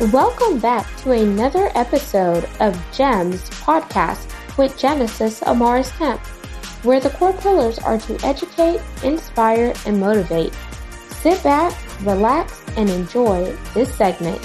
Welcome 0.00 0.58
back 0.58 0.88
to 1.02 1.12
another 1.12 1.70
episode 1.76 2.48
of 2.58 2.74
GEMS 2.92 3.48
podcast 3.50 4.28
with 4.58 4.76
Genesis 4.76 5.38
Amaris 5.42 5.96
Kemp, 5.96 6.20
where 6.84 6.98
the 6.98 7.10
core 7.10 7.32
pillars 7.34 7.78
are 7.78 7.98
to 7.98 8.26
educate, 8.26 8.80
inspire, 9.04 9.72
and 9.86 10.00
motivate. 10.00 10.52
Sit 11.10 11.40
back, 11.44 11.72
relax, 12.02 12.60
and 12.76 12.90
enjoy 12.90 13.56
this 13.72 13.94
segment. 13.94 14.44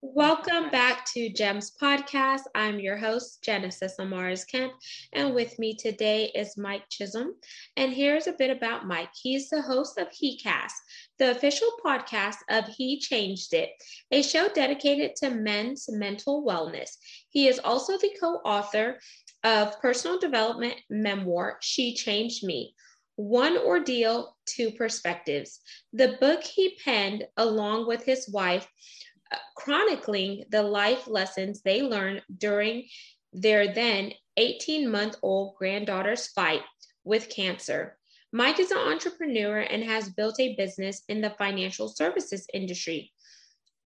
Welcome 0.00 0.70
back 0.70 1.04
to 1.12 1.28
GEMS 1.28 1.72
Podcast. 1.80 2.42
I'm 2.52 2.80
your 2.80 2.96
host, 2.96 3.42
Genesis 3.44 3.94
Amaris 4.00 4.44
Kemp, 4.44 4.72
and 5.12 5.34
with 5.34 5.56
me 5.60 5.76
today 5.76 6.32
is 6.34 6.56
Mike 6.56 6.88
Chisholm. 6.88 7.34
And 7.76 7.92
here's 7.92 8.26
a 8.26 8.32
bit 8.32 8.50
about 8.50 8.86
Mike. 8.86 9.10
He's 9.14 9.48
the 9.48 9.62
host 9.62 9.96
of 9.96 10.08
HeCast, 10.08 10.72
the 11.18 11.30
official 11.30 11.68
podcast 11.84 12.36
of 12.48 12.66
He 12.66 12.98
Changed 13.00 13.52
It, 13.54 13.70
a 14.10 14.22
show 14.22 14.48
dedicated 14.48 15.16
to 15.16 15.30
men's 15.30 15.88
mental 15.88 16.44
wellness. 16.44 16.96
He 17.30 17.48
is 17.48 17.58
also 17.58 17.98
the 17.98 18.16
co 18.20 18.36
author 18.44 18.98
of 19.44 19.80
personal 19.80 20.18
development 20.18 20.76
memoir, 20.88 21.58
She 21.60 21.94
Changed 21.94 22.44
Me. 22.44 22.74
One 23.16 23.58
Ordeal, 23.58 24.36
Two 24.46 24.70
Perspectives. 24.70 25.60
The 25.92 26.16
book 26.20 26.44
he 26.44 26.76
penned 26.84 27.26
along 27.36 27.88
with 27.88 28.04
his 28.04 28.28
wife 28.28 28.68
uh, 29.32 29.36
chronicling 29.56 30.44
the 30.50 30.62
life 30.62 31.08
lessons 31.08 31.60
they 31.62 31.82
learned 31.82 32.22
during 32.34 32.86
their 33.32 33.74
then 33.74 34.12
18 34.36 34.88
month 34.88 35.16
old 35.20 35.56
granddaughter's 35.56 36.28
fight 36.28 36.62
with 37.04 37.28
cancer. 37.28 37.97
Mike 38.32 38.60
is 38.60 38.70
an 38.70 38.78
entrepreneur 38.78 39.60
and 39.60 39.82
has 39.82 40.10
built 40.10 40.38
a 40.38 40.54
business 40.56 41.02
in 41.08 41.20
the 41.20 41.30
financial 41.30 41.88
services 41.88 42.46
industry 42.52 43.10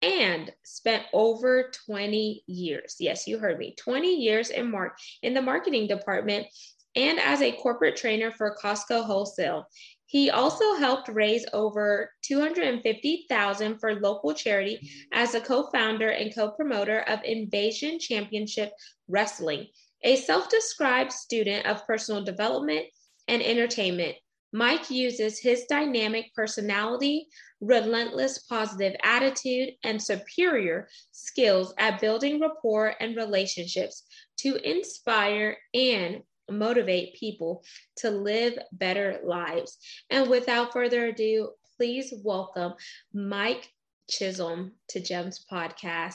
and 0.02 0.52
spent 0.64 1.04
over 1.14 1.72
20 1.86 2.44
years. 2.48 2.96
Yes, 3.00 3.28
you 3.28 3.38
heard 3.38 3.60
me. 3.60 3.76
20 3.80 4.16
years 4.16 4.50
in 4.50 4.72
mark 4.72 4.98
in 5.22 5.34
the 5.34 5.42
marketing 5.42 5.88
department 5.88 6.48
and 6.96 7.20
as 7.20 7.42
a 7.42 7.54
corporate 7.54 7.96
trainer 7.96 8.32
for 8.32 8.56
Costco 8.62 9.06
Wholesale. 9.06 9.66
He 10.06 10.30
also 10.30 10.76
helped 10.76 11.10
raise 11.10 11.46
over 11.54 12.12
250,000 12.24 13.80
for 13.80 13.96
local 13.96 14.34
charity 14.34 14.92
as 15.12 15.34
a 15.34 15.42
co-founder 15.42 16.10
and 16.10 16.34
co-promoter 16.36 17.00
of 17.02 17.24
Invasion 17.24 17.98
Championship 18.00 18.72
Wrestling. 19.08 19.68
A 20.04 20.18
self-described 20.18 21.12
student 21.12 21.66
of 21.66 21.88
personal 21.88 22.24
development 22.24 22.86
and 23.28 23.42
entertainment, 23.42 24.16
Mike 24.56 24.92
uses 24.92 25.40
his 25.40 25.66
dynamic 25.68 26.32
personality, 26.36 27.28
relentless 27.60 28.38
positive 28.38 28.96
attitude, 29.04 29.72
and 29.84 30.00
superior 30.00 30.88
skills 31.12 31.74
at 31.80 32.00
building 32.00 32.40
rapport 32.40 32.94
and 33.00 33.16
relationships 33.16 34.04
to 34.38 34.56
inspire 34.58 35.58
and 35.74 36.22
motivate 36.52 37.16
people 37.16 37.64
to 37.98 38.12
live 38.12 38.54
better 38.72 39.20
lives. 39.26 39.80
And 40.12 40.30
without 40.30 40.72
further 40.72 41.08
ado, 41.08 41.50
please 41.76 42.14
welcome 42.24 42.74
Mike 43.12 43.68
Chisholm 44.08 44.74
to 44.90 45.00
GEMS 45.00 45.46
Podcast. 45.52 46.14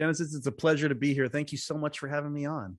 Genesis, 0.00 0.34
it's 0.34 0.48
a 0.48 0.52
pleasure 0.52 0.88
to 0.88 0.96
be 0.96 1.14
here. 1.14 1.28
Thank 1.28 1.52
you 1.52 1.58
so 1.58 1.78
much 1.78 2.00
for 2.00 2.08
having 2.08 2.32
me 2.32 2.44
on. 2.44 2.76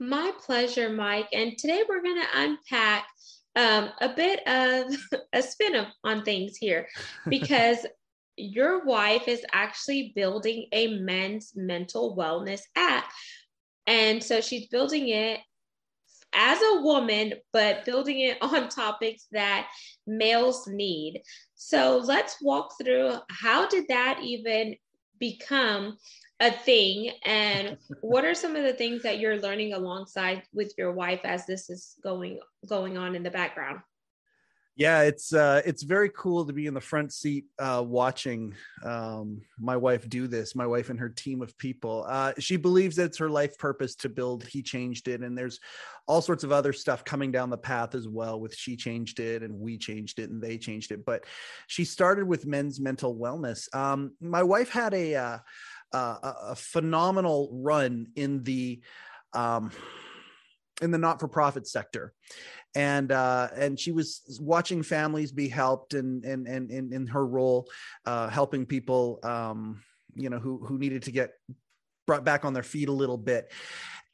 My 0.00 0.32
pleasure, 0.44 0.88
Mike. 0.88 1.28
And 1.32 1.56
today 1.56 1.84
we're 1.88 2.02
going 2.02 2.20
to 2.20 2.40
unpack 2.40 3.06
um, 3.60 3.90
a 4.00 4.08
bit 4.08 4.46
of 4.46 4.94
a 5.32 5.42
spin 5.42 5.86
on 6.04 6.22
things 6.22 6.56
here 6.56 6.88
because 7.28 7.86
your 8.36 8.84
wife 8.84 9.28
is 9.28 9.44
actually 9.52 10.12
building 10.16 10.66
a 10.72 10.98
men's 10.98 11.52
mental 11.54 12.16
wellness 12.16 12.62
app. 12.74 13.10
And 13.86 14.22
so 14.22 14.40
she's 14.40 14.68
building 14.68 15.08
it 15.08 15.40
as 16.32 16.58
a 16.62 16.80
woman, 16.80 17.34
but 17.52 17.84
building 17.84 18.20
it 18.20 18.38
on 18.42 18.68
topics 18.68 19.26
that 19.32 19.68
males 20.06 20.66
need. 20.66 21.22
So 21.54 22.00
let's 22.02 22.36
walk 22.40 22.72
through 22.82 23.16
how 23.28 23.68
did 23.68 23.86
that 23.88 24.20
even 24.22 24.76
become 25.20 25.98
a 26.40 26.50
thing? 26.50 27.12
And 27.24 27.76
what 28.00 28.24
are 28.24 28.34
some 28.34 28.56
of 28.56 28.64
the 28.64 28.72
things 28.72 29.02
that 29.02 29.20
you're 29.20 29.40
learning 29.40 29.74
alongside 29.74 30.42
with 30.52 30.72
your 30.76 30.92
wife 30.92 31.20
as 31.24 31.46
this 31.46 31.70
is 31.70 31.94
going 32.02 32.40
going 32.66 32.98
on 32.98 33.14
in 33.14 33.22
the 33.22 33.30
background 33.30 33.80
yeah 34.80 35.02
it's 35.02 35.34
uh 35.34 35.60
it's 35.66 35.82
very 35.82 36.08
cool 36.08 36.46
to 36.46 36.54
be 36.54 36.66
in 36.66 36.72
the 36.72 36.80
front 36.80 37.12
seat 37.12 37.44
uh 37.58 37.84
watching 37.86 38.54
um 38.82 39.42
my 39.58 39.76
wife 39.76 40.08
do 40.08 40.26
this 40.26 40.56
my 40.56 40.66
wife 40.66 40.88
and 40.88 40.98
her 40.98 41.10
team 41.10 41.42
of 41.42 41.56
people. 41.58 42.06
Uh 42.08 42.32
she 42.38 42.56
believes 42.56 42.98
it's 42.98 43.18
her 43.18 43.28
life 43.28 43.58
purpose 43.58 43.94
to 43.94 44.08
build 44.08 44.42
he 44.42 44.62
changed 44.62 45.06
it 45.06 45.20
and 45.20 45.36
there's 45.36 45.60
all 46.08 46.22
sorts 46.22 46.44
of 46.44 46.50
other 46.50 46.72
stuff 46.72 47.04
coming 47.04 47.30
down 47.30 47.50
the 47.50 47.58
path 47.58 47.94
as 47.94 48.08
well 48.08 48.40
with 48.40 48.54
she 48.54 48.74
changed 48.74 49.20
it 49.20 49.42
and 49.42 49.52
we 49.52 49.76
changed 49.76 50.18
it 50.18 50.30
and 50.30 50.42
they 50.42 50.56
changed 50.56 50.92
it 50.92 51.04
but 51.04 51.24
she 51.66 51.84
started 51.84 52.26
with 52.26 52.46
men's 52.46 52.80
mental 52.80 53.14
wellness. 53.14 53.72
Um 53.76 54.14
my 54.18 54.42
wife 54.42 54.70
had 54.70 54.94
a 54.94 55.14
uh, 55.14 55.38
uh 55.92 56.16
a 56.22 56.56
phenomenal 56.56 57.50
run 57.52 58.06
in 58.16 58.42
the 58.44 58.80
um 59.34 59.70
in 60.80 60.90
the 60.90 60.98
not-for-profit 60.98 61.66
sector. 61.66 62.12
And 62.74 63.10
uh, 63.10 63.48
and 63.56 63.78
she 63.78 63.90
was 63.90 64.38
watching 64.40 64.82
families 64.82 65.32
be 65.32 65.48
helped 65.48 65.94
and 65.94 66.24
and 66.24 66.46
and 66.46 66.70
in 66.92 67.06
her 67.08 67.26
role 67.26 67.68
uh, 68.06 68.28
helping 68.28 68.64
people 68.64 69.18
um, 69.24 69.82
you 70.14 70.30
know 70.30 70.38
who 70.38 70.64
who 70.64 70.78
needed 70.78 71.02
to 71.02 71.12
get 71.12 71.32
brought 72.06 72.24
back 72.24 72.44
on 72.44 72.52
their 72.52 72.62
feet 72.62 72.88
a 72.88 72.92
little 72.92 73.18
bit. 73.18 73.52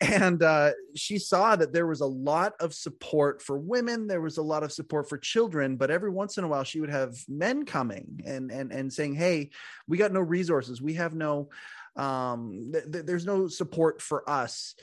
And 0.00 0.42
uh, 0.42 0.72
she 0.94 1.18
saw 1.18 1.56
that 1.56 1.72
there 1.72 1.86
was 1.86 2.02
a 2.02 2.06
lot 2.06 2.52
of 2.60 2.74
support 2.74 3.40
for 3.40 3.56
women 3.58 4.06
there 4.06 4.20
was 4.20 4.36
a 4.36 4.42
lot 4.42 4.62
of 4.62 4.70
support 4.70 5.08
for 5.08 5.16
children 5.16 5.76
but 5.76 5.90
every 5.90 6.10
once 6.10 6.36
in 6.36 6.44
a 6.44 6.48
while 6.48 6.64
she 6.64 6.80
would 6.80 6.90
have 6.90 7.16
men 7.28 7.64
coming 7.64 8.20
and 8.26 8.50
and 8.50 8.72
and 8.72 8.92
saying 8.92 9.14
hey 9.14 9.48
we 9.88 9.96
got 9.96 10.12
no 10.12 10.20
resources. 10.20 10.82
We 10.82 10.94
have 10.94 11.14
no 11.14 11.48
um 11.96 12.70
th- 12.72 12.92
th- 12.92 13.06
there's 13.06 13.24
no 13.24 13.48
support 13.48 14.02
for 14.02 14.28
us 14.28 14.74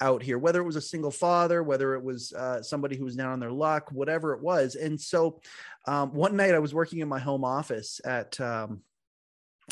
out 0.00 0.22
here, 0.22 0.38
whether 0.38 0.60
it 0.60 0.64
was 0.64 0.76
a 0.76 0.80
single 0.80 1.10
father, 1.10 1.62
whether 1.62 1.94
it 1.94 2.02
was 2.02 2.32
uh, 2.32 2.62
somebody 2.62 2.96
who 2.96 3.04
was 3.04 3.16
down 3.16 3.32
on 3.32 3.40
their 3.40 3.52
luck, 3.52 3.90
whatever 3.92 4.32
it 4.32 4.42
was. 4.42 4.74
And 4.74 5.00
so 5.00 5.40
um, 5.86 6.12
one 6.12 6.36
night 6.36 6.54
I 6.54 6.58
was 6.58 6.74
working 6.74 7.00
in 7.00 7.08
my 7.08 7.18
home 7.18 7.44
office 7.44 8.00
at, 8.04 8.40
um, 8.40 8.80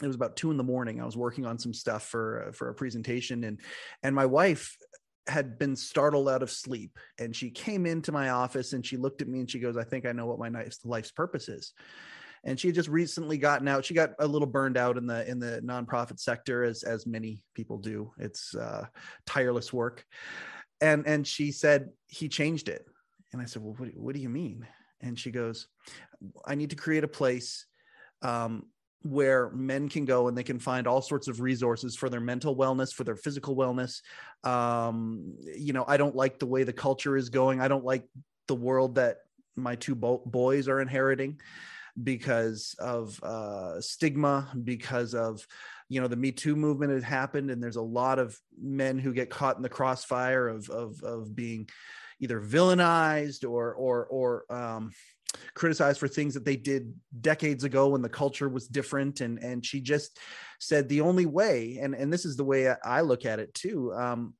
it 0.02 0.06
was 0.06 0.16
about 0.16 0.36
two 0.36 0.50
in 0.50 0.56
the 0.56 0.64
morning. 0.64 1.00
I 1.00 1.04
was 1.04 1.16
working 1.16 1.46
on 1.46 1.58
some 1.58 1.74
stuff 1.74 2.04
for, 2.04 2.48
uh, 2.48 2.52
for 2.52 2.68
a 2.68 2.74
presentation 2.74 3.44
and, 3.44 3.60
and 4.02 4.14
my 4.14 4.26
wife 4.26 4.76
had 5.26 5.58
been 5.58 5.76
startled 5.76 6.28
out 6.28 6.42
of 6.42 6.50
sleep 6.50 6.98
and 7.18 7.34
she 7.34 7.50
came 7.50 7.84
into 7.84 8.12
my 8.12 8.30
office 8.30 8.72
and 8.72 8.84
she 8.84 8.96
looked 8.96 9.22
at 9.22 9.28
me 9.28 9.40
and 9.40 9.50
she 9.50 9.58
goes, 9.58 9.76
I 9.76 9.84
think 9.84 10.06
I 10.06 10.12
know 10.12 10.26
what 10.26 10.38
my 10.38 10.66
life's 10.84 11.10
purpose 11.10 11.48
is 11.48 11.72
and 12.48 12.58
she 12.58 12.68
had 12.68 12.74
just 12.74 12.88
recently 12.88 13.36
gotten 13.36 13.68
out. 13.68 13.84
She 13.84 13.92
got 13.92 14.12
a 14.18 14.26
little 14.26 14.46
burned 14.46 14.78
out 14.78 14.96
in 14.96 15.06
the 15.06 15.28
in 15.28 15.38
the 15.38 15.60
nonprofit 15.62 16.18
sector 16.18 16.64
as 16.64 16.82
as 16.82 17.06
many 17.06 17.42
people 17.54 17.76
do. 17.76 18.10
It's 18.18 18.54
uh 18.54 18.86
tireless 19.26 19.70
work. 19.70 20.06
And 20.80 21.06
and 21.06 21.26
she 21.26 21.52
said 21.52 21.90
he 22.06 22.28
changed 22.28 22.70
it. 22.70 22.86
And 23.32 23.42
i 23.42 23.44
said 23.44 23.62
well 23.62 23.74
what, 23.76 23.90
what 23.94 24.14
do 24.14 24.20
you 24.22 24.30
mean? 24.30 24.66
And 25.02 25.18
she 25.18 25.30
goes 25.30 25.68
i 26.46 26.54
need 26.54 26.70
to 26.70 26.76
create 26.76 27.04
a 27.04 27.08
place 27.08 27.66
um 28.22 28.64
where 29.02 29.50
men 29.50 29.88
can 29.88 30.06
go 30.06 30.26
and 30.26 30.36
they 30.36 30.42
can 30.42 30.58
find 30.58 30.86
all 30.88 31.02
sorts 31.02 31.28
of 31.28 31.40
resources 31.40 31.94
for 31.94 32.08
their 32.08 32.20
mental 32.20 32.56
wellness 32.56 32.92
for 32.92 33.04
their 33.04 33.16
physical 33.16 33.56
wellness. 33.56 34.00
Um 34.42 35.34
you 35.54 35.74
know 35.74 35.84
i 35.86 35.98
don't 35.98 36.16
like 36.16 36.38
the 36.38 36.46
way 36.46 36.64
the 36.64 36.72
culture 36.72 37.14
is 37.14 37.28
going. 37.28 37.60
I 37.60 37.68
don't 37.68 37.84
like 37.84 38.04
the 38.46 38.56
world 38.56 38.94
that 38.94 39.18
my 39.54 39.74
two 39.74 39.94
bo- 39.94 40.22
boys 40.24 40.66
are 40.66 40.80
inheriting 40.80 41.38
because 42.02 42.74
of 42.78 43.22
uh, 43.22 43.80
stigma, 43.80 44.48
because 44.64 45.14
of 45.14 45.46
you 45.88 46.00
know 46.00 46.08
the 46.08 46.16
Me 46.16 46.32
Too 46.32 46.56
movement 46.56 46.92
had 46.92 47.02
happened, 47.02 47.50
and 47.50 47.62
there's 47.62 47.76
a 47.76 47.82
lot 47.82 48.18
of 48.18 48.38
men 48.60 48.98
who 48.98 49.12
get 49.12 49.30
caught 49.30 49.56
in 49.56 49.62
the 49.62 49.68
crossfire 49.68 50.48
of 50.48 50.68
of 50.70 51.02
of 51.02 51.34
being 51.34 51.68
either 52.20 52.40
villainized 52.40 53.48
or 53.48 53.74
or 53.74 54.06
or 54.06 54.52
um, 54.52 54.92
criticized 55.54 56.00
for 56.00 56.08
things 56.08 56.34
that 56.34 56.44
they 56.44 56.56
did 56.56 56.92
decades 57.20 57.64
ago 57.64 57.88
when 57.88 58.02
the 58.02 58.08
culture 58.08 58.48
was 58.48 58.66
different 58.66 59.20
and 59.20 59.38
and 59.38 59.64
she 59.64 59.80
just 59.80 60.18
said 60.58 60.88
the 60.88 61.00
only 61.00 61.26
way 61.26 61.78
and 61.80 61.94
and 61.94 62.12
this 62.12 62.24
is 62.24 62.36
the 62.36 62.44
way 62.44 62.68
i 62.84 63.00
look 63.00 63.26
at 63.26 63.38
it 63.38 63.52
too 63.54 63.92
um 63.94 64.34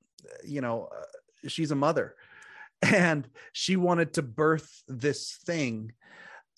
you 0.44 0.60
know 0.60 0.88
uh, 0.90 1.48
she's 1.48 1.70
a 1.70 1.76
mother 1.76 2.14
and 2.82 3.28
she 3.52 3.76
wanted 3.76 4.14
to 4.14 4.22
birth 4.22 4.82
this 4.88 5.38
thing 5.44 5.92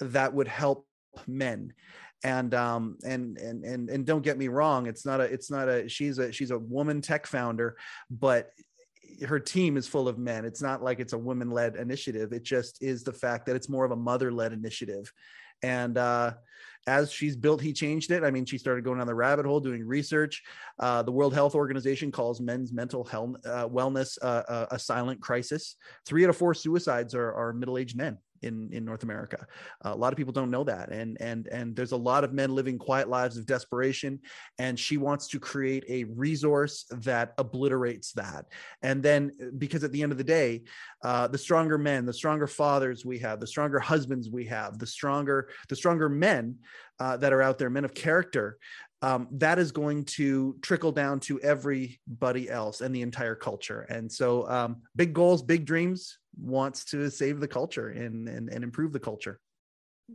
that 0.01 0.33
would 0.33 0.49
help 0.49 0.87
men. 1.27 1.73
And 2.23 2.53
um 2.53 2.99
and 3.03 3.39
and 3.39 3.65
and 3.65 3.89
and 3.89 4.05
don't 4.05 4.21
get 4.21 4.37
me 4.37 4.49
wrong 4.49 4.87
it's 4.87 5.07
not 5.07 5.23
a 5.23 5.25
it's 5.25 5.51
not 5.51 5.71
a 5.71 5.89
she's 5.89 6.19
a 6.19 6.31
she's 6.31 6.51
a 6.51 6.59
woman 6.59 7.01
tech 7.01 7.27
founder 7.27 7.79
but 8.11 8.51
her 9.27 9.39
team 9.39 9.77
is 9.77 9.87
full 9.87 10.09
of 10.09 10.19
men. 10.19 10.45
It's 10.45 10.63
not 10.63 10.83
like 10.83 11.01
it's 11.01 11.13
a 11.13 11.19
women 11.19 11.51
led 11.51 11.77
initiative. 11.77 12.33
It 12.33 12.43
just 12.43 12.83
is 12.83 13.05
the 13.05 13.13
fact 13.13 13.47
that 13.47 13.57
it's 13.57 13.69
more 13.69 13.85
of 13.85 13.91
a 13.91 13.97
mother 13.97 14.33
led 14.33 14.53
initiative. 14.53 15.13
And 15.63 15.99
uh, 15.99 16.33
as 16.87 17.13
she's 17.13 17.37
built 17.37 17.61
he 17.61 17.73
changed 17.73 18.11
it. 18.11 18.25
I 18.25 18.31
mean 18.31 18.47
she 18.47 18.57
started 18.57 18.85
going 18.85 18.99
down 18.99 19.07
the 19.07 19.15
rabbit 19.15 19.45
hole 19.45 19.61
doing 19.61 19.87
research. 19.87 20.43
Uh, 20.79 21.03
the 21.03 21.13
world 21.13 21.35
health 21.35 21.55
organization 21.55 22.11
calls 22.11 22.41
men's 22.41 22.73
mental 22.73 23.05
health 23.05 23.37
uh, 23.45 23.69
wellness 23.69 24.17
uh, 24.23 24.67
a 24.71 24.79
silent 24.79 25.21
crisis. 25.21 25.77
Three 26.07 26.25
out 26.25 26.31
of 26.31 26.37
four 26.37 26.55
suicides 26.55 27.15
are, 27.15 27.33
are 27.35 27.53
middle-aged 27.53 27.97
men 27.97 28.19
in 28.43 28.71
in 28.73 28.85
North 28.85 29.03
America. 29.03 29.47
Uh, 29.85 29.93
a 29.93 29.97
lot 29.97 30.13
of 30.13 30.17
people 30.17 30.33
don't 30.33 30.51
know 30.51 30.65
that, 30.65 30.91
and 30.91 31.17
and 31.21 31.47
and 31.49 31.77
there's 31.77 31.93
a 31.93 31.97
lot 31.97 32.25
of 32.25 32.33
men 32.33 32.55
living 32.55 32.79
quiet 32.79 33.09
lives 33.09 33.37
of 33.37 33.47
desperation. 33.47 34.19
And 34.59 34.79
she 34.79 34.97
wants 34.97 35.29
to 35.29 35.41
create 35.41 35.85
a 35.89 36.05
resource 36.05 36.85
that 36.91 37.35
obliterates 37.39 38.13
that. 38.13 38.47
And 38.83 39.03
then, 39.03 39.33
because 39.59 39.85
at 39.85 39.93
the 39.93 40.03
end 40.03 40.13
of 40.13 40.19
the 40.19 40.25
day, 40.25 40.63
uh, 41.03 41.29
the 41.29 41.39
stronger 41.39 41.79
men, 41.79 42.07
the 42.07 42.13
stronger 42.13 42.47
fathers 42.47 43.05
we 43.05 43.19
have, 43.19 43.41
the 43.41 43.47
stronger 43.47 43.79
husbands 43.79 44.29
we 44.31 44.45
have, 44.47 44.79
the 44.79 44.87
stronger 44.87 45.49
the 45.69 45.77
stronger 45.77 46.09
men 46.09 46.57
uh, 46.99 47.17
that 47.17 47.33
are 47.33 47.43
out 47.43 47.59
there, 47.59 47.71
men 47.71 47.85
of 47.85 47.95
character. 47.95 48.59
Um, 49.03 49.29
that 49.33 49.59
is 49.59 49.73
going 49.73 50.05
to 50.17 50.59
trickle 50.61 50.93
down 50.93 51.21
to 51.21 51.41
everybody 51.41 52.51
else 52.51 52.83
and 52.83 52.95
the 52.95 53.01
entire 53.01 53.35
culture. 53.35 53.87
And 53.89 54.13
so, 54.13 54.47
um, 54.47 54.83
big 54.95 55.15
goals, 55.15 55.43
big 55.43 55.65
dreams, 55.65 56.19
wants 56.37 56.85
to 56.87 57.11
save 57.11 57.41
the 57.41 57.49
culture 57.49 57.89
and 57.89 58.29
and, 58.29 58.49
and 58.49 58.65
improve 58.65 58.93
the 58.93 59.01
culture. 59.01 59.41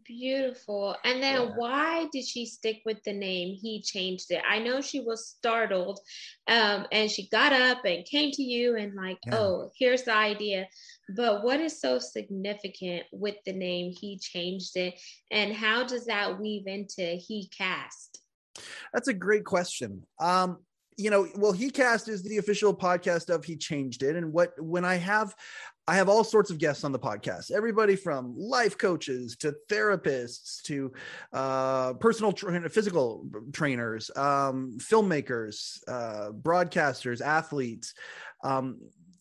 Beautiful. 0.04 0.96
And 1.04 1.22
then 1.22 1.42
yeah. 1.42 1.52
why 1.56 2.08
did 2.12 2.26
she 2.26 2.46
stick 2.46 2.82
with 2.86 3.02
the 3.04 3.14
name? 3.14 3.56
He 3.56 3.82
changed 3.82 4.32
it. 4.32 4.42
I 4.48 4.60
know 4.60 4.82
she 4.82 5.00
was 5.00 5.28
startled 5.28 6.00
um, 6.48 6.86
and 6.92 7.10
she 7.10 7.30
got 7.30 7.54
up 7.54 7.86
and 7.86 8.06
came 8.06 8.32
to 8.32 8.44
you 8.44 8.76
and 8.76 8.94
like 8.96 9.18
yeah. 9.26 9.38
oh 9.38 9.72
here's 9.78 10.04
the 10.04 10.14
idea. 10.14 10.68
But 11.16 11.44
what 11.44 11.60
is 11.60 11.80
so 11.80 12.00
significant 12.00 13.04
with 13.12 13.36
the 13.46 13.54
name? 13.54 13.94
He 13.98 14.18
changed 14.18 14.76
it. 14.76 15.00
And 15.32 15.54
how 15.54 15.86
does 15.86 16.06
that 16.06 16.40
weave 16.40 16.68
into 16.68 17.04
he 17.04 17.50
cast? 17.58 18.20
That's 18.94 19.08
a 19.08 19.14
great 19.14 19.46
question. 19.46 20.04
Um 20.20 20.58
you 20.98 21.10
know 21.10 21.28
well 21.36 21.52
he 21.52 21.70
cast 21.70 22.08
is 22.08 22.24
the 22.24 22.38
official 22.38 22.74
podcast 22.74 23.34
of 23.34 23.46
he 23.46 23.56
changed 23.56 24.04
it. 24.04 24.16
And 24.16 24.34
what 24.34 24.52
when 24.62 24.86
i 24.86 24.96
have 24.96 25.36
I 25.88 25.96
have 25.96 26.10
all 26.10 26.24
sorts 26.24 26.50
of 26.50 26.58
guests 26.58 26.84
on 26.84 26.92
the 26.92 27.00
podcast, 27.00 27.52
everybody 27.52 27.96
from 27.96 28.34
life 28.36 28.78
coaches 28.78 29.36
to 29.38 29.56
therapists 29.70 30.62
to 30.64 30.92
uh, 31.32 31.94
personal 31.94 32.32
tra- 32.32 32.70
physical 32.70 33.28
trainers, 33.54 34.10
um, 34.16 34.78
filmmakers, 34.80 35.78
uh, 35.88 36.32
broadcasters, 36.32 37.22
athletes, 37.22 37.94
um, 38.44 38.80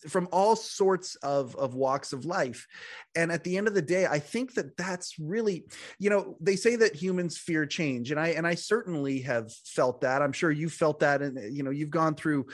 from 0.09 0.27
all 0.31 0.55
sorts 0.55 1.15
of, 1.17 1.55
of 1.55 1.73
walks 1.73 2.13
of 2.13 2.25
life. 2.25 2.67
And 3.15 3.31
at 3.31 3.43
the 3.43 3.57
end 3.57 3.67
of 3.67 3.73
the 3.73 3.81
day, 3.81 4.05
I 4.05 4.19
think 4.19 4.53
that 4.53 4.77
that's 4.77 5.17
really, 5.19 5.65
you 5.99 6.09
know, 6.09 6.37
they 6.39 6.55
say 6.55 6.75
that 6.77 6.95
humans 6.95 7.37
fear 7.37 7.65
change. 7.65 8.11
And 8.11 8.19
I, 8.19 8.29
and 8.29 8.45
I 8.45 8.55
certainly 8.55 9.21
have 9.21 9.51
felt 9.51 10.01
that. 10.01 10.21
I'm 10.21 10.33
sure 10.33 10.51
you 10.51 10.69
felt 10.69 10.99
that. 10.99 11.21
And, 11.21 11.55
you 11.55 11.63
know, 11.63 11.71
you've 11.71 11.89
gone 11.89 12.15
through 12.15 12.45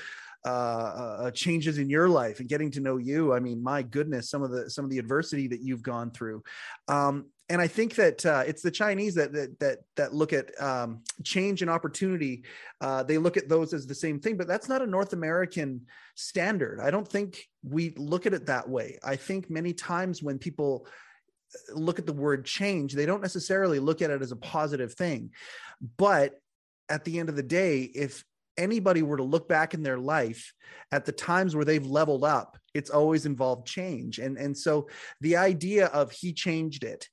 uh, 0.46 0.50
uh, 0.50 1.32
changes 1.32 1.78
in 1.78 1.90
your 1.90 2.10
life 2.10 2.40
and 2.40 2.50
getting 2.50 2.72
to 2.72 2.80
know 2.80 2.98
you. 2.98 3.34
I 3.34 3.40
mean, 3.40 3.62
my 3.62 3.84
goodness, 3.84 4.30
some 4.30 4.42
of 4.42 4.52
the 4.52 4.70
some 4.70 4.84
of 4.84 4.92
the 4.92 4.98
adversity 4.98 5.48
that 5.50 5.62
you've 5.62 5.84
gone 5.84 6.12
through. 6.12 6.44
Um, 6.88 7.28
and 7.50 7.62
I 7.62 7.68
think 7.68 7.96
that 7.96 8.26
uh, 8.26 8.44
it's 8.48 8.62
the 8.62 8.72
Chinese 8.72 9.14
that 9.16 9.34
that 9.34 9.60
that, 9.60 9.80
that 9.98 10.14
look 10.16 10.34
at 10.34 10.60
um, 10.60 11.04
change 11.24 11.62
and 11.62 11.70
opportunity. 11.70 12.44
Uh, 12.80 13.04
they 13.04 13.18
look 13.18 13.38
at 13.38 13.50
those 13.50 13.74
as 13.74 13.86
the 13.86 13.94
same 13.94 14.20
thing, 14.20 14.38
but 14.38 14.48
that's 14.48 14.70
not 14.70 14.82
a 14.82 14.88
North 14.88 15.14
American 15.14 15.82
standard. 16.16 16.80
I 16.80 16.90
don't 16.90 17.08
think 17.08 17.48
we 17.64 17.94
look 17.98 18.26
at 18.26 18.34
it 18.34 18.48
that 18.48 18.68
way. 18.68 18.98
I 19.04 19.18
think 19.18 19.50
many 19.50 19.74
times 19.74 20.24
when 20.24 20.40
people 20.40 20.88
uh, 21.54 21.76
look 21.76 22.00
at 22.00 22.08
the 22.08 22.14
word 22.14 22.46
change, 22.46 22.94
they 22.94 23.06
don't 23.06 23.22
necessarily 23.22 23.80
look 23.80 24.02
at 24.02 24.10
it 24.10 24.22
as 24.22 24.32
a 24.32 24.38
positive 24.38 24.94
thing. 24.94 25.32
But 25.98 26.40
at 26.90 27.04
the 27.06 27.20
end 27.20 27.30
of 27.30 27.36
the 27.36 27.44
day, 27.44 27.82
if 27.82 28.24
anybody 28.62 29.02
were 29.02 29.18
to 29.18 29.24
look 29.24 29.50
back 29.50 29.74
in 29.74 29.84
their 29.84 29.98
life 29.98 30.54
at 30.92 31.06
the 31.06 31.12
times 31.12 31.56
where 31.56 31.66
they've 31.66 31.86
leveled 31.86 32.24
up, 32.24 32.58
it's 32.74 32.90
always 32.90 33.25
involved 33.25 33.68
change. 33.68 34.19
And, 34.19 34.38
and 34.38 34.58
so 34.58 34.88
the 35.19 35.38
idea 35.38 35.88
of 35.88 36.12
he 36.12 36.31
changed 36.31 36.84
it 36.84 37.08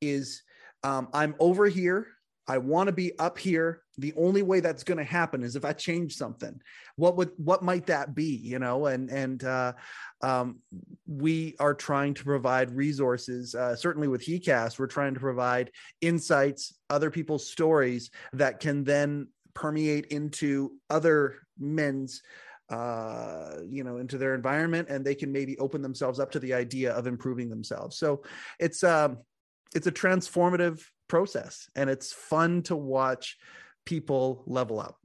is 0.00 0.42
um, 0.82 1.08
I'm 1.12 1.34
over 1.38 1.66
here. 1.66 2.08
I 2.46 2.58
want 2.58 2.88
to 2.88 2.92
be 2.92 3.18
up 3.18 3.38
here. 3.38 3.82
The 3.96 4.12
only 4.16 4.42
way 4.42 4.60
that's 4.60 4.84
going 4.84 4.98
to 4.98 5.04
happen 5.04 5.42
is 5.42 5.56
if 5.56 5.64
I 5.64 5.72
change 5.72 6.16
something. 6.16 6.60
What 6.96 7.16
would 7.16 7.30
what 7.36 7.62
might 7.62 7.86
that 7.86 8.14
be? 8.14 8.36
You 8.36 8.58
know, 8.58 8.86
and 8.86 9.08
and 9.08 9.42
uh, 9.42 9.72
um, 10.20 10.58
we 11.06 11.56
are 11.58 11.74
trying 11.74 12.12
to 12.14 12.24
provide 12.24 12.70
resources. 12.70 13.54
Uh, 13.54 13.76
certainly 13.76 14.08
with 14.08 14.24
HeCast, 14.24 14.78
we're 14.78 14.88
trying 14.88 15.14
to 15.14 15.20
provide 15.20 15.70
insights, 16.02 16.74
other 16.90 17.10
people's 17.10 17.48
stories 17.48 18.10
that 18.34 18.60
can 18.60 18.84
then 18.84 19.28
permeate 19.54 20.06
into 20.06 20.72
other 20.90 21.36
men's 21.58 22.22
uh 22.70 23.56
you 23.68 23.84
know 23.84 23.98
into 23.98 24.16
their 24.16 24.34
environment 24.34 24.88
and 24.88 25.04
they 25.04 25.14
can 25.14 25.30
maybe 25.30 25.56
open 25.58 25.82
themselves 25.82 26.18
up 26.18 26.30
to 26.30 26.38
the 26.38 26.54
idea 26.54 26.92
of 26.92 27.06
improving 27.06 27.48
themselves. 27.48 27.96
So 27.98 28.22
it's 28.58 28.82
um 28.82 29.18
it's 29.74 29.86
a 29.86 29.92
transformative 29.92 30.80
process 31.08 31.68
and 31.76 31.90
it's 31.90 32.12
fun 32.12 32.62
to 32.62 32.76
watch 32.76 33.36
people 33.84 34.42
level 34.46 34.80
up. 34.80 34.96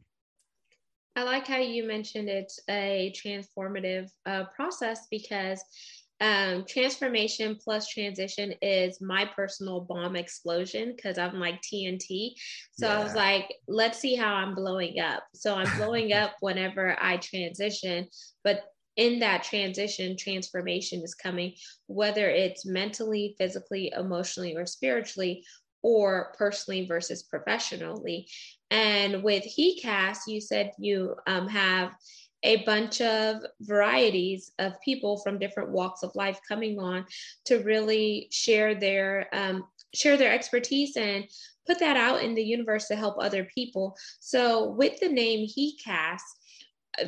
I 1.15 1.23
like 1.23 1.47
how 1.47 1.57
you 1.57 1.85
mentioned 1.85 2.29
it's 2.29 2.59
a 2.69 3.13
transformative 3.13 4.09
uh, 4.25 4.45
process 4.55 5.07
because 5.11 5.61
um, 6.21 6.65
transformation 6.67 7.57
plus 7.61 7.87
transition 7.87 8.53
is 8.61 8.99
my 8.99 9.25
personal 9.35 9.81
bomb 9.81 10.15
explosion 10.15 10.93
because 10.95 11.17
I'm 11.17 11.39
like 11.39 11.61
TNT. 11.61 12.31
So 12.73 12.87
yeah. 12.87 12.99
I 12.99 13.03
was 13.03 13.15
like, 13.15 13.53
let's 13.67 13.99
see 13.99 14.15
how 14.15 14.33
I'm 14.33 14.53
blowing 14.53 14.99
up. 14.99 15.23
So 15.33 15.55
I'm 15.55 15.77
blowing 15.77 16.11
up 16.21 16.35
whenever 16.41 16.97
I 17.01 17.17
transition, 17.17 18.07
but 18.43 18.63
in 18.97 19.19
that 19.19 19.43
transition, 19.43 20.17
transformation 20.17 21.01
is 21.03 21.15
coming, 21.15 21.53
whether 21.87 22.29
it's 22.29 22.65
mentally, 22.65 23.33
physically, 23.37 23.93
emotionally, 23.95 24.57
or 24.57 24.65
spiritually, 24.65 25.45
or 25.81 26.33
personally 26.37 26.85
versus 26.85 27.23
professionally. 27.23 28.27
And 28.71 29.23
with 29.23 29.45
HeCast, 29.45 30.19
you 30.27 30.41
said 30.41 30.73
you 30.77 31.15
um, 31.27 31.47
have 31.47 31.91
a 32.43 32.63
bunch 32.63 33.01
of 33.01 33.37
varieties 33.61 34.51
of 34.59 34.79
people 34.81 35.17
from 35.17 35.39
different 35.39 35.71
walks 35.71 36.03
of 36.03 36.15
life 36.15 36.39
coming 36.47 36.79
on 36.79 37.05
to 37.45 37.57
really 37.63 38.27
share 38.31 38.75
their 38.75 39.27
um, 39.33 39.65
share 39.93 40.17
their 40.17 40.31
expertise 40.31 40.95
and 40.97 41.25
put 41.65 41.79
that 41.79 41.97
out 41.97 42.23
in 42.23 42.35
the 42.35 42.43
universe 42.43 42.87
to 42.87 42.95
help 42.95 43.15
other 43.19 43.47
people. 43.55 43.95
So 44.19 44.69
with 44.71 44.99
the 44.99 45.09
name 45.09 45.47
He 45.47 45.77
Cast, 45.83 46.25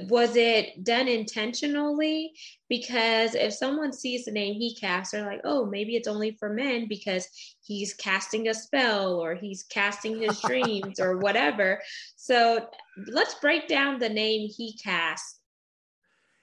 was 0.08 0.36
it 0.36 0.84
done 0.84 1.08
intentionally? 1.08 2.34
Because 2.70 3.36
if 3.36 3.54
someone 3.54 3.94
sees 3.94 4.26
the 4.26 4.32
name 4.32 4.54
he 4.54 4.76
casts, 4.76 5.12
they're 5.12 5.26
like, 5.26 5.42
oh, 5.44 5.66
maybe 5.66 5.96
it's 5.96 6.08
only 6.08 6.32
for 6.40 6.50
men 6.50 6.88
because 6.88 7.28
he's 7.62 7.94
casting 7.94 8.48
a 8.48 8.54
spell 8.54 9.20
or 9.20 9.36
he's 9.36 9.64
casting 9.64 10.22
his 10.22 10.40
dreams 10.46 11.00
or 11.00 11.18
whatever. 11.18 11.82
So 12.16 12.68
let's 13.08 13.36
break 13.36 13.68
down 13.68 14.00
the 14.00 14.10
name 14.10 14.50
he 14.50 14.78
casts. 14.78 15.40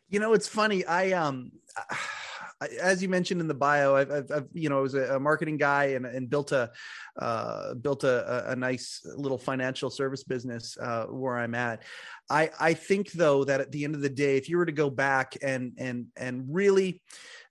You 0.09 0.21
know, 0.21 0.33
it's 0.33 0.49
funny. 0.49 0.85
I 0.87 1.13
um 1.13 1.53
as 2.81 3.03
you 3.03 3.09
mentioned 3.09 3.41
in 3.41 3.49
the 3.49 3.55
bio, 3.55 3.95
I've, 3.95 4.11
I've, 4.11 4.31
I've 4.31 4.49
you 4.53 4.69
know, 4.69 4.79
I 4.79 4.81
was 4.81 4.95
a, 4.95 5.19
marketing 5.21 5.57
guy 5.57 5.87
and, 5.87 6.07
and 6.07 6.29
built 6.29 6.53
a 6.53 6.71
uh, 7.19 7.75
built 7.75 8.05
a, 8.05 8.51
a, 8.51 8.57
nice 8.57 9.01
little 9.17 9.39
financial 9.39 9.91
service 9.91 10.25
business 10.25 10.77
uh, 10.79 11.07
where 11.07 11.37
I'm 11.37 11.55
at. 11.55 11.83
I 12.31 12.51
I 12.59 12.75
think 12.75 13.13
though 13.13 13.45
that 13.45 13.61
at 13.61 13.73
the 13.73 13.85
end 13.85 13.95
of 13.95 14.01
the 14.01 14.09
day, 14.09 14.37
if 14.37 14.49
you 14.49 14.57
were 14.57 14.67
to 14.67 14.73
go 14.73 14.91
back 14.91 15.37
and 15.43 15.73
and 15.79 16.07
and 16.17 16.47
really 16.49 17.03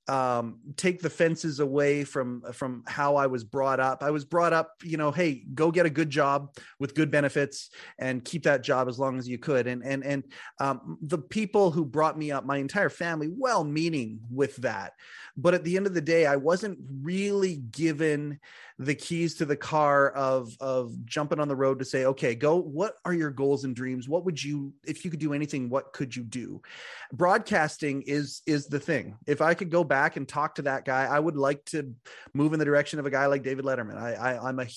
um, 0.08 0.60
take 0.78 1.02
the 1.02 1.10
fences 1.10 1.60
away 1.60 2.04
from 2.04 2.42
from 2.54 2.84
how 2.88 3.16
I 3.16 3.28
was 3.28 3.44
brought 3.44 3.80
up. 3.80 4.04
I 4.04 4.12
was 4.12 4.26
brought 4.26 4.54
up, 4.54 4.72
you 4.84 4.98
know, 4.98 5.12
hey, 5.12 5.44
go 5.54 5.72
get 5.72 5.86
a 5.86 5.90
good 5.90 6.10
job 6.10 6.56
with 6.80 6.96
good 6.96 7.12
benefits 7.12 7.70
and 8.00 8.24
keep 8.24 8.44
that 8.44 8.64
job 8.64 8.88
as 8.88 8.98
long 8.98 9.18
as 9.18 9.28
you 9.28 9.38
could. 9.38 9.68
And 9.68 9.84
and 9.84 10.04
and 10.04 10.24
um, 10.60 10.98
the 11.02 11.18
people 11.18 11.72
who 11.72 11.86
brought 11.86 12.18
me 12.18 12.32
up, 12.32 12.46
my 12.46 12.58
entire 12.58 12.90
family, 12.90 13.30
well 13.30 13.64
meaning 13.64 14.20
with 14.32 14.56
that, 14.58 14.94
but 15.36 15.54
at 15.54 15.64
the 15.64 15.76
end 15.78 15.88
of 15.88 15.94
the 15.94 16.02
day, 16.02 16.26
I 16.26 16.38
wasn't 16.38 16.80
really 17.02 17.58
given 17.58 18.40
the 18.80 18.96
keys 18.96 19.36
to 19.36 19.46
the 19.46 19.56
car 19.56 20.12
of 20.12 20.56
of 20.60 20.94
jumping 21.06 21.40
on 21.40 21.48
the 21.48 21.56
road 21.56 21.80
to 21.80 21.86
say 21.86 22.06
okay 22.06 22.36
go 22.36 22.58
what 22.58 22.96
are 23.06 23.14
your 23.14 23.32
goals 23.32 23.64
and 23.64 23.76
dreams 23.76 24.08
what 24.08 24.24
would 24.24 24.42
you 24.42 24.72
if 24.86 25.04
you 25.04 25.10
could 25.10 25.20
do 25.20 25.34
anything 25.34 25.68
what 25.68 25.94
could 25.94 26.16
you 26.16 26.24
do 26.24 26.62
broadcasting 27.12 28.04
is 28.04 28.44
is 28.46 28.68
the 28.68 28.80
thing 28.80 29.18
if 29.26 29.42
i 29.42 29.56
could 29.56 29.72
go 29.72 29.84
back 29.84 29.97
and 30.16 30.28
talk 30.28 30.56
to 30.56 30.64
that 30.64 30.86
guy 30.86 31.06
i 31.06 31.20
would 31.20 31.36
like 31.36 31.64
to 31.66 31.94
move 32.34 32.54
in 32.54 32.60
the 32.60 32.66
direction 32.66 33.00
of 33.00 33.06
a 33.06 33.12
guy 33.12 33.26
like 33.26 33.44
david 33.44 33.66
letterman 33.66 33.98
i, 33.98 34.14
I 34.14 34.50
i'm 34.50 34.60
a 34.60 34.68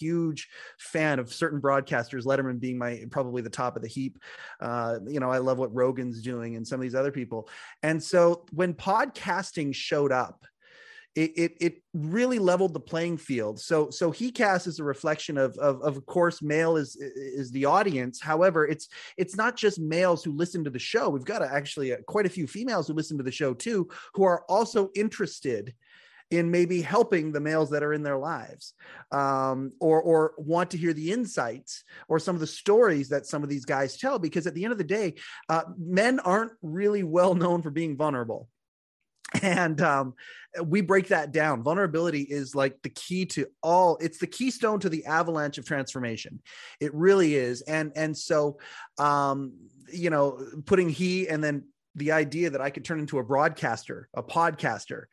huge 0.00 0.48
fan 0.78 1.18
of 1.18 1.32
certain 1.32 1.60
broadcasters, 1.60 2.24
Letterman 2.24 2.58
being 2.58 2.78
my 2.78 3.04
probably 3.10 3.42
the 3.42 3.50
top 3.50 3.76
of 3.76 3.82
the 3.82 3.88
heap. 3.88 4.18
Uh, 4.60 4.98
you 5.06 5.20
know, 5.20 5.30
I 5.30 5.38
love 5.38 5.58
what 5.58 5.74
Rogan's 5.74 6.22
doing 6.22 6.56
and 6.56 6.66
some 6.66 6.80
of 6.80 6.82
these 6.82 6.94
other 6.94 7.12
people. 7.12 7.48
And 7.82 8.02
so 8.02 8.46
when 8.52 8.74
podcasting 8.74 9.74
showed 9.74 10.12
up, 10.12 10.44
it, 11.16 11.32
it, 11.36 11.52
it 11.60 11.82
really 11.92 12.38
leveled 12.38 12.72
the 12.72 12.80
playing 12.80 13.16
field. 13.16 13.60
So 13.60 13.90
so 13.90 14.10
he 14.10 14.30
cast 14.30 14.66
is 14.66 14.78
a 14.78 14.84
reflection 14.84 15.38
of, 15.38 15.56
of 15.58 15.82
of 15.82 16.06
course 16.06 16.40
male 16.40 16.76
is 16.76 16.96
is 16.96 17.50
the 17.50 17.64
audience. 17.64 18.20
However, 18.20 18.66
it's 18.66 18.88
it's 19.16 19.36
not 19.36 19.56
just 19.56 19.80
males 19.80 20.22
who 20.22 20.32
listen 20.32 20.64
to 20.64 20.70
the 20.70 20.78
show. 20.78 21.08
We've 21.08 21.24
got 21.24 21.42
actually 21.42 21.94
quite 22.06 22.26
a 22.26 22.30
few 22.30 22.46
females 22.46 22.86
who 22.86 22.94
listen 22.94 23.18
to 23.18 23.24
the 23.24 23.32
show 23.32 23.54
too, 23.54 23.88
who 24.14 24.22
are 24.24 24.44
also 24.48 24.90
interested 24.94 25.74
in 26.30 26.48
maybe 26.50 26.80
helping 26.80 27.32
the 27.32 27.40
males 27.40 27.70
that 27.70 27.82
are 27.82 27.92
in 27.92 28.04
their 28.04 28.16
lives 28.16 28.74
um, 29.10 29.72
or 29.80 30.00
or 30.00 30.34
want 30.38 30.70
to 30.70 30.78
hear 30.78 30.92
the 30.92 31.10
insights 31.10 31.82
or 32.08 32.20
some 32.20 32.36
of 32.36 32.40
the 32.40 32.46
stories 32.46 33.08
that 33.08 33.26
some 33.26 33.42
of 33.42 33.48
these 33.48 33.64
guys 33.64 33.96
tell 33.96 34.18
because 34.18 34.46
at 34.46 34.54
the 34.54 34.62
end 34.62 34.70
of 34.70 34.78
the 34.78 34.84
day 34.84 35.14
uh, 35.48 35.64
men 35.76 36.20
aren't 36.20 36.52
really 36.62 37.02
well 37.02 37.34
known 37.34 37.62
for 37.62 37.70
being 37.70 37.96
vulnerable 37.96 38.48
and 39.42 39.80
um, 39.80 40.14
we 40.64 40.80
break 40.80 41.08
that 41.08 41.32
down. 41.32 41.62
Vulnerability 41.62 42.22
is 42.22 42.54
like 42.54 42.82
the 42.82 42.88
key 42.88 43.26
to 43.26 43.46
all 43.62 43.96
it's 44.00 44.18
the 44.18 44.26
keystone 44.26 44.80
to 44.80 44.88
the 44.88 45.04
avalanche 45.06 45.58
of 45.58 45.64
transformation. 45.66 46.40
It 46.80 46.94
really 46.94 47.34
is. 47.34 47.62
And 47.62 47.92
and 47.94 48.16
so 48.16 48.58
um, 48.98 49.52
you 49.92 50.10
know 50.10 50.38
putting 50.66 50.88
he 50.88 51.28
and 51.28 51.42
then 51.42 51.64
the 51.94 52.12
idea 52.12 52.50
that 52.50 52.60
i 52.60 52.70
could 52.70 52.84
turn 52.84 53.00
into 53.00 53.18
a 53.18 53.24
broadcaster 53.24 54.08
a 54.14 54.22
podcaster 54.22 55.04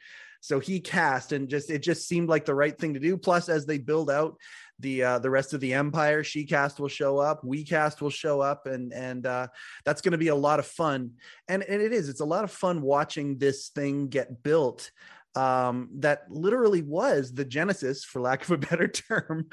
so 0.42 0.60
he 0.60 0.80
cast 0.80 1.32
and 1.32 1.50
just 1.50 1.70
it 1.70 1.80
just 1.80 2.08
seemed 2.08 2.30
like 2.30 2.46
the 2.46 2.56
right 2.56 2.78
thing 2.78 2.94
to 2.94 3.00
do. 3.00 3.18
Plus 3.18 3.50
as 3.50 3.66
they 3.66 3.78
build 3.78 4.10
out 4.10 4.38
the 4.80 5.04
uh, 5.04 5.20
the 5.20 5.30
rest 5.30 5.54
of 5.54 5.60
the 5.60 5.74
empire 5.74 6.24
she 6.24 6.46
cast 6.46 6.80
will 6.80 6.88
show 6.88 7.18
up 7.18 7.44
we 7.44 7.64
cast 7.64 8.00
will 8.02 8.12
show 8.12 8.42
up 8.42 8.68
and 8.68 8.94
and 8.94 9.26
uh, 9.26 9.48
that's 9.86 10.02
going 10.02 10.12
to 10.12 10.18
be 10.18 10.28
a 10.28 10.36
lot 10.36 10.60
of 10.60 10.68
fun. 10.68 11.12
And, 11.48 11.64
and 11.64 11.82
it 11.82 11.92
is 11.92 12.10
it's 12.10 12.22
a 12.22 12.26
lot 12.26 12.44
of 12.44 12.52
fun 12.52 12.82
watching 12.82 13.38
this 13.38 13.70
thing 13.70 14.08
get 14.08 14.44
built 14.44 14.92
um, 15.38 15.90
that 16.00 16.24
literally 16.30 16.82
was 16.82 17.32
the 17.32 17.46
genesis, 17.46 18.04
for 18.04 18.20
lack 18.20 18.44
of 18.44 18.52
a 18.52 18.58
better 18.58 18.88
term, 18.88 19.48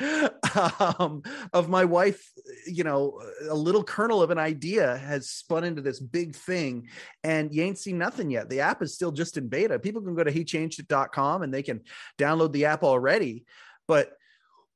um, 0.98 1.22
of 1.52 1.68
my 1.68 1.84
wife. 1.84 2.32
You 2.66 2.84
know, 2.84 3.20
a 3.50 3.54
little 3.54 3.84
kernel 3.84 4.22
of 4.22 4.30
an 4.30 4.38
idea 4.38 4.96
has 4.96 5.28
spun 5.28 5.62
into 5.62 5.82
this 5.82 6.00
big 6.00 6.34
thing, 6.34 6.88
and 7.22 7.54
you 7.54 7.62
ain't 7.62 7.78
seen 7.78 7.98
nothing 7.98 8.30
yet. 8.30 8.48
The 8.48 8.60
app 8.60 8.82
is 8.82 8.94
still 8.94 9.12
just 9.12 9.36
in 9.36 9.48
beta. 9.48 9.78
People 9.78 10.00
can 10.00 10.14
go 10.14 10.24
to 10.24 10.32
hechangedit.com 10.32 11.42
and 11.42 11.52
they 11.52 11.62
can 11.62 11.82
download 12.18 12.52
the 12.52 12.64
app 12.64 12.82
already. 12.82 13.44
But 13.86 14.10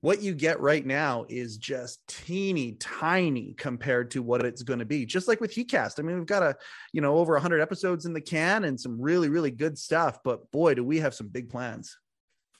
what 0.00 0.22
you 0.22 0.32
get 0.34 0.60
right 0.60 0.86
now 0.86 1.24
is 1.28 1.56
just 1.56 2.06
teeny 2.06 2.72
tiny 2.78 3.54
compared 3.54 4.10
to 4.12 4.22
what 4.22 4.44
it's 4.44 4.62
going 4.62 4.78
to 4.78 4.84
be 4.84 5.04
just 5.04 5.28
like 5.28 5.40
with 5.40 5.54
hecast 5.54 5.98
i 5.98 6.02
mean 6.02 6.16
we've 6.16 6.26
got 6.26 6.42
a 6.42 6.56
you 6.92 7.00
know 7.00 7.16
over 7.16 7.32
100 7.32 7.60
episodes 7.60 8.06
in 8.06 8.12
the 8.12 8.20
can 8.20 8.64
and 8.64 8.78
some 8.78 9.00
really 9.00 9.28
really 9.28 9.50
good 9.50 9.76
stuff 9.76 10.18
but 10.24 10.50
boy 10.50 10.74
do 10.74 10.84
we 10.84 10.98
have 10.98 11.14
some 11.14 11.28
big 11.28 11.48
plans. 11.50 11.96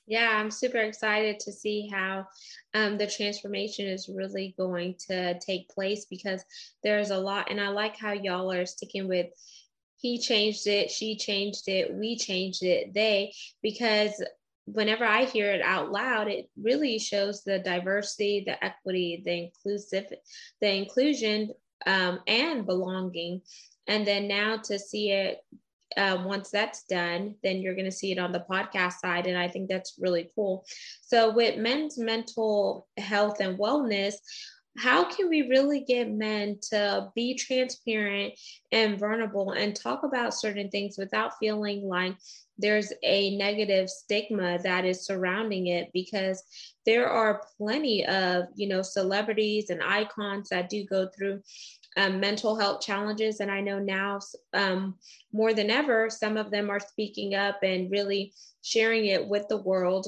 Yeah 0.06 0.30
i'm 0.36 0.50
super 0.50 0.78
excited 0.78 1.38
to 1.40 1.52
see 1.52 1.88
how 1.92 2.26
um, 2.74 2.98
the 2.98 3.06
transformation 3.06 3.86
is 3.86 4.08
really 4.08 4.54
going 4.58 4.96
to 5.08 5.38
take 5.38 5.68
place 5.68 6.06
because 6.06 6.42
there's 6.82 7.10
a 7.10 7.18
lot 7.18 7.50
and 7.50 7.60
i 7.60 7.68
like 7.68 7.96
how 7.96 8.12
y'all 8.12 8.50
are 8.50 8.66
sticking 8.66 9.06
with 9.06 9.26
he 9.96 10.18
changed 10.18 10.66
it 10.66 10.90
she 10.90 11.16
changed 11.16 11.68
it 11.68 11.92
we 11.92 12.16
changed 12.16 12.62
it 12.62 12.94
they 12.94 13.32
because 13.62 14.22
whenever 14.72 15.04
I 15.04 15.24
hear 15.24 15.50
it 15.52 15.62
out 15.62 15.90
loud, 15.90 16.28
it 16.28 16.50
really 16.60 16.98
shows 16.98 17.42
the 17.42 17.58
diversity, 17.58 18.44
the 18.46 18.62
equity, 18.62 19.22
the 19.24 19.44
inclusive, 19.44 20.06
the 20.60 20.74
inclusion, 20.74 21.50
um, 21.86 22.20
and 22.26 22.66
belonging. 22.66 23.42
And 23.86 24.06
then 24.06 24.28
now 24.28 24.58
to 24.64 24.78
see 24.78 25.10
it 25.10 25.38
uh, 25.96 26.22
once 26.24 26.50
that's 26.50 26.84
done, 26.84 27.34
then 27.42 27.60
you're 27.60 27.74
going 27.74 27.84
to 27.84 27.90
see 27.90 28.12
it 28.12 28.18
on 28.18 28.32
the 28.32 28.44
podcast 28.50 28.94
side. 28.94 29.26
And 29.26 29.38
I 29.38 29.48
think 29.48 29.68
that's 29.68 29.96
really 29.98 30.30
cool. 30.34 30.64
So, 31.02 31.32
with 31.32 31.56
men's 31.56 31.98
mental 31.98 32.86
health 32.98 33.40
and 33.40 33.58
wellness, 33.58 34.14
how 34.76 35.04
can 35.04 35.28
we 35.28 35.48
really 35.48 35.80
get 35.80 36.10
men 36.10 36.58
to 36.70 37.10
be 37.14 37.34
transparent 37.34 38.34
and 38.70 38.98
vulnerable 38.98 39.52
and 39.52 39.74
talk 39.74 40.04
about 40.04 40.34
certain 40.34 40.70
things 40.70 40.96
without 40.96 41.32
feeling 41.40 41.82
like 41.88 42.14
there's 42.58 42.92
a 43.02 43.36
negative 43.36 43.88
stigma 43.88 44.58
that 44.62 44.84
is 44.84 45.06
surrounding 45.06 45.68
it 45.68 45.90
because 45.92 46.42
there 46.84 47.08
are 47.08 47.42
plenty 47.56 48.04
of 48.06 48.44
you 48.54 48.68
know 48.68 48.82
celebrities 48.82 49.70
and 49.70 49.82
icons 49.82 50.48
that 50.48 50.68
do 50.68 50.84
go 50.84 51.08
through 51.08 51.40
um, 51.96 52.20
mental 52.20 52.56
health 52.58 52.80
challenges 52.80 53.40
and 53.40 53.50
i 53.50 53.60
know 53.60 53.78
now 53.78 54.18
um, 54.54 54.94
more 55.32 55.54
than 55.54 55.70
ever 55.70 56.10
some 56.10 56.36
of 56.36 56.50
them 56.50 56.70
are 56.70 56.80
speaking 56.80 57.34
up 57.34 57.62
and 57.62 57.90
really 57.90 58.32
sharing 58.62 59.06
it 59.06 59.26
with 59.26 59.46
the 59.48 59.62
world 59.62 60.06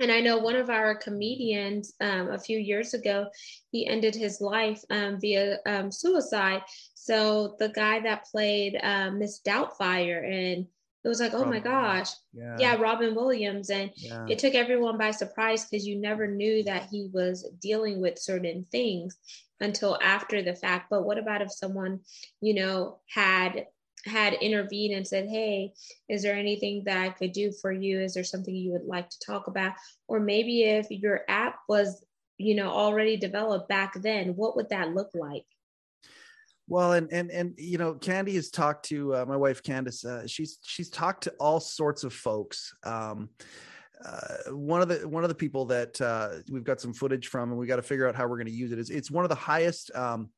and 0.00 0.10
I 0.10 0.20
know 0.20 0.38
one 0.38 0.56
of 0.56 0.70
our 0.70 0.96
comedians 0.96 1.94
um, 2.00 2.30
a 2.30 2.38
few 2.38 2.58
years 2.58 2.94
ago, 2.94 3.28
he 3.70 3.86
ended 3.86 4.14
his 4.14 4.40
life 4.40 4.82
um, 4.90 5.20
via 5.20 5.58
um, 5.66 5.92
suicide. 5.92 6.62
So 6.94 7.54
the 7.60 7.68
guy 7.68 8.00
that 8.00 8.24
played 8.24 8.76
uh, 8.82 9.12
Miss 9.12 9.40
Doubtfire, 9.46 10.28
and 10.28 10.66
it 11.04 11.08
was 11.08 11.20
like, 11.20 11.34
oh 11.34 11.44
my 11.44 11.60
gosh, 11.60 12.08
yeah. 12.32 12.56
yeah. 12.58 12.76
Robin 12.76 13.14
Williams, 13.14 13.68
and 13.68 13.90
yeah. 13.96 14.24
it 14.28 14.38
took 14.38 14.54
everyone 14.54 14.96
by 14.96 15.10
surprise 15.10 15.66
because 15.66 15.86
you 15.86 16.00
never 16.00 16.26
knew 16.26 16.62
that 16.64 16.88
he 16.90 17.10
was 17.12 17.46
dealing 17.60 18.00
with 18.00 18.18
certain 18.18 18.64
things 18.72 19.16
until 19.60 19.98
after 20.02 20.42
the 20.42 20.54
fact. 20.54 20.86
But 20.88 21.04
what 21.04 21.18
about 21.18 21.42
if 21.42 21.52
someone, 21.52 22.00
you 22.40 22.54
know, 22.54 23.00
had 23.10 23.66
had 24.06 24.34
intervened 24.34 24.94
and 24.94 25.06
said, 25.06 25.28
Hey, 25.28 25.72
is 26.08 26.22
there 26.22 26.36
anything 26.36 26.84
that 26.86 26.98
I 26.98 27.10
could 27.10 27.32
do 27.32 27.52
for 27.52 27.72
you? 27.72 28.00
Is 28.00 28.14
there 28.14 28.24
something 28.24 28.54
you 28.54 28.72
would 28.72 28.84
like 28.84 29.08
to 29.10 29.18
talk 29.26 29.46
about? 29.46 29.74
Or 30.08 30.20
maybe 30.20 30.62
if 30.64 30.90
your 30.90 31.20
app 31.28 31.58
was, 31.68 32.04
you 32.38 32.54
know, 32.54 32.70
already 32.70 33.16
developed 33.16 33.68
back 33.68 33.94
then, 34.00 34.36
what 34.36 34.56
would 34.56 34.70
that 34.70 34.94
look 34.94 35.10
like? 35.14 35.44
Well, 36.66 36.92
and 36.92 37.12
and 37.12 37.30
and 37.30 37.54
you 37.58 37.78
know, 37.78 37.94
Candy 37.94 38.34
has 38.36 38.50
talked 38.50 38.86
to 38.86 39.14
uh, 39.14 39.24
my 39.26 39.36
wife 39.36 39.62
Candace. 39.62 40.04
Uh, 40.04 40.26
she's 40.26 40.58
she's 40.62 40.88
talked 40.88 41.24
to 41.24 41.34
all 41.38 41.60
sorts 41.60 42.04
of 42.04 42.12
folks. 42.12 42.74
Um, 42.84 43.28
uh, 44.04 44.50
one 44.52 44.80
of 44.80 44.88
the 44.88 45.06
one 45.06 45.24
of 45.24 45.28
the 45.28 45.34
people 45.34 45.66
that 45.66 46.00
uh, 46.00 46.36
we've 46.50 46.64
got 46.64 46.80
some 46.80 46.94
footage 46.94 47.28
from, 47.28 47.50
and 47.50 47.58
we 47.58 47.66
got 47.66 47.76
to 47.76 47.82
figure 47.82 48.08
out 48.08 48.14
how 48.14 48.26
we're 48.26 48.36
going 48.36 48.46
to 48.46 48.52
use 48.52 48.72
it. 48.72 48.78
Is 48.78 48.90
it's 48.90 49.10
one 49.10 49.24
of 49.24 49.28
the 49.28 49.34
highest 49.34 49.90
um, 49.94 50.30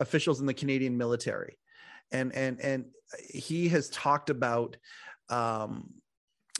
officials 0.00 0.40
in 0.40 0.46
the 0.46 0.54
Canadian 0.54 0.96
military, 0.96 1.58
and 2.10 2.34
and 2.34 2.60
and 2.60 2.86
he 3.28 3.68
has 3.68 3.90
talked 3.90 4.30
about 4.30 4.76
um, 5.28 5.90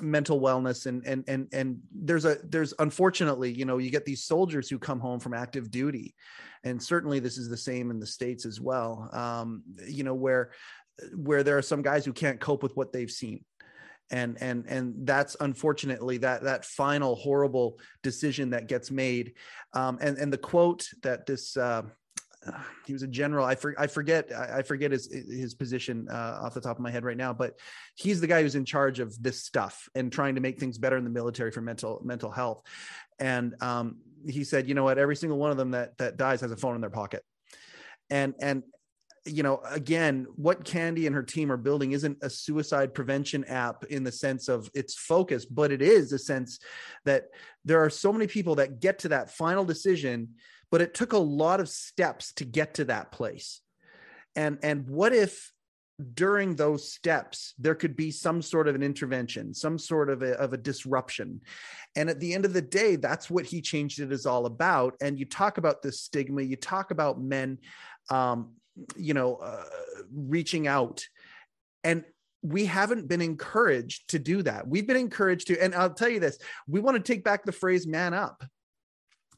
mental 0.00 0.40
wellness 0.40 0.86
and 0.86 1.06
and 1.06 1.24
and 1.26 1.48
and 1.52 1.78
there's 1.94 2.24
a 2.24 2.36
there's 2.44 2.74
unfortunately 2.78 3.50
you 3.50 3.64
know 3.64 3.78
you 3.78 3.90
get 3.90 4.04
these 4.04 4.24
soldiers 4.24 4.68
who 4.68 4.78
come 4.78 5.00
home 5.00 5.20
from 5.20 5.34
active 5.34 5.70
duty. 5.70 6.14
And 6.64 6.82
certainly 6.82 7.20
this 7.20 7.38
is 7.38 7.48
the 7.48 7.56
same 7.56 7.90
in 7.90 8.00
the 8.00 8.06
states 8.06 8.44
as 8.44 8.60
well 8.60 9.08
um, 9.12 9.62
you 9.86 10.04
know 10.04 10.14
where 10.14 10.50
where 11.14 11.42
there 11.42 11.58
are 11.58 11.62
some 11.62 11.82
guys 11.82 12.04
who 12.04 12.12
can't 12.12 12.40
cope 12.40 12.62
with 12.62 12.76
what 12.76 12.92
they've 12.92 13.10
seen. 13.10 13.44
And 14.10 14.36
and 14.40 14.66
and 14.66 14.94
that's 15.06 15.36
unfortunately 15.40 16.18
that 16.18 16.44
that 16.44 16.64
final 16.64 17.16
horrible 17.16 17.80
decision 18.02 18.50
that 18.50 18.68
gets 18.68 18.90
made. 18.90 19.32
Um, 19.72 19.98
and 20.00 20.16
and 20.18 20.32
the 20.32 20.38
quote 20.38 20.86
that 21.02 21.26
this 21.26 21.56
uh, 21.56 21.82
he 22.86 22.92
was 22.92 23.02
a 23.02 23.06
general. 23.06 23.44
I, 23.44 23.54
for, 23.54 23.74
I 23.78 23.86
forget 23.86 24.30
I 24.32 24.62
forget 24.62 24.92
his 24.92 25.06
his 25.12 25.54
position 25.54 26.08
uh, 26.10 26.40
off 26.42 26.54
the 26.54 26.60
top 26.60 26.76
of 26.76 26.82
my 26.82 26.90
head 26.90 27.04
right 27.04 27.16
now, 27.16 27.32
but 27.32 27.58
he's 27.94 28.20
the 28.20 28.26
guy 28.26 28.42
who's 28.42 28.54
in 28.54 28.64
charge 28.64 29.00
of 29.00 29.20
this 29.22 29.42
stuff 29.42 29.88
and 29.94 30.12
trying 30.12 30.34
to 30.34 30.40
make 30.40 30.58
things 30.58 30.78
better 30.78 30.96
in 30.96 31.04
the 31.04 31.10
military 31.10 31.50
for 31.50 31.60
mental 31.60 32.00
mental 32.04 32.30
health. 32.30 32.62
And 33.18 33.54
um, 33.62 33.98
he 34.26 34.44
said, 34.44 34.68
you 34.68 34.74
know 34.74 34.84
what, 34.84 34.98
every 34.98 35.16
single 35.16 35.38
one 35.38 35.50
of 35.50 35.56
them 35.56 35.72
that 35.72 35.98
that 35.98 36.16
dies 36.16 36.40
has 36.40 36.52
a 36.52 36.56
phone 36.56 36.74
in 36.74 36.80
their 36.80 36.90
pocket, 36.90 37.24
and 38.10 38.34
and 38.40 38.62
you 39.26 39.42
know 39.42 39.60
again 39.70 40.26
what 40.36 40.64
candy 40.64 41.06
and 41.06 41.14
her 41.14 41.22
team 41.22 41.50
are 41.50 41.56
building 41.56 41.92
isn't 41.92 42.16
a 42.22 42.30
suicide 42.30 42.94
prevention 42.94 43.44
app 43.44 43.84
in 43.86 44.04
the 44.04 44.12
sense 44.12 44.48
of 44.48 44.70
its 44.72 44.94
focus 44.94 45.44
but 45.44 45.72
it 45.72 45.82
is 45.82 46.12
a 46.12 46.18
sense 46.18 46.60
that 47.04 47.24
there 47.64 47.82
are 47.82 47.90
so 47.90 48.12
many 48.12 48.26
people 48.26 48.54
that 48.54 48.80
get 48.80 49.00
to 49.00 49.08
that 49.08 49.30
final 49.30 49.64
decision 49.64 50.28
but 50.70 50.80
it 50.80 50.94
took 50.94 51.12
a 51.12 51.18
lot 51.18 51.60
of 51.60 51.68
steps 51.68 52.32
to 52.34 52.44
get 52.44 52.74
to 52.74 52.84
that 52.86 53.12
place. 53.12 53.60
And 54.34 54.58
and 54.62 54.88
what 54.88 55.12
if 55.12 55.52
during 56.12 56.54
those 56.54 56.92
steps 56.92 57.54
there 57.58 57.74
could 57.74 57.96
be 57.96 58.10
some 58.10 58.42
sort 58.42 58.68
of 58.68 58.74
an 58.74 58.82
intervention 58.82 59.54
some 59.54 59.78
sort 59.78 60.10
of 60.10 60.22
a, 60.22 60.32
of 60.38 60.52
a 60.52 60.58
disruption? 60.58 61.40
And 61.94 62.10
at 62.10 62.20
the 62.20 62.34
end 62.34 62.44
of 62.44 62.52
the 62.52 62.62
day 62.62 62.96
that's 62.96 63.30
what 63.30 63.46
he 63.46 63.60
changed 63.62 64.00
it 64.00 64.12
is 64.12 64.26
all 64.26 64.46
about. 64.46 64.94
And 65.00 65.18
you 65.18 65.24
talk 65.24 65.58
about 65.58 65.82
this 65.82 66.00
stigma 66.00 66.42
you 66.42 66.56
talk 66.56 66.90
about 66.90 67.20
men 67.20 67.58
um, 68.10 68.52
you 68.96 69.14
know 69.14 69.36
uh, 69.36 69.64
reaching 70.14 70.66
out. 70.66 71.04
And 71.82 72.04
we 72.42 72.66
haven't 72.66 73.08
been 73.08 73.22
encouraged 73.22 74.10
to 74.10 74.18
do 74.18 74.42
that. 74.42 74.68
We've 74.68 74.86
been 74.86 74.96
encouraged 74.96 75.46
to 75.46 75.58
and 75.62 75.74
i'll 75.74 75.94
tell 75.94 76.10
you 76.10 76.20
this 76.20 76.38
we 76.68 76.80
want 76.80 76.96
to 76.96 77.02
take 77.02 77.24
back 77.24 77.44
the 77.44 77.52
phrase 77.52 77.86
man 77.86 78.12
up 78.12 78.44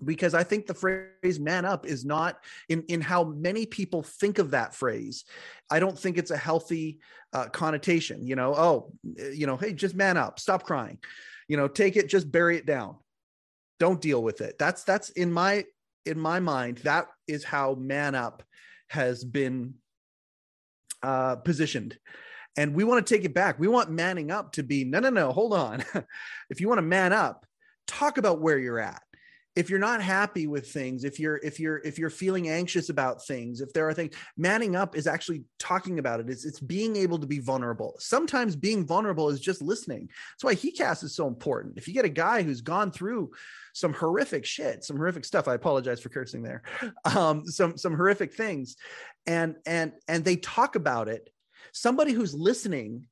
because 0.04 0.34
I 0.34 0.44
think 0.44 0.66
the 0.66 0.74
phrase 0.74 1.40
man 1.40 1.64
up 1.64 1.86
is 1.86 2.04
not 2.04 2.38
in, 2.68 2.82
in 2.88 3.00
how 3.00 3.24
many 3.24 3.66
people 3.66 4.02
think 4.02 4.38
of 4.38 4.52
that 4.52 4.74
phrase. 4.74 5.24
I 5.70 5.80
don't 5.80 5.98
think 5.98 6.18
it's 6.18 6.30
a 6.30 6.36
healthy 6.36 6.98
uh, 7.32 7.46
connotation, 7.46 8.26
you 8.26 8.36
know, 8.36 8.54
oh, 8.54 8.92
you 9.32 9.46
know, 9.46 9.56
hey, 9.56 9.72
just 9.72 9.94
man 9.94 10.16
up, 10.16 10.38
stop 10.38 10.64
crying, 10.64 10.98
you 11.48 11.56
know, 11.56 11.68
take 11.68 11.96
it, 11.96 12.08
just 12.08 12.30
bury 12.30 12.56
it 12.56 12.66
down. 12.66 12.96
Don't 13.80 14.00
deal 14.00 14.22
with 14.22 14.40
it. 14.40 14.56
That's, 14.58 14.84
that's 14.84 15.10
in 15.10 15.32
my, 15.32 15.64
in 16.06 16.18
my 16.18 16.40
mind, 16.40 16.78
that 16.78 17.06
is 17.26 17.44
how 17.44 17.74
man 17.74 18.14
up 18.14 18.42
has 18.88 19.24
been 19.24 19.74
uh, 21.02 21.36
positioned. 21.36 21.98
And 22.56 22.74
we 22.74 22.82
want 22.82 23.06
to 23.06 23.14
take 23.14 23.24
it 23.24 23.34
back. 23.34 23.58
We 23.58 23.68
want 23.68 23.90
manning 23.90 24.30
up 24.32 24.52
to 24.52 24.64
be, 24.64 24.84
no, 24.84 24.98
no, 24.98 25.10
no, 25.10 25.32
hold 25.32 25.54
on. 25.54 25.84
if 26.50 26.60
you 26.60 26.68
want 26.68 26.78
to 26.78 26.82
man 26.82 27.12
up, 27.12 27.46
talk 27.86 28.18
about 28.18 28.40
where 28.40 28.58
you're 28.58 28.80
at 28.80 29.02
if 29.58 29.68
you're 29.68 29.78
not 29.78 30.00
happy 30.00 30.46
with 30.46 30.70
things 30.70 31.04
if 31.04 31.18
you're 31.18 31.40
if 31.42 31.58
you're 31.58 31.78
if 31.78 31.98
you're 31.98 32.10
feeling 32.10 32.48
anxious 32.48 32.88
about 32.88 33.24
things 33.26 33.60
if 33.60 33.72
there 33.72 33.88
are 33.88 33.94
things 33.94 34.14
manning 34.36 34.76
up 34.76 34.96
is 34.96 35.06
actually 35.06 35.42
talking 35.58 35.98
about 35.98 36.20
it. 36.20 36.30
It's, 36.30 36.44
it's 36.44 36.60
being 36.60 36.96
able 36.96 37.18
to 37.18 37.26
be 37.26 37.38
vulnerable. 37.40 37.94
Sometimes 37.98 38.56
being 38.56 38.86
vulnerable 38.86 39.28
is 39.28 39.40
just 39.40 39.60
listening. 39.60 40.08
That's 40.32 40.44
why 40.44 40.54
he 40.54 40.70
cast 40.70 41.02
is 41.02 41.14
so 41.14 41.26
important. 41.26 41.76
If 41.76 41.88
you 41.88 41.94
get 41.94 42.04
a 42.04 42.10
guy 42.10 42.42
who's 42.42 42.60
gone 42.60 42.90
through 42.90 43.32
some 43.74 43.92
horrific 43.92 44.44
shit 44.44 44.82
some 44.82 44.96
horrific 44.96 45.24
stuff 45.24 45.46
i 45.46 45.54
apologize 45.54 46.00
for 46.00 46.08
cursing 46.08 46.42
there 46.42 46.62
um, 47.04 47.46
some 47.46 47.76
some 47.76 47.94
horrific 47.94 48.34
things 48.34 48.76
and 49.26 49.54
and 49.66 49.92
and 50.08 50.24
they 50.24 50.34
talk 50.36 50.74
about 50.74 51.06
it 51.06 51.30
somebody 51.72 52.12
who's 52.12 52.34
listening 52.34 53.06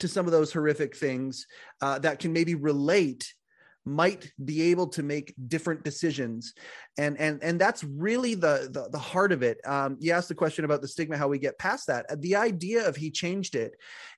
to 0.00 0.08
some 0.08 0.26
of 0.26 0.32
those 0.32 0.52
horrific 0.52 0.96
things 0.96 1.46
uh, 1.80 1.98
that 2.00 2.18
can 2.18 2.32
maybe 2.32 2.56
relate 2.56 3.34
might 3.84 4.32
be 4.44 4.62
able 4.70 4.86
to 4.88 5.02
make 5.02 5.34
different 5.48 5.84
decisions. 5.84 6.54
And 6.98 7.18
and 7.18 7.42
and 7.42 7.60
that's 7.60 7.82
really 7.84 8.34
the 8.34 8.68
the, 8.72 8.88
the 8.90 8.98
heart 8.98 9.32
of 9.32 9.42
it. 9.42 9.58
Um, 9.66 9.96
you 10.00 10.12
asked 10.12 10.28
the 10.28 10.34
question 10.34 10.64
about 10.64 10.82
the 10.82 10.88
stigma 10.88 11.16
how 11.16 11.28
we 11.28 11.38
get 11.38 11.58
past 11.58 11.86
that. 11.86 12.20
The 12.20 12.36
idea 12.36 12.86
of 12.86 12.96
he 12.96 13.10
changed 13.10 13.54
it 13.54 13.74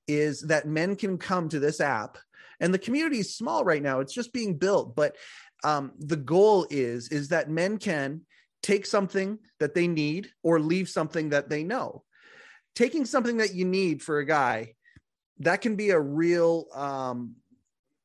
is 0.08 0.40
that 0.42 0.66
men 0.66 0.96
can 0.96 1.18
come 1.18 1.48
to 1.48 1.60
this 1.60 1.80
app 1.80 2.18
and 2.60 2.74
the 2.74 2.78
community 2.78 3.20
is 3.20 3.36
small 3.36 3.64
right 3.64 3.82
now 3.82 4.00
it's 4.00 4.12
just 4.12 4.32
being 4.32 4.58
built 4.58 4.96
but 4.96 5.14
um, 5.64 5.92
the 5.98 6.16
goal 6.16 6.66
is 6.70 7.08
is 7.08 7.28
that 7.28 7.48
men 7.48 7.78
can 7.78 8.22
take 8.62 8.86
something 8.86 9.38
that 9.60 9.74
they 9.74 9.88
need 9.88 10.30
or 10.42 10.60
leave 10.60 10.88
something 10.88 11.30
that 11.30 11.48
they 11.48 11.64
know. 11.64 12.04
Taking 12.74 13.04
something 13.04 13.38
that 13.38 13.54
you 13.54 13.64
need 13.64 14.02
for 14.02 14.18
a 14.18 14.26
guy 14.26 14.74
that 15.40 15.60
can 15.60 15.76
be 15.76 15.90
a 15.90 16.00
real 16.00 16.66
um, 16.74 17.34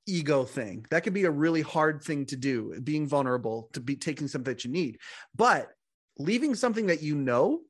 ego 0.07 0.43
thing. 0.43 0.85
That 0.89 1.03
could 1.03 1.13
be 1.13 1.25
a 1.25 1.31
really 1.31 1.61
hard 1.61 2.03
thing 2.03 2.25
to 2.27 2.35
do, 2.35 2.79
being 2.83 3.07
vulnerable, 3.07 3.69
to 3.73 3.79
be 3.79 3.95
taking 3.95 4.27
something 4.27 4.51
that 4.51 4.65
you 4.65 4.71
need. 4.71 4.99
But 5.35 5.69
leaving 6.17 6.55
something 6.55 6.87
that 6.87 7.03
you 7.03 7.15
know, 7.15 7.61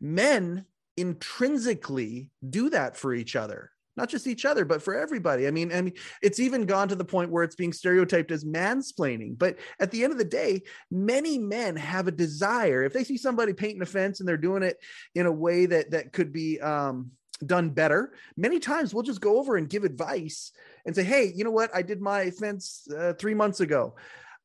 men 0.00 0.66
intrinsically 0.96 2.30
do 2.48 2.70
that 2.70 2.96
for 2.96 3.14
each 3.14 3.36
other. 3.36 3.70
Not 3.96 4.08
just 4.08 4.26
each 4.26 4.44
other, 4.44 4.64
but 4.64 4.82
for 4.82 4.94
everybody. 4.94 5.46
I 5.46 5.50
mean, 5.50 5.72
I 5.72 5.82
mean, 5.82 5.94
it's 6.22 6.38
even 6.38 6.64
gone 6.64 6.88
to 6.88 6.94
the 6.94 7.04
point 7.04 7.30
where 7.30 7.42
it's 7.42 7.56
being 7.56 7.72
stereotyped 7.72 8.30
as 8.30 8.44
mansplaining. 8.44 9.36
But 9.36 9.58
at 9.80 9.90
the 9.90 10.04
end 10.04 10.12
of 10.12 10.18
the 10.18 10.24
day, 10.24 10.62
many 10.90 11.38
men 11.38 11.76
have 11.76 12.06
a 12.06 12.12
desire. 12.12 12.84
If 12.84 12.92
they 12.92 13.04
see 13.04 13.18
somebody 13.18 13.52
painting 13.52 13.82
a 13.82 13.86
fence 13.86 14.20
and 14.20 14.28
they're 14.28 14.36
doing 14.36 14.62
it 14.62 14.78
in 15.14 15.26
a 15.26 15.32
way 15.32 15.66
that 15.66 15.90
that 15.90 16.12
could 16.12 16.32
be 16.32 16.60
um, 16.60 17.10
done 17.44 17.70
better, 17.70 18.12
many 18.36 18.58
times 18.58 18.92
we'll 18.92 19.02
just 19.02 19.20
go 19.20 19.38
over 19.38 19.56
and 19.56 19.68
give 19.68 19.84
advice 19.84 20.52
and 20.84 20.94
say, 20.94 21.04
hey, 21.04 21.32
you 21.34 21.44
know 21.44 21.50
what? 21.50 21.74
I 21.74 21.82
did 21.82 22.00
my 22.00 22.30
fence 22.30 22.86
uh, 22.96 23.14
three 23.14 23.34
months 23.34 23.60
ago. 23.60 23.96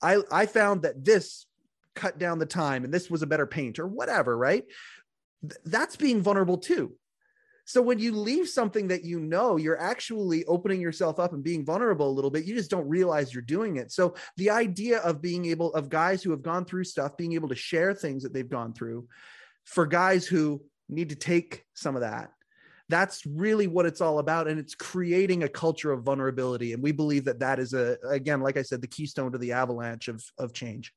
I, 0.02 0.20
I 0.32 0.46
found 0.46 0.84
that 0.84 1.04
this 1.04 1.46
cut 1.96 2.18
down 2.18 2.40
the 2.40 2.46
time 2.46 2.84
and 2.84 2.94
this 2.94 3.10
was 3.10 3.22
a 3.22 3.28
better 3.28 3.48
paint 3.48 3.80
or 3.80 3.88
whatever, 3.88 4.38
right? 4.38 4.66
Th- 5.42 5.62
that's 5.66 5.96
being 5.96 6.22
vulnerable 6.22 6.58
too. 6.58 6.94
So 7.68 7.82
when 7.82 7.98
you 7.98 8.12
leave 8.12 8.48
something 8.48 8.90
that 8.90 9.04
you 9.04 9.20
know, 9.20 9.58
you're 9.58 9.80
actually 9.80 10.46
opening 10.46 10.80
yourself 10.80 11.20
up 11.20 11.34
and 11.34 11.44
being 11.44 11.66
vulnerable 11.66 12.08
a 12.08 12.14
little 12.14 12.30
bit. 12.30 12.46
You 12.46 12.54
just 12.54 12.70
don't 12.70 12.88
realize 12.88 13.34
you're 13.34 13.42
doing 13.42 13.78
it. 13.78 13.92
So 13.92 14.14
the 14.38 14.52
idea 14.52 15.00
of 15.00 15.22
being 15.22 15.46
able 15.46 15.74
of 15.74 15.90
guys 15.90 16.22
who 16.22 16.30
have 16.30 16.44
gone 16.44 16.66
through 16.66 16.84
stuff, 16.84 17.18
being 17.18 17.34
able 17.34 17.50
to 17.50 17.56
share 17.56 17.96
things 17.96 18.22
that 18.22 18.34
they've 18.34 18.48
gone 18.48 18.74
through 18.74 19.08
for 19.64 19.88
guys 19.88 20.28
who 20.28 20.62
need 20.90 21.10
to 21.10 21.16
take 21.16 21.64
some 21.74 21.96
of 21.96 22.02
that 22.02 22.30
that's 22.90 23.26
really 23.26 23.68
what 23.68 23.86
it's 23.86 24.02
all 24.02 24.20
about 24.20 24.48
and 24.48 24.60
it's 24.60 24.76
creating 24.76 25.44
a 25.44 25.50
culture 25.50 25.92
of 25.92 26.04
vulnerability 26.04 26.74
and 26.74 26.84
we 26.84 26.92
believe 26.92 27.26
that 27.26 27.40
that 27.40 27.60
is 27.60 27.74
a 27.74 27.98
again 28.10 28.42
like 28.42 28.58
i 28.58 28.62
said 28.62 28.82
the 28.82 28.88
keystone 28.88 29.32
to 29.32 29.38
the 29.38 29.52
avalanche 29.52 30.08
of 30.08 30.24
of 30.38 30.54
change 30.54 30.94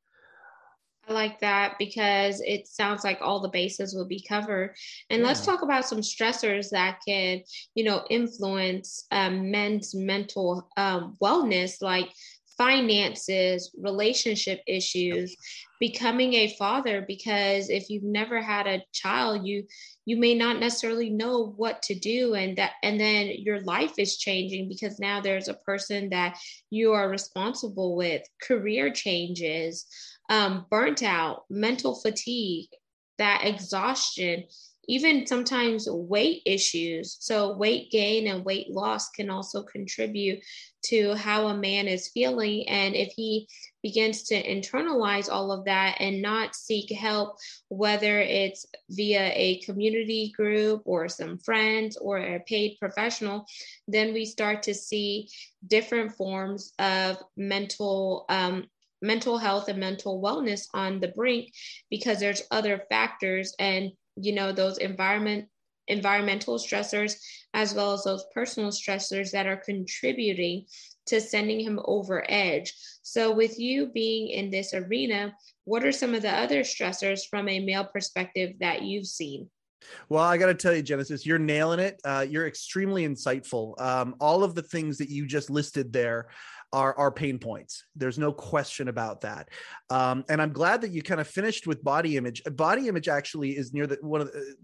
I 1.08 1.12
like 1.14 1.40
that 1.40 1.76
because 1.78 2.42
it 2.42 2.66
sounds 2.66 3.02
like 3.02 3.18
all 3.20 3.40
the 3.40 3.48
bases 3.48 3.94
will 3.94 4.04
be 4.04 4.22
covered. 4.28 4.74
And 5.08 5.22
yeah. 5.22 5.28
let's 5.28 5.44
talk 5.44 5.62
about 5.62 5.86
some 5.86 6.00
stressors 6.00 6.68
that 6.70 6.98
can, 7.06 7.42
you 7.74 7.84
know, 7.84 8.04
influence 8.10 9.06
um, 9.10 9.50
men's 9.50 9.94
mental 9.94 10.68
um, 10.76 11.16
wellness, 11.22 11.80
like 11.80 12.10
finances, 12.58 13.70
relationship 13.80 14.60
issues, 14.66 15.36
becoming 15.80 16.34
a 16.34 16.54
father 16.56 17.04
because 17.06 17.70
if 17.70 17.88
you've 17.88 18.02
never 18.02 18.42
had 18.42 18.66
a 18.66 18.84
child, 18.92 19.46
you 19.46 19.64
you 20.04 20.16
may 20.16 20.34
not 20.34 20.58
necessarily 20.58 21.10
know 21.10 21.54
what 21.56 21.82
to 21.82 21.94
do 21.94 22.34
and 22.34 22.58
that 22.58 22.72
and 22.82 22.98
then 22.98 23.30
your 23.38 23.60
life 23.60 23.92
is 23.98 24.16
changing 24.18 24.68
because 24.68 24.98
now 24.98 25.20
there's 25.20 25.48
a 25.48 25.54
person 25.54 26.10
that 26.10 26.36
you 26.70 26.92
are 26.92 27.08
responsible 27.08 27.94
with, 27.94 28.22
career 28.42 28.90
changes, 28.90 29.86
um, 30.28 30.66
burnt 30.70 31.02
out, 31.02 31.44
mental 31.48 31.94
fatigue, 31.94 32.68
that 33.18 33.42
exhaustion 33.44 34.44
even 34.88 35.26
sometimes 35.26 35.86
weight 35.88 36.42
issues. 36.46 37.16
So, 37.20 37.56
weight 37.56 37.90
gain 37.90 38.26
and 38.26 38.44
weight 38.44 38.70
loss 38.70 39.10
can 39.10 39.30
also 39.30 39.62
contribute 39.62 40.40
to 40.86 41.14
how 41.14 41.48
a 41.48 41.56
man 41.56 41.88
is 41.88 42.08
feeling. 42.08 42.66
And 42.68 42.94
if 42.94 43.12
he 43.14 43.48
begins 43.82 44.22
to 44.24 44.42
internalize 44.42 45.30
all 45.30 45.52
of 45.52 45.64
that 45.66 45.96
and 46.00 46.22
not 46.22 46.54
seek 46.54 46.90
help, 46.90 47.36
whether 47.68 48.20
it's 48.20 48.66
via 48.90 49.30
a 49.34 49.60
community 49.60 50.32
group 50.36 50.82
or 50.84 51.08
some 51.08 51.38
friends 51.38 51.96
or 51.96 52.18
a 52.18 52.40
paid 52.40 52.76
professional, 52.78 53.46
then 53.86 54.12
we 54.12 54.24
start 54.24 54.62
to 54.64 54.74
see 54.74 55.28
different 55.66 56.12
forms 56.12 56.72
of 56.78 57.18
mental 57.36 58.24
um, 58.28 58.64
mental 59.00 59.38
health 59.38 59.68
and 59.68 59.78
mental 59.78 60.20
wellness 60.20 60.66
on 60.74 61.00
the 61.00 61.08
brink 61.08 61.52
because 61.90 62.18
there's 62.18 62.42
other 62.50 62.82
factors 62.90 63.54
and 63.58 63.92
you 64.20 64.34
know 64.34 64.52
those 64.52 64.78
environment 64.78 65.46
environmental 65.88 66.58
stressors 66.58 67.16
as 67.54 67.74
well 67.74 67.92
as 67.92 68.04
those 68.04 68.24
personal 68.34 68.70
stressors 68.70 69.30
that 69.30 69.46
are 69.46 69.56
contributing 69.56 70.66
to 71.06 71.20
sending 71.20 71.60
him 71.60 71.80
over 71.86 72.24
edge 72.28 72.74
so 73.02 73.32
with 73.32 73.58
you 73.58 73.86
being 73.86 74.28
in 74.28 74.50
this 74.50 74.74
arena 74.74 75.32
what 75.64 75.84
are 75.84 75.92
some 75.92 76.14
of 76.14 76.22
the 76.22 76.30
other 76.30 76.60
stressors 76.60 77.20
from 77.28 77.48
a 77.48 77.60
male 77.60 77.84
perspective 77.84 78.54
that 78.60 78.82
you've 78.82 79.06
seen 79.06 79.48
well, 80.08 80.24
I 80.24 80.36
got 80.36 80.46
to 80.46 80.54
tell 80.54 80.74
you, 80.74 80.82
Genesis, 80.82 81.24
you're 81.24 81.38
nailing 81.38 81.78
it. 81.78 82.00
Uh, 82.04 82.26
you're 82.28 82.46
extremely 82.46 83.06
insightful. 83.06 83.80
Um, 83.80 84.16
all 84.20 84.42
of 84.42 84.54
the 84.54 84.62
things 84.62 84.98
that 84.98 85.08
you 85.08 85.26
just 85.26 85.50
listed 85.50 85.92
there 85.92 86.28
are 86.72 86.94
are 86.98 87.10
pain 87.10 87.38
points. 87.38 87.84
There's 87.96 88.18
no 88.18 88.32
question 88.32 88.88
about 88.88 89.22
that. 89.22 89.48
Um, 89.90 90.24
and 90.28 90.40
I'm 90.40 90.52
glad 90.52 90.82
that 90.82 90.90
you 90.90 91.02
kind 91.02 91.20
of 91.20 91.28
finished 91.28 91.66
with 91.66 91.82
body 91.82 92.16
image. 92.16 92.42
Body 92.44 92.88
image 92.88 93.08
actually 93.08 93.50
is 93.50 93.72
near 93.72 93.86
the 93.86 93.98
one 94.00 94.20
of 94.20 94.32
the 94.32 94.56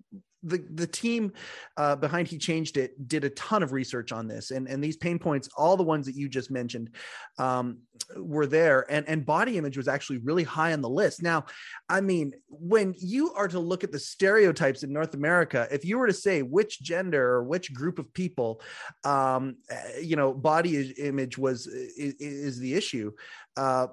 the, 0.44 0.64
the 0.74 0.86
team 0.86 1.32
uh, 1.76 1.96
behind 1.96 2.28
he 2.28 2.38
changed 2.38 2.76
it 2.76 3.08
did 3.08 3.24
a 3.24 3.30
ton 3.30 3.62
of 3.62 3.72
research 3.72 4.12
on 4.12 4.28
this 4.28 4.50
and, 4.50 4.68
and 4.68 4.82
these 4.82 4.96
pain 4.96 5.18
points 5.18 5.48
all 5.56 5.76
the 5.76 5.82
ones 5.82 6.06
that 6.06 6.14
you 6.14 6.28
just 6.28 6.50
mentioned 6.50 6.90
um, 7.38 7.78
were 8.16 8.46
there 8.46 8.86
and, 8.90 9.08
and 9.08 9.24
body 9.24 9.56
image 9.58 9.76
was 9.76 9.88
actually 9.88 10.18
really 10.18 10.44
high 10.44 10.72
on 10.72 10.80
the 10.80 10.88
list. 10.88 11.22
Now 11.22 11.46
i 11.88 12.00
mean 12.00 12.32
when 12.48 12.94
you 12.98 13.32
are 13.32 13.48
to 13.48 13.58
look 13.58 13.84
at 13.84 13.92
the 13.92 13.98
stereotypes 13.98 14.82
in 14.82 14.92
north 14.92 15.14
america 15.14 15.66
if 15.70 15.84
you 15.84 15.98
were 15.98 16.06
to 16.06 16.12
say 16.12 16.42
which 16.42 16.80
gender 16.80 17.32
or 17.32 17.44
which 17.44 17.72
group 17.72 17.98
of 17.98 18.12
people 18.12 18.60
um, 19.04 19.56
eh, 19.70 19.98
you 20.00 20.16
know 20.16 20.32
body 20.32 20.92
image 20.92 21.38
was 21.38 21.66
is, 21.66 22.14
is 22.14 22.58
the 22.58 22.74
issue 22.74 23.12
uh, 23.56 23.86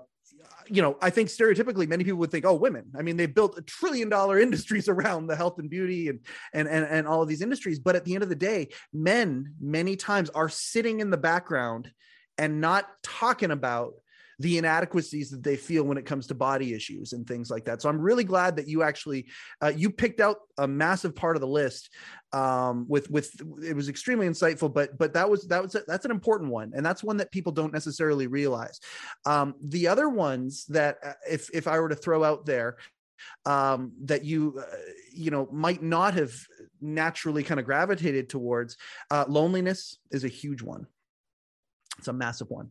you 0.68 0.82
know, 0.82 0.98
I 1.02 1.10
think 1.10 1.30
stereotypically 1.30 1.88
many 1.88 2.04
people 2.04 2.20
would 2.20 2.32
think, 2.32 2.46
oh, 2.46 2.56
women. 2.56 2.86
I 2.98 3.02
mean, 3.02 3.18
they 3.18 3.26
built 3.26 3.58
a 3.58 3.62
trillion 3.62 4.10
dollar 4.10 4.40
industries 4.46 4.88
around 4.88 5.28
the 5.28 5.36
health 5.36 5.60
and 5.60 5.70
beauty 5.70 6.10
and, 6.10 6.20
and 6.54 6.68
and 6.68 6.86
and 6.86 7.08
all 7.08 7.22
of 7.22 7.28
these 7.28 7.42
industries. 7.42 7.80
But 7.80 7.96
at 7.96 8.06
the 8.06 8.14
end 8.14 8.24
of 8.24 8.30
the 8.30 8.36
day, 8.36 8.70
men 8.94 9.54
many 9.60 9.96
times 9.96 10.30
are 10.30 10.50
sitting 10.50 11.00
in 11.00 11.10
the 11.10 11.18
background 11.18 11.92
and 12.38 12.62
not 12.62 12.88
talking 13.04 13.52
about 13.52 13.94
the 14.42 14.58
inadequacies 14.58 15.30
that 15.30 15.44
they 15.44 15.56
feel 15.56 15.84
when 15.84 15.98
it 15.98 16.06
comes 16.06 16.28
to 16.28 16.36
body 16.36 16.74
issues 16.74 17.14
and 17.14 17.28
things 17.28 17.50
like 17.50 17.66
that. 17.66 17.82
So 17.82 17.90
i'm 17.90 18.00
really 18.00 18.24
glad 18.24 18.56
that 18.56 18.68
you 18.68 18.84
actually 18.84 19.28
uh, 19.62 19.72
you 19.76 19.90
picked 19.90 20.20
out 20.20 20.38
a 20.58 20.68
massive 20.68 21.16
part 21.16 21.36
of 21.36 21.42
the 21.42 21.48
list 21.48 21.90
um, 22.34 22.86
with 22.88 23.10
with 23.10 23.30
it 23.64 23.76
was 23.76 23.90
extremely 23.90 24.28
insightful 24.28 24.74
but 24.74 24.98
but 24.98 25.14
that 25.14 25.30
was 25.30 25.48
that 25.48 25.62
was 25.62 25.76
a, 25.76 25.82
that's 25.88 26.06
an 26.06 26.12
important 26.12 26.50
one. 26.52 26.72
And 26.76 26.86
that's 26.86 27.04
one 27.04 27.18
that 27.18 27.32
people 27.32 27.52
don't 27.52 27.74
necessarily 27.74 28.28
realize. 28.28 28.80
Um, 29.26 29.56
the 29.62 29.88
other 29.88 30.10
ones 30.10 30.66
that 30.70 30.98
uh, 31.06 31.14
if 31.30 31.50
if 31.54 31.68
i 31.68 31.80
were 31.80 31.90
to 31.90 31.96
throw 31.96 32.24
out 32.24 32.46
there 32.46 32.78
um, 33.46 33.94
that 34.04 34.24
you 34.24 34.60
uh, 34.60 34.76
you 35.14 35.32
know 35.32 35.48
might 35.52 35.84
not 35.84 36.14
have 36.14 36.34
naturally 36.82 37.44
kind 37.44 37.60
of 37.60 37.66
gravitated 37.66 38.30
towards 38.30 38.78
uh, 39.12 39.26
loneliness 39.28 39.98
is 40.12 40.24
a 40.24 40.30
huge 40.30 40.62
one. 40.62 40.88
It's 41.98 42.08
a 42.08 42.14
massive 42.14 42.50
one. 42.50 42.70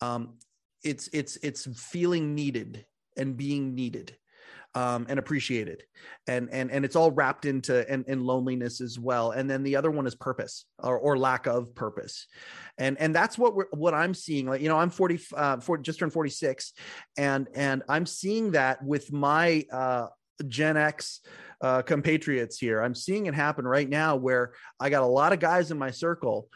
Um, 0.00 0.34
it's 0.82 1.08
it's 1.12 1.36
it's 1.42 1.66
feeling 1.80 2.34
needed 2.34 2.84
and 3.16 3.36
being 3.36 3.74
needed 3.74 4.16
um, 4.74 5.06
and 5.08 5.18
appreciated. 5.18 5.82
And 6.26 6.48
and 6.52 6.70
and 6.70 6.84
it's 6.84 6.96
all 6.96 7.10
wrapped 7.10 7.46
into 7.46 7.88
and, 7.90 8.04
and 8.06 8.22
loneliness 8.22 8.80
as 8.80 8.98
well. 8.98 9.32
And 9.32 9.48
then 9.48 9.62
the 9.62 9.76
other 9.76 9.90
one 9.90 10.06
is 10.06 10.14
purpose 10.14 10.66
or, 10.78 10.98
or 10.98 11.18
lack 11.18 11.46
of 11.46 11.74
purpose. 11.74 12.26
And 12.76 12.98
and 13.00 13.14
that's 13.14 13.38
what 13.38 13.54
we're 13.54 13.66
what 13.72 13.94
i'm 13.94 14.14
seeing 14.14 14.46
like 14.46 14.60
you 14.60 14.68
know 14.68 14.78
i'm 14.78 14.90
40 14.90 15.20
uh 15.34 15.60
40, 15.60 15.82
just 15.82 15.98
turned 15.98 16.12
46 16.12 16.72
and 17.16 17.48
and 17.54 17.82
i'm 17.88 18.06
seeing 18.06 18.52
that 18.52 18.84
with 18.84 19.12
my 19.12 19.64
uh 19.72 20.06
gen 20.46 20.76
x 20.76 21.20
uh 21.60 21.82
compatriots 21.82 22.58
here. 22.58 22.80
I'm 22.80 22.94
seeing 22.94 23.26
it 23.26 23.34
happen 23.34 23.66
right 23.66 23.88
now 23.88 24.14
where 24.16 24.52
i 24.78 24.90
got 24.90 25.02
a 25.02 25.06
lot 25.06 25.32
of 25.32 25.40
guys 25.40 25.70
in 25.70 25.78
my 25.78 25.90
circle 25.90 26.48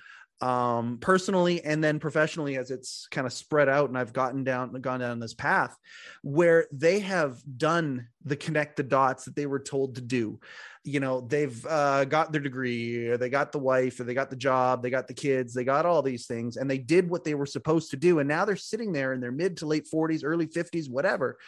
um, 0.43 0.99
personally 1.01 1.63
and 1.63 1.83
then 1.83 2.01
professionally 2.01 2.57
as 2.57 2.73
it's 2.73 3.07
kind 3.13 3.29
of 3.29 3.33
spread 3.33 3.69
out 3.69 3.89
and 3.89 3.97
I've 3.97 4.13
gotten 4.13 4.43
down 4.43 4.73
gone 4.81 4.99
down 4.99 5.21
this 5.21 5.35
path 5.35 5.77
where 6.23 6.67
they 6.73 6.99
have 6.99 7.41
done 7.57 8.09
the 8.25 8.35
connect 8.35 8.77
the 8.77 8.83
dots 8.83 9.25
that 9.25 9.37
they 9.37 9.47
were 9.47 9.61
told 9.61 9.95
to 9.95 10.01
do. 10.01 10.41
You 10.83 10.99
know, 10.99 11.21
they've 11.21 11.65
uh, 11.67 12.07
got 12.07 12.33
their 12.33 12.41
degree, 12.41 13.07
or 13.07 13.17
they 13.17 13.29
got 13.29 13.53
the 13.53 13.61
wife, 13.61 14.01
or 14.01 14.05
they 14.05 14.15
got 14.15 14.31
the 14.31 14.37
job, 14.37 14.83
they 14.83 14.91
got 14.91 15.07
the 15.07 15.15
kids, 15.15 15.55
they 15.55 15.63
got 15.63 15.87
all 15.87 16.03
these 16.03 16.27
things, 16.27 16.57
and 16.57 16.69
they 16.69 16.79
did 16.79 17.09
what 17.09 17.23
they 17.23 17.35
were 17.35 17.47
supposed 17.47 17.93
to 17.93 17.97
do. 17.97 18.19
And 18.19 18.29
now 18.29 18.45
they're 18.45 18.57
sitting 18.57 18.93
there 18.93 19.13
in 19.13 19.21
their 19.21 19.31
mid 19.31 19.59
to 19.59 19.67
late 19.67 19.87
40s, 19.93 20.23
early 20.25 20.49
50s, 20.49 20.91
whatever, 20.91 21.39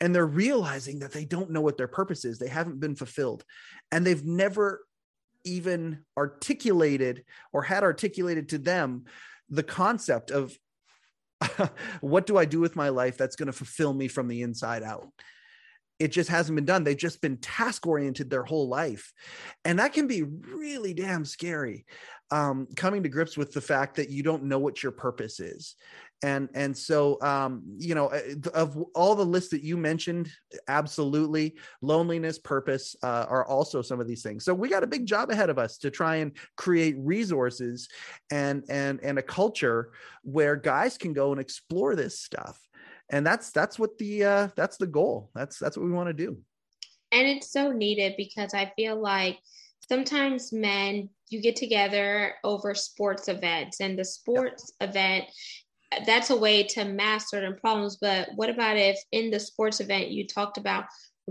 and 0.00 0.14
they're 0.14 0.26
realizing 0.26 1.00
that 1.00 1.10
they 1.12 1.24
don't 1.24 1.50
know 1.50 1.60
what 1.60 1.76
their 1.76 1.88
purpose 1.88 2.24
is. 2.24 2.38
They 2.38 2.48
haven't 2.48 2.78
been 2.78 2.94
fulfilled, 2.94 3.44
and 3.90 4.06
they've 4.06 4.24
never 4.24 4.82
even 5.48 6.04
articulated 6.16 7.24
or 7.52 7.62
had 7.62 7.82
articulated 7.82 8.50
to 8.50 8.58
them 8.58 9.04
the 9.48 9.62
concept 9.62 10.30
of 10.30 10.52
what 12.00 12.26
do 12.26 12.36
I 12.36 12.44
do 12.44 12.60
with 12.60 12.76
my 12.76 12.88
life 12.88 13.16
that's 13.16 13.36
going 13.36 13.46
to 13.46 13.52
fulfill 13.52 13.94
me 13.94 14.08
from 14.08 14.28
the 14.28 14.42
inside 14.42 14.82
out? 14.82 15.08
It 15.98 16.08
just 16.08 16.30
hasn't 16.30 16.56
been 16.56 16.64
done. 16.64 16.84
They've 16.84 16.96
just 16.96 17.20
been 17.20 17.38
task 17.38 17.86
oriented 17.86 18.30
their 18.30 18.44
whole 18.44 18.68
life. 18.68 19.12
And 19.64 19.78
that 19.78 19.92
can 19.92 20.06
be 20.06 20.22
really 20.22 20.94
damn 20.94 21.24
scary. 21.24 21.86
Um, 22.30 22.68
coming 22.76 23.02
to 23.04 23.08
grips 23.08 23.38
with 23.38 23.52
the 23.52 23.60
fact 23.60 23.96
that 23.96 24.10
you 24.10 24.22
don't 24.22 24.44
know 24.44 24.58
what 24.58 24.82
your 24.82 24.92
purpose 24.92 25.40
is 25.40 25.76
and 26.22 26.48
and 26.54 26.76
so 26.76 27.20
um 27.22 27.62
you 27.76 27.94
know 27.94 28.08
uh, 28.08 28.50
of 28.54 28.76
all 28.94 29.14
the 29.14 29.24
lists 29.24 29.50
that 29.50 29.62
you 29.62 29.76
mentioned 29.76 30.30
absolutely 30.66 31.54
loneliness 31.80 32.38
purpose 32.38 32.96
uh, 33.02 33.26
are 33.28 33.46
also 33.46 33.82
some 33.82 34.00
of 34.00 34.08
these 34.08 34.22
things 34.22 34.44
so 34.44 34.52
we 34.52 34.68
got 34.68 34.82
a 34.82 34.86
big 34.86 35.06
job 35.06 35.30
ahead 35.30 35.50
of 35.50 35.58
us 35.58 35.78
to 35.78 35.90
try 35.90 36.16
and 36.16 36.32
create 36.56 36.96
resources 36.98 37.88
and 38.30 38.64
and 38.68 39.00
and 39.02 39.18
a 39.18 39.22
culture 39.22 39.92
where 40.22 40.56
guys 40.56 40.98
can 40.98 41.12
go 41.12 41.30
and 41.30 41.40
explore 41.40 41.94
this 41.94 42.20
stuff 42.20 42.67
and 43.10 43.26
that's 43.26 43.50
that's 43.50 43.78
what 43.78 43.96
the 43.98 44.24
uh 44.24 44.48
that's 44.56 44.76
the 44.76 44.86
goal 44.86 45.30
that's 45.34 45.58
that's 45.58 45.76
what 45.76 45.86
we 45.86 45.92
want 45.92 46.08
to 46.08 46.14
do 46.14 46.38
and 47.12 47.26
it's 47.26 47.50
so 47.50 47.72
needed 47.72 48.14
because 48.16 48.54
i 48.54 48.70
feel 48.76 49.00
like 49.00 49.38
sometimes 49.88 50.52
men 50.52 51.08
you 51.28 51.40
get 51.40 51.56
together 51.56 52.34
over 52.44 52.74
sports 52.74 53.28
events 53.28 53.80
and 53.80 53.98
the 53.98 54.04
sports 54.04 54.72
yep. 54.80 54.90
event 54.90 55.24
that's 56.06 56.30
a 56.30 56.36
way 56.36 56.62
to 56.62 56.84
mask 56.84 57.28
certain 57.30 57.56
problems. 57.56 57.96
But 58.00 58.28
what 58.34 58.50
about 58.50 58.76
if 58.76 58.98
in 59.12 59.30
the 59.30 59.40
sports 59.40 59.80
event 59.80 60.10
you 60.10 60.26
talked 60.26 60.58
about 60.58 60.84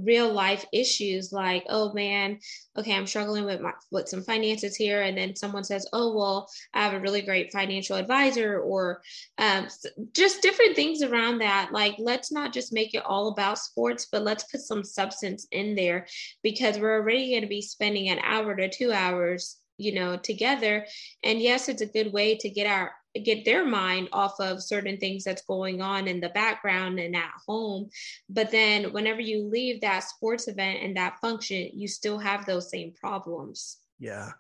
real 0.04 0.32
life 0.32 0.66
issues 0.72 1.32
like 1.32 1.66
oh 1.70 1.92
man 1.94 2.40
okay 2.78 2.94
i'm 2.94 3.08
struggling 3.08 3.46
with 3.46 3.62
my 3.62 3.72
with 3.92 4.08
some 4.08 4.24
finances 4.24 4.76
here. 4.76 5.02
And 5.02 5.18
then 5.18 5.36
someone 5.36 5.64
says 5.64 5.88
oh 5.94 6.16
well 6.16 6.50
i 6.74 6.84
have 6.84 6.94
a 6.94 7.00
really 7.00 7.22
great 7.22 7.52
financial 7.52 7.96
advisor 7.96 8.60
or 8.60 9.02
um, 9.38 9.68
just 10.14 10.42
different 10.42 10.76
things 10.76 11.02
around 11.02 11.40
that. 11.40 11.70
Like 11.72 11.96
let's 11.98 12.32
not 12.32 12.54
just 12.54 12.74
make 12.74 12.94
it 12.94 13.06
all 13.06 13.30
about 13.30 13.60
sports 13.60 14.08
but 14.12 14.24
let's 14.24 14.44
put 14.46 14.62
some 14.62 14.84
substance 14.84 15.48
in 15.52 15.76
there 15.76 16.08
because 16.44 16.80
we're 16.80 17.00
already 17.00 17.32
going 17.32 17.42
to 17.42 17.48
be 17.48 17.62
spending 17.62 18.10
an 18.10 18.20
hour 18.24 18.56
to 18.56 18.70
two 18.70 18.92
hours 18.92 19.58
you 19.78 19.94
know 19.94 20.18
together. 20.18 20.86
And 21.24 21.40
yes 21.40 21.70
it's 21.70 21.82
a 21.82 21.88
good 21.88 22.12
way 22.14 22.36
to 22.38 22.50
get 22.50 22.68
our 22.68 22.92
get 23.20 23.46
their 23.46 23.66
mind 23.66 24.10
off 24.12 24.40
of 24.40 24.64
certain 24.64 24.98
things 24.98 25.24
that's 25.24 25.44
going 25.44 25.82
on 25.82 26.08
in 26.08 26.20
the 26.20 26.30
background 26.30 27.00
and 27.00 27.16
at 27.16 27.32
home. 27.48 27.90
But 28.30 28.52
then 28.52 28.92
whenever 28.94 29.22
you 29.22 29.48
leave 29.48 29.82
that 29.82 30.04
sports 30.04 30.48
event 30.48 30.80
and 30.84 30.96
that 30.98 31.20
function, 31.20 31.70
you 31.74 31.88
still 31.88 32.20
have 32.20 32.46
those 32.46 32.70
same 32.70 32.94
problems. 32.94 33.78
Yeah. 34.00 34.32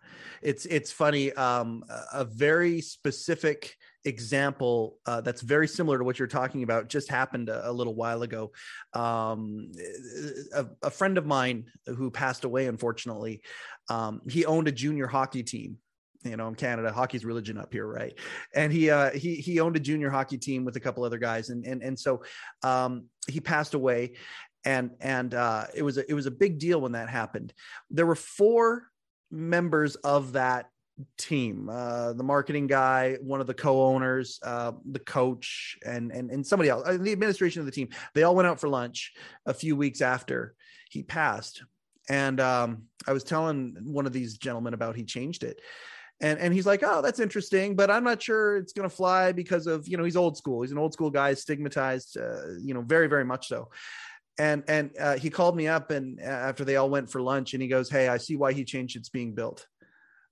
It's 0.41 0.65
it's 0.67 0.91
funny 0.91 1.33
um 1.33 1.83
a 2.13 2.23
very 2.23 2.79
specific 2.81 3.75
example 4.05 4.97
uh, 5.05 5.19
that's 5.21 5.41
very 5.41 5.67
similar 5.67 5.97
to 5.97 6.03
what 6.03 6.17
you're 6.17 6.27
talking 6.27 6.63
about 6.63 6.87
just 6.87 7.09
happened 7.09 7.49
a, 7.49 7.69
a 7.69 7.71
little 7.71 7.93
while 7.93 8.21
ago. 8.21 8.51
Um, 8.93 9.71
a, 10.53 10.65
a, 10.81 10.89
friend 10.89 11.17
of 11.17 11.25
mine 11.25 11.65
who 11.85 12.09
passed 12.09 12.45
away, 12.45 12.67
unfortunately, 12.67 13.41
um, 13.89 14.21
he 14.29 14.45
owned 14.45 14.69
a 14.69 14.71
junior 14.71 15.07
hockey 15.07 15.43
team 15.43 15.77
you 16.27 16.37
know 16.37 16.47
in 16.47 16.55
canada 16.55 16.91
hockey's 16.91 17.25
religion 17.25 17.57
up 17.57 17.71
here 17.73 17.87
right? 17.87 18.17
And 18.53 18.71
he 18.71 18.89
uh 18.89 19.11
he 19.11 19.35
he 19.35 19.59
owned 19.59 19.75
a 19.75 19.79
junior 19.79 20.09
hockey 20.09 20.37
team 20.37 20.65
with 20.65 20.75
a 20.75 20.79
couple 20.79 21.03
other 21.03 21.17
guys 21.17 21.49
and 21.49 21.65
and 21.65 21.81
and 21.81 21.99
so 21.99 22.23
um 22.63 23.05
he 23.27 23.39
passed 23.39 23.73
away 23.73 24.13
and 24.65 24.91
and 24.99 25.33
uh 25.33 25.65
it 25.73 25.83
was 25.83 25.97
a, 25.97 26.09
it 26.09 26.13
was 26.13 26.25
a 26.25 26.31
big 26.31 26.59
deal 26.59 26.81
when 26.81 26.93
that 26.93 27.09
happened. 27.09 27.53
There 27.89 28.05
were 28.05 28.15
four 28.15 28.87
members 29.31 29.95
of 29.97 30.33
that 30.33 30.69
team 31.19 31.69
uh 31.69 32.11
the 32.13 32.23
marketing 32.23 32.65
guy 32.65 33.17
one 33.21 33.39
of 33.39 33.45
the 33.45 33.53
co-owners 33.53 34.39
uh 34.41 34.71
the 34.89 34.97
coach 34.97 35.77
and 35.85 36.11
and 36.11 36.31
and 36.31 36.43
somebody 36.43 36.71
else 36.71 36.87
uh, 36.87 36.97
the 36.97 37.11
administration 37.11 37.59
of 37.59 37.65
the 37.65 37.71
team. 37.71 37.89
They 38.15 38.23
all 38.23 38.35
went 38.35 38.47
out 38.47 38.59
for 38.59 38.67
lunch 38.67 39.13
a 39.45 39.53
few 39.53 39.75
weeks 39.75 40.01
after 40.01 40.55
he 40.89 41.03
passed. 41.03 41.63
And 42.09 42.39
um 42.39 42.83
i 43.05 43.13
was 43.13 43.23
telling 43.23 43.77
one 43.83 44.05
of 44.05 44.13
these 44.13 44.37
gentlemen 44.37 44.73
about 44.73 44.95
he 44.95 45.03
changed 45.03 45.43
it 45.43 45.61
and 46.21 46.39
and 46.39 46.53
he's 46.53 46.65
like 46.65 46.83
oh 46.83 47.01
that's 47.01 47.19
interesting 47.19 47.75
but 47.75 47.91
i'm 47.91 48.03
not 48.03 48.21
sure 48.21 48.57
it's 48.57 48.73
going 48.73 48.89
to 48.89 48.95
fly 48.95 49.31
because 49.31 49.67
of 49.67 49.87
you 49.87 49.97
know 49.97 50.03
he's 50.03 50.15
old 50.15 50.37
school. 50.37 50.61
He's 50.61 50.71
an 50.71 50.77
old 50.77 50.93
school 50.93 51.09
guy 51.09 51.33
stigmatized 51.33 52.17
uh, 52.17 52.57
you 52.59 52.73
know 52.73 52.81
very 52.81 53.07
very 53.07 53.25
much 53.25 53.47
so. 53.47 53.69
And 54.39 54.63
and 54.67 54.91
uh, 54.99 55.17
he 55.17 55.31
called 55.31 55.55
me 55.55 55.67
up 55.67 55.89
and 55.89 56.19
uh, 56.19 56.23
after 56.23 56.63
they 56.63 56.75
all 56.75 56.89
went 56.89 57.09
for 57.09 57.21
lunch 57.21 57.53
and 57.53 57.61
he 57.61 57.67
goes 57.67 57.89
hey 57.89 58.07
i 58.07 58.17
see 58.17 58.35
why 58.35 58.53
he 58.53 58.63
changed 58.63 58.95
it's 58.95 59.09
being 59.09 59.33
built. 59.33 59.67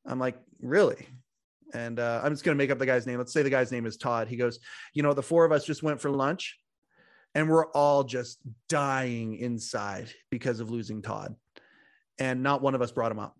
I'm 0.05 0.19
like 0.19 0.37
really? 0.61 1.07
And 1.73 1.99
uh, 1.99 2.21
i'm 2.23 2.31
just 2.31 2.43
going 2.43 2.55
to 2.55 2.63
make 2.63 2.71
up 2.71 2.79
the 2.79 2.85
guy's 2.85 3.07
name. 3.07 3.17
Let's 3.17 3.33
say 3.33 3.43
the 3.43 3.49
guy's 3.49 3.71
name 3.71 3.85
is 3.85 3.97
todd. 3.97 4.27
He 4.27 4.37
goes 4.37 4.59
you 4.93 5.03
know 5.03 5.13
the 5.13 5.23
four 5.23 5.45
of 5.45 5.51
us 5.51 5.65
just 5.65 5.83
went 5.83 6.01
for 6.01 6.09
lunch 6.09 6.57
and 7.35 7.49
we're 7.49 7.69
all 7.71 8.03
just 8.03 8.39
dying 8.69 9.35
inside 9.35 10.09
because 10.31 10.61
of 10.61 10.71
losing 10.71 11.01
todd. 11.01 11.35
And 12.17 12.43
not 12.43 12.61
one 12.61 12.75
of 12.75 12.81
us 12.81 12.93
brought 12.93 13.11
him 13.11 13.19
up 13.19 13.35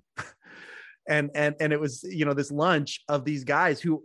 and 1.08 1.32
and 1.36 1.56
and 1.60 1.74
it 1.74 1.80
was 1.80 2.04
you 2.04 2.26
know 2.26 2.34
this 2.34 2.52
lunch 2.52 3.02
of 3.08 3.26
these 3.26 3.44
guys 3.44 3.80
who 3.80 4.04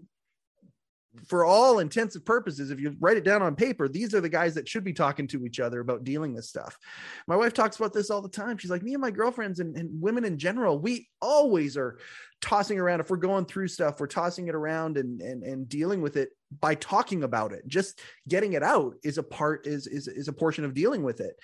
for 1.27 1.45
all 1.45 1.81
intents 1.81 2.15
and 2.15 2.25
purposes, 2.25 2.71
if 2.71 2.79
you 2.79 2.95
write 3.01 3.17
it 3.17 3.25
down 3.25 3.43
on 3.43 3.57
paper, 3.57 3.89
these 3.89 4.15
are 4.15 4.21
the 4.21 4.29
guys 4.29 4.55
that 4.55 4.69
should 4.69 4.85
be 4.85 4.93
talking 4.93 5.27
to 5.27 5.45
each 5.45 5.59
other 5.59 5.81
about 5.81 6.05
dealing 6.05 6.35
with 6.35 6.45
stuff. 6.45 6.79
My 7.27 7.35
wife 7.35 7.53
talks 7.53 7.77
about 7.77 7.93
this 7.93 8.11
all 8.11 8.23
the 8.23 8.29
time. 8.29 8.59
She's 8.59 8.71
like, 8.71 8.83
me 8.83 8.95
and 8.95 9.01
my 9.01 9.11
girlfriends 9.11 9.59
and, 9.59 9.77
and, 9.77 10.01
women 10.01 10.25
in 10.25 10.39
general, 10.39 10.79
we 10.79 11.09
always 11.21 11.77
are 11.77 11.99
tossing 12.41 12.79
around. 12.79 13.01
If 13.01 13.11
we're 13.11 13.17
going 13.17 13.45
through 13.45 13.69
stuff, 13.69 13.99
we're 13.99 14.07
tossing 14.07 14.47
it 14.49 14.55
around 14.55 14.97
and 14.97 15.21
and, 15.21 15.43
and 15.43 15.69
dealing 15.69 16.01
with 16.01 16.17
it 16.17 16.31
by 16.61 16.77
talking 16.77 17.25
about 17.25 17.53
it. 17.53 17.67
Just 17.67 18.01
getting 18.29 18.53
it 18.53 18.63
out 18.63 18.95
is 19.03 19.19
a 19.19 19.23
part 19.23 19.67
is 19.67 19.87
is 19.87 20.07
is 20.07 20.29
a 20.29 20.33
portion 20.33 20.65
of 20.65 20.75
dealing 20.75 21.03
with 21.03 21.21
it 21.21 21.35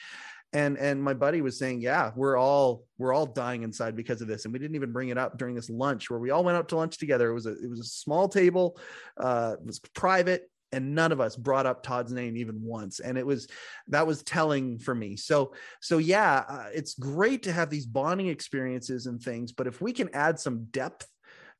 and 0.52 0.78
and 0.78 1.02
my 1.02 1.14
buddy 1.14 1.40
was 1.40 1.59
saying 1.59 1.80
yeah 1.80 2.12
we're 2.16 2.37
all 2.37 2.85
we're 2.98 3.12
all 3.12 3.26
dying 3.26 3.62
inside 3.62 3.94
because 3.94 4.22
of 4.22 4.28
this. 4.28 4.44
And 4.44 4.52
we 4.52 4.59
didn't 4.59 4.76
even 4.76 4.92
bring 4.92 5.11
it 5.11 5.18
up 5.18 5.37
during 5.37 5.54
this 5.54 5.68
lunch 5.68 6.09
where 6.09 6.18
we 6.18 6.30
all 6.30 6.44
went 6.44 6.56
out 6.56 6.68
to 6.70 6.76
lunch 6.76 6.98
together. 6.98 7.30
It 7.30 7.35
was 7.35 7.46
a 7.46 7.52
it 7.62 7.68
was 7.68 7.80
a 7.80 7.85
small 7.85 8.28
table 8.28 8.78
uh 9.18 9.56
it 9.59 9.66
was 9.66 9.78
private 9.78 10.50
and 10.72 10.94
none 10.94 11.12
of 11.12 11.20
us 11.20 11.37
brought 11.37 11.66
up 11.66 11.82
Todd's 11.82 12.12
name 12.12 12.37
even 12.37 12.61
once. 12.62 13.00
And 13.00 13.16
it 13.16 13.26
was 13.26 13.48
that 13.88 14.06
was 14.06 14.22
telling 14.22 14.78
for 14.78 14.94
me. 14.94 15.16
So 15.16 15.52
so 15.80 15.98
yeah 15.98 16.44
uh, 16.48 16.68
it's 16.72 16.94
great 16.94 17.42
to 17.44 17.52
have 17.52 17.70
these 17.70 17.87
bonding 17.87 18.28
experiences 18.28 19.06
and 19.06 19.20
things 19.20 19.52
but 19.52 19.66
if 19.66 19.80
we 19.80 19.92
can 19.92 20.09
add 20.14 20.38
some 20.38 20.64
depth 20.70 21.06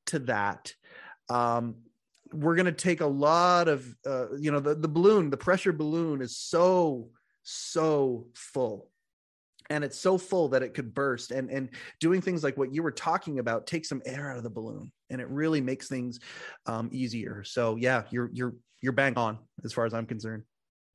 to 0.07 0.21
that 0.21 0.73
um 1.29 1.75
we're 2.33 2.57
going 2.57 2.67
to 2.67 2.73
take 2.73 3.01
a 3.01 3.07
lot 3.07 3.69
of 3.69 3.87
uh, 4.05 4.37
you 4.37 4.51
know 4.51 4.61
the, 4.61 4.75
the 4.75 4.89
balloon 4.89 5.31
the 5.31 5.37
pressure 5.37 5.73
balloon 5.73 6.21
is 6.21 6.37
so 6.37 7.09
so 7.49 8.27
full. 8.35 8.91
And 9.69 9.83
it's 9.83 9.99
so 9.99 10.17
full 10.17 10.49
that 10.51 10.63
it 10.63 10.75
could 10.75 10.95
burst. 10.95 11.33
And 11.33 11.51
and 11.51 11.71
doing 12.01 12.21
things 12.21 12.45
like 12.45 12.57
what 12.57 12.73
you 12.73 12.83
were 12.83 12.93
talking 12.93 13.41
about 13.41 13.67
takes 13.67 13.89
some 13.89 14.03
air 14.07 14.31
out 14.31 14.37
of 14.37 14.45
the 14.45 14.51
balloon 14.51 14.93
and 15.11 15.21
it 15.21 15.29
really 15.29 15.61
makes 15.61 15.89
things 15.89 16.21
um, 16.67 16.89
easier. 16.93 17.43
So 17.45 17.77
yeah 17.77 18.03
you're 18.11 18.31
you're 18.33 18.55
you're 18.83 18.93
bang 18.93 19.15
on 19.17 19.39
as 19.65 19.73
far 19.73 19.85
as 19.85 19.95
i'm 19.95 20.07
concerned 20.07 20.43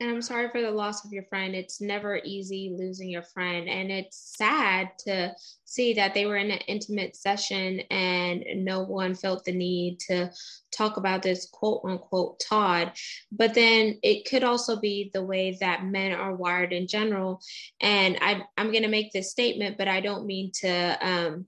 and 0.02 0.10
I'm 0.10 0.22
sorry 0.24 0.50
for 0.50 0.62
the 0.62 0.72
loss 0.72 1.06
of 1.06 1.14
your 1.14 1.26
friend. 1.26 1.54
It's 1.54 1.80
never 1.80 2.20
easy 2.26 2.76
losing 2.76 3.08
your 3.08 3.22
friend. 3.22 3.70
And 3.70 3.92
it's 3.92 4.34
sad 4.36 4.90
to 5.06 5.36
see 5.66 5.94
that 5.94 6.16
they 6.16 6.26
were 6.26 6.38
in 6.38 6.50
an 6.50 6.58
intimate 6.68 7.16
session 7.16 7.82
and 7.92 8.44
no 8.66 8.82
one 8.82 9.14
felt 9.14 9.46
the 9.46 9.52
need 9.52 10.00
to 10.08 10.32
talk 10.76 10.98
about 10.98 11.22
this 11.22 11.48
quote 11.52 11.82
unquote 11.86 12.40
Todd. 12.40 12.94
But 13.32 13.54
then 13.54 14.00
it 14.02 14.28
could 14.28 14.44
also 14.44 14.80
be 14.80 15.12
the 15.14 15.24
way 15.24 15.56
that 15.60 15.86
men 15.86 16.14
are 16.14 16.36
wired 16.36 16.74
in 16.74 16.88
general. 16.88 17.40
And 17.80 18.18
I, 18.22 18.42
I'm 18.58 18.72
going 18.72 18.84
to 18.84 18.90
make 18.90 19.14
this 19.14 19.30
statement, 19.30 19.78
but 19.78 19.88
I 19.88 20.02
don't 20.02 20.26
mean 20.26 20.52
to 20.62 20.98
um, 21.08 21.46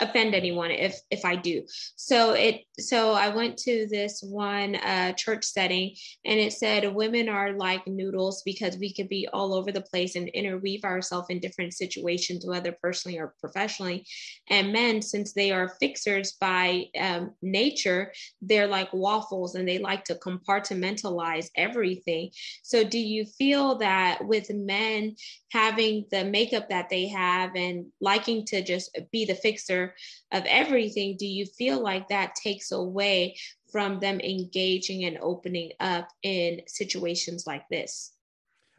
offend 0.00 0.34
anyone 0.34 0.70
if 0.70 0.98
if 1.10 1.24
I 1.24 1.36
do. 1.36 1.62
So 1.96 2.32
it 2.32 2.62
so 2.78 3.12
I 3.12 3.28
went 3.28 3.56
to 3.58 3.86
this 3.90 4.22
one 4.22 4.76
uh, 4.76 5.12
church 5.12 5.44
setting 5.44 5.94
and 6.24 6.38
it 6.38 6.52
said 6.52 6.94
women 6.94 7.28
are 7.28 7.52
like 7.52 7.86
noodles 7.86 8.42
because 8.44 8.76
we 8.78 8.92
could 8.92 9.08
be 9.08 9.28
all 9.32 9.54
over 9.54 9.72
the 9.72 9.80
place 9.80 10.16
and 10.16 10.28
interweave 10.28 10.84
ourselves 10.84 11.26
in 11.30 11.40
different 11.40 11.74
situations, 11.74 12.46
whether 12.46 12.72
personally 12.82 13.18
or 13.18 13.34
professionally. 13.40 14.06
And 14.48 14.72
men, 14.72 15.02
since 15.02 15.32
they 15.32 15.52
are 15.52 15.76
fixers 15.80 16.32
by 16.32 16.86
um, 16.98 17.34
nature, 17.42 18.12
they're 18.40 18.66
like 18.66 18.92
waffles 18.92 19.54
and 19.54 19.68
they 19.68 19.78
like 19.78 20.04
to 20.04 20.14
compartmentalize 20.16 21.48
everything. 21.56 22.30
So 22.62 22.84
do 22.84 22.98
you 22.98 23.24
feel 23.24 23.76
that 23.76 24.24
with 24.24 24.50
men 24.50 25.16
having 25.50 26.06
the 26.10 26.24
makeup 26.24 26.68
that 26.68 26.88
they 26.88 27.08
have 27.08 27.50
and 27.56 27.86
liking 28.00 28.44
to 28.46 28.62
just 28.62 28.96
be 29.12 29.24
the 29.24 29.34
fixer 29.34 29.89
of 30.32 30.44
everything, 30.46 31.16
do 31.16 31.26
you 31.26 31.46
feel 31.46 31.80
like 31.80 32.08
that 32.08 32.34
takes 32.34 32.72
away 32.72 33.36
from 33.70 34.00
them 34.00 34.20
engaging 34.20 35.04
and 35.04 35.18
opening 35.20 35.70
up 35.80 36.08
in 36.22 36.60
situations 36.66 37.46
like 37.46 37.68
this? 37.70 38.12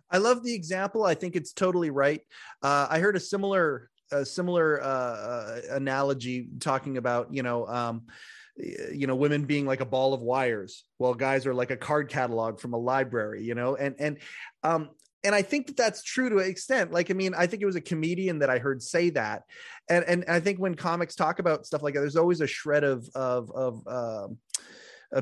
I 0.10 0.17
love 0.17 0.43
the 0.43 0.54
example. 0.54 1.06
I 1.06 1.15
think 1.15 1.36
it's 1.36 1.54
totally 1.54 1.89
right. 1.89 2.21
Uh, 2.62 2.88
I 2.89 3.00
heard 3.00 3.15
a 3.15 3.19
similar 3.19 3.89
a 4.13 4.26
similar 4.26 4.84
uh, 4.84 4.86
uh 4.86 5.62
analogy 5.69 6.50
talking 6.60 6.97
about 6.97 7.34
you 7.34 7.43
know 7.43 7.65
um, 7.67 8.04
you 8.58 9.08
know 9.08 9.15
women 9.15 9.45
being 9.45 9.65
like 9.65 9.80
a 9.80 9.86
ball 9.86 10.13
of 10.13 10.21
wires 10.21 10.84
while 10.97 11.13
guys 11.13 11.45
are 11.45 11.54
like 11.54 11.71
a 11.71 11.78
card 11.78 12.10
catalog 12.10 12.60
from 12.60 12.74
a 12.74 12.78
library 12.78 13.43
you 13.43 13.56
know 13.56 13.76
and 13.76 13.95
and 14.00 14.17
um 14.63 14.89
and 15.24 15.36
I 15.36 15.42
think 15.42 15.68
that 15.68 15.78
that's 15.78 16.04
true 16.04 16.30
to 16.30 16.40
an 16.40 16.50
extent. 16.50 16.92
Like, 16.92 17.12
I 17.12 17.14
mean, 17.14 17.34
I 17.36 17.46
think 17.46 17.62
it 17.62 17.68
was 17.68 17.76
a 17.76 17.82
comedian 17.82 18.40
that 18.40 18.50
I 18.50 18.58
heard 18.60 18.82
say 18.82 19.10
that, 19.12 19.44
and 19.90 20.04
and 20.06 20.26
I 20.28 20.40
think 20.40 20.60
when 20.60 20.76
comics 20.76 21.16
talk 21.16 21.40
about 21.40 21.66
stuff 21.66 21.84
like 21.84 21.94
that, 21.94 22.02
there's 22.02 22.16
always 22.16 22.42
a 22.42 22.48
shred 22.48 22.84
of 22.84 23.08
of 23.14 23.52
of 23.52 23.88
um, 23.88 24.38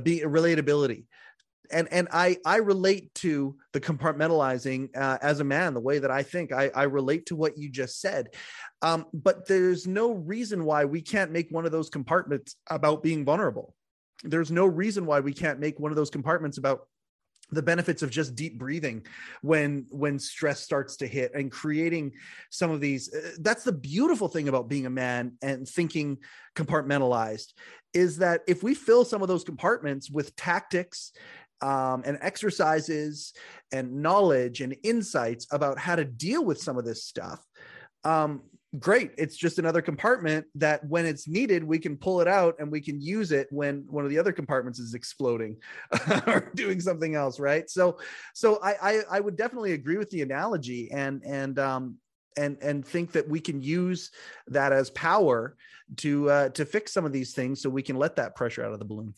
being 0.04 0.24
relatability. 0.24 1.06
And 1.72 1.88
and 1.92 2.08
I 2.12 2.38
I 2.46 2.58
relate 2.58 3.14
to 3.16 3.56
the 3.74 3.82
compartmentalizing 3.82 4.96
uh, 4.96 5.18
as 5.22 5.40
a 5.40 5.44
man 5.44 5.74
the 5.74 5.80
way 5.82 6.00
that 6.00 6.12
I 6.12 6.24
think 6.24 6.52
I 6.52 6.72
I 6.74 6.84
relate 6.84 7.28
to 7.28 7.36
what 7.36 7.58
you 7.58 7.70
just 7.70 8.00
said, 8.00 8.30
um, 8.82 9.06
but 9.14 9.48
there's 9.48 9.86
no 9.86 10.14
reason 10.14 10.64
why 10.66 10.86
we 10.86 11.02
can't 11.02 11.32
make 11.32 11.48
one 11.52 11.66
of 11.66 11.72
those 11.72 11.90
compartments 11.90 12.56
about 12.70 13.04
being 13.04 13.26
vulnerable. 13.26 13.76
There's 14.24 14.52
no 14.52 14.66
reason 14.66 15.06
why 15.06 15.20
we 15.20 15.34
can't 15.34 15.60
make 15.60 15.80
one 15.80 15.92
of 15.92 15.96
those 15.96 16.10
compartments 16.10 16.58
about 16.58 16.88
the 17.52 17.62
benefits 17.62 18.04
of 18.04 18.10
just 18.10 18.36
deep 18.36 18.58
breathing 18.58 19.06
when 19.42 19.86
when 19.90 20.20
stress 20.20 20.60
starts 20.60 20.98
to 20.98 21.08
hit 21.08 21.32
and 21.34 21.52
creating 21.52 22.12
some 22.50 22.72
of 22.72 22.80
these 22.80 23.14
uh, 23.14 23.32
that's 23.40 23.64
the 23.64 23.72
beautiful 23.72 24.28
thing 24.28 24.48
about 24.48 24.70
being 24.70 24.86
a 24.86 24.90
man 24.90 25.34
and 25.42 25.68
thinking 25.68 26.18
compartmentalized 26.56 27.54
is 27.94 28.18
that 28.18 28.42
if 28.48 28.62
we 28.62 28.76
fill 28.76 29.04
some 29.04 29.22
of 29.22 29.28
those 29.28 29.44
compartments 29.44 30.10
with 30.10 30.36
tactics 30.36 31.12
um, 31.62 32.04
and 32.06 32.18
exercises 32.22 33.34
and 33.72 34.02
knowledge 34.02 34.62
and 34.62 34.76
insights 34.84 35.48
about 35.52 35.78
how 35.78 35.96
to 35.96 36.06
deal 36.06 36.44
with 36.44 36.62
some 36.62 36.78
of 36.78 36.86
this 36.86 37.04
stuff 37.04 37.44
um, 38.04 38.42
great. 38.78 39.12
It's 39.18 39.36
just 39.36 39.58
another 39.58 39.82
compartment 39.82 40.46
that 40.56 40.86
when 40.88 41.06
it's 41.06 41.28
needed 41.28 41.64
we 41.64 41.80
can 41.80 41.98
pull 41.98 42.22
it 42.22 42.28
out 42.28 42.56
and 42.60 42.72
we 42.72 42.82
can 42.82 43.02
use 43.02 43.32
it 43.32 43.48
when 43.50 43.84
one 43.90 44.04
of 44.04 44.12
the 44.12 44.20
other 44.20 44.32
compartments 44.32 44.78
is 44.78 44.94
exploding 44.94 45.58
or 46.28 46.52
doing 46.56 46.80
something 46.80 47.16
else 47.16 47.40
right? 47.40 47.68
So 47.70 47.98
so 48.34 48.60
I, 48.62 48.76
I 48.82 49.02
i 49.12 49.20
would 49.20 49.36
definitely 49.36 49.74
agree 49.74 49.98
with 49.98 50.10
the 50.12 50.22
analogy 50.22 50.92
and 50.92 51.24
and 51.24 51.58
um 51.58 51.98
and 52.38 52.58
and 52.62 52.86
think 52.86 53.12
that 53.14 53.28
we 53.28 53.40
can 53.40 53.62
use 53.62 54.12
that 54.48 54.72
as 54.72 54.90
power 54.92 55.56
to 55.98 56.30
uh 56.30 56.50
to 56.50 56.66
fix 56.66 56.94
some 56.94 57.06
of 57.06 57.12
these 57.12 57.34
things 57.34 57.62
so 57.62 57.70
we 57.70 57.82
can 57.82 57.96
let 57.96 58.16
that 58.18 58.36
pressure 58.36 58.64
out 58.64 58.74
of 58.74 58.80
the 58.80 58.86
balloon 58.86 59.14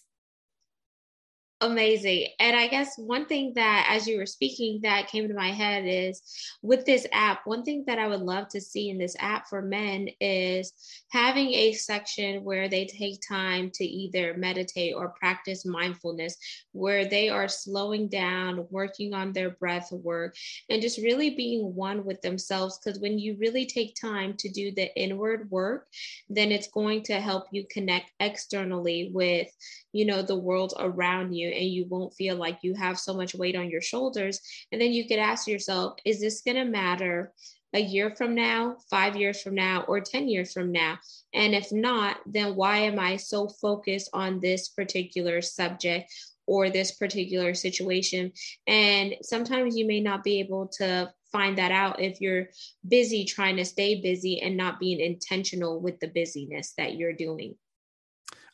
Amazing. 1.64 2.26
And 2.40 2.56
I 2.56 2.68
guess 2.68 2.98
one 2.98 3.28
thing 3.28 3.54
that, 3.54 3.86
as 3.88 4.08
you 4.08 4.18
were 4.18 4.26
speaking, 4.26 4.80
that 4.82 5.10
came 5.10 5.28
to 5.28 5.36
my 5.36 5.52
head 5.52 5.84
is 5.86 6.24
with 6.64 6.88
this 6.88 7.06
app, 7.14 7.42
one 7.46 7.62
thing 7.62 7.84
that 7.86 8.00
I 8.00 8.08
would 8.08 8.22
love 8.22 8.48
to 8.50 8.60
see 8.60 8.90
in 8.90 8.98
this 8.98 9.16
app 9.20 9.48
for 9.48 9.62
men 9.62 10.10
is 10.20 10.74
having 11.12 11.54
a 11.54 11.74
section 11.74 12.44
where 12.44 12.68
they 12.68 12.86
take 12.88 13.20
time 13.30 13.70
to 13.76 13.84
either 13.86 14.34
meditate 14.36 14.96
or 14.96 15.14
practice 15.20 15.64
mindfulness, 15.64 16.36
where 16.72 17.06
they 17.06 17.30
are 17.30 17.48
slowing 17.48 18.08
down, 18.08 18.66
working 18.72 19.14
on 19.14 19.32
their 19.32 19.52
breath 19.52 19.92
work, 19.92 20.36
and 20.72 20.82
just 20.82 20.98
really 20.98 21.30
being 21.30 21.76
one 21.76 22.04
with 22.06 22.24
themselves. 22.24 22.80
Because 22.84 23.00
when 23.00 23.20
you 23.20 23.38
really 23.40 23.68
take 23.68 23.94
time 24.02 24.34
to 24.40 24.50
do 24.50 24.72
the 24.72 24.92
inward 25.00 25.52
work, 25.52 25.90
then 26.28 26.52
it's 26.52 26.70
going 26.70 27.04
to 27.04 27.22
help 27.22 27.46
you 27.52 27.68
connect 27.70 28.14
externally 28.20 29.12
with, 29.14 29.48
you 29.94 30.06
know, 30.06 30.24
the 30.24 30.36
world 30.36 30.74
around 30.80 31.34
you 31.34 31.51
and 31.52 31.66
you 31.66 31.86
won't 31.90 32.14
feel 32.14 32.36
like 32.36 32.60
you 32.62 32.74
have 32.74 33.00
so 33.00 33.14
much 33.14 33.36
weight 33.36 33.56
on 33.56 33.70
your 33.70 33.82
shoulders. 33.82 34.40
And 34.72 34.82
then 34.82 34.92
you 34.92 35.08
could 35.08 35.20
ask 35.20 35.48
yourself, 35.48 35.96
is 36.06 36.20
this 36.20 36.42
going 36.42 36.58
to 36.58 36.66
matter 36.66 37.34
a 37.74 37.80
year 37.80 38.14
from 38.16 38.36
now, 38.36 38.78
five 38.90 39.16
years 39.16 39.42
from 39.42 39.56
now, 39.56 39.84
or 39.88 40.02
10 40.02 40.28
years 40.28 40.54
from 40.54 40.72
now? 40.72 40.98
And 41.34 41.54
if 41.56 41.72
not, 41.72 42.18
then 42.26 42.56
why 42.56 42.80
am 42.80 43.00
I 43.00 43.18
so 43.18 43.48
focused 43.48 44.10
on 44.14 44.40
this 44.40 44.70
particular 44.70 45.42
subject 45.42 46.12
or 46.48 46.70
this 46.70 46.92
particular 46.94 47.54
situation? 47.54 48.34
And 48.68 49.16
sometimes 49.22 49.78
you 49.78 49.88
may 49.88 50.02
not 50.02 50.24
be 50.24 50.40
able 50.40 50.68
to 50.80 51.14
find 51.32 51.58
that 51.58 51.72
out 51.72 52.02
if 52.02 52.20
you're 52.20 52.48
busy 52.88 53.24
trying 53.24 53.56
to 53.56 53.66
stay 53.66 54.02
busy 54.02 54.42
and 54.42 54.58
not 54.58 54.80
being 54.80 55.00
intentional 55.00 55.80
with 55.80 56.00
the 56.00 56.08
busyness 56.08 56.74
that 56.78 56.96
you're 56.96 57.14
doing. 57.14 57.56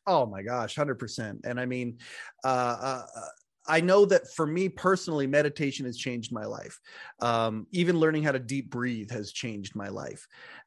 Oh 0.08 0.26
my 0.26 0.42
gosh, 0.42 0.78
100%. 0.78 1.42
And 1.44 1.60
I 1.60 1.66
mean, 1.66 1.98
uh, 2.44 2.78
uh, 2.82 3.06
I 3.68 3.82
know 3.82 4.06
that 4.06 4.32
for 4.34 4.48
me 4.48 4.70
personally, 4.70 5.28
meditation 5.28 5.86
has 5.86 5.98
changed 5.98 6.32
my 6.32 6.46
life. 6.46 6.80
Um, 7.20 7.68
even 7.74 8.00
learning 8.00 8.24
how 8.24 8.32
to 8.32 8.40
deep 8.40 8.70
breathe 8.70 9.12
has 9.12 9.34
changed 9.34 9.76
my 9.76 9.90
life. 9.90 10.26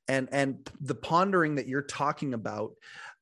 And, 0.09 0.29
and 0.33 0.68
the 0.81 0.94
pondering 0.94 1.55
that 1.55 1.66
you're 1.68 1.83
talking 1.83 2.35
about 2.35 2.72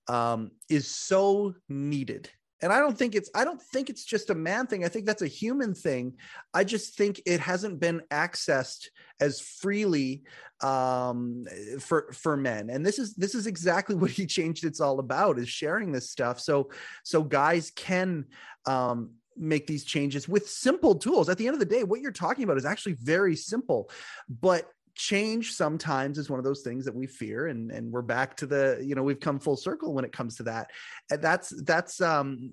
um, 0.08 0.50
is 0.68 0.90
so 0.90 1.54
needed 1.68 2.30
and 2.62 2.72
i 2.72 2.78
don't 2.78 2.96
think 2.98 3.14
it's 3.14 3.30
i 3.34 3.44
don't 3.44 3.60
think 3.60 3.90
it's 3.90 4.04
just 4.04 4.30
a 4.30 4.34
man 4.34 4.66
thing. 4.66 4.84
I 4.84 4.88
think 4.88 5.06
that's 5.06 5.22
a 5.22 5.26
human 5.26 5.74
thing. 5.74 6.14
I 6.54 6.64
just 6.64 6.96
think 6.96 7.20
it 7.26 7.40
hasn't 7.40 7.80
been 7.80 8.02
accessed 8.10 8.88
as 9.20 9.40
freely 9.40 10.22
um, 10.62 11.46
for 11.80 12.12
for 12.12 12.36
men. 12.36 12.70
And 12.70 12.84
this 12.84 12.98
is 12.98 13.14
this 13.14 13.34
is 13.34 13.46
exactly 13.46 13.94
what 14.00 14.10
he 14.10 14.26
changed. 14.26 14.64
It's 14.64 14.80
all 14.80 14.98
about 14.98 15.38
is 15.38 15.48
sharing 15.48 15.92
this 15.92 16.10
stuff. 16.10 16.40
So 16.40 16.70
so 17.04 17.22
guys 17.22 17.70
can 17.74 18.26
um, 18.66 19.10
make 19.36 19.66
these 19.66 19.84
changes 19.84 20.28
with 20.28 20.48
simple 20.48 20.94
tools. 20.94 21.28
At 21.28 21.38
the 21.38 21.46
end 21.46 21.54
of 21.54 21.60
the 21.60 21.66
day 21.66 21.84
what 21.84 22.00
you're 22.00 22.12
talking 22.12 22.44
about 22.44 22.58
is 22.58 22.66
actually 22.66 22.94
very 22.94 23.36
simple. 23.36 23.90
But 24.28 24.68
change 24.98 25.52
sometimes 25.52 26.18
is 26.18 26.28
one 26.28 26.40
of 26.40 26.44
those 26.44 26.62
things 26.62 26.84
that 26.84 26.94
we 26.94 27.06
fear 27.06 27.46
and 27.46 27.70
and 27.70 27.90
we're 27.90 28.02
back 28.02 28.36
to 28.36 28.46
the 28.46 28.82
you 28.84 28.96
know 28.96 29.02
we've 29.02 29.20
come 29.20 29.38
full 29.38 29.56
circle 29.56 29.94
when 29.94 30.04
it 30.04 30.12
comes 30.12 30.36
to 30.36 30.42
that. 30.42 30.70
And 31.08 31.22
that's 31.22 31.50
that's 31.62 32.00
um 32.00 32.50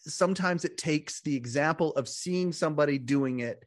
sometimes 0.00 0.64
it 0.64 0.76
takes 0.76 1.20
the 1.20 1.34
example 1.34 1.92
of 1.92 2.08
seeing 2.08 2.52
somebody 2.52 2.98
doing 2.98 3.38
it 3.38 3.64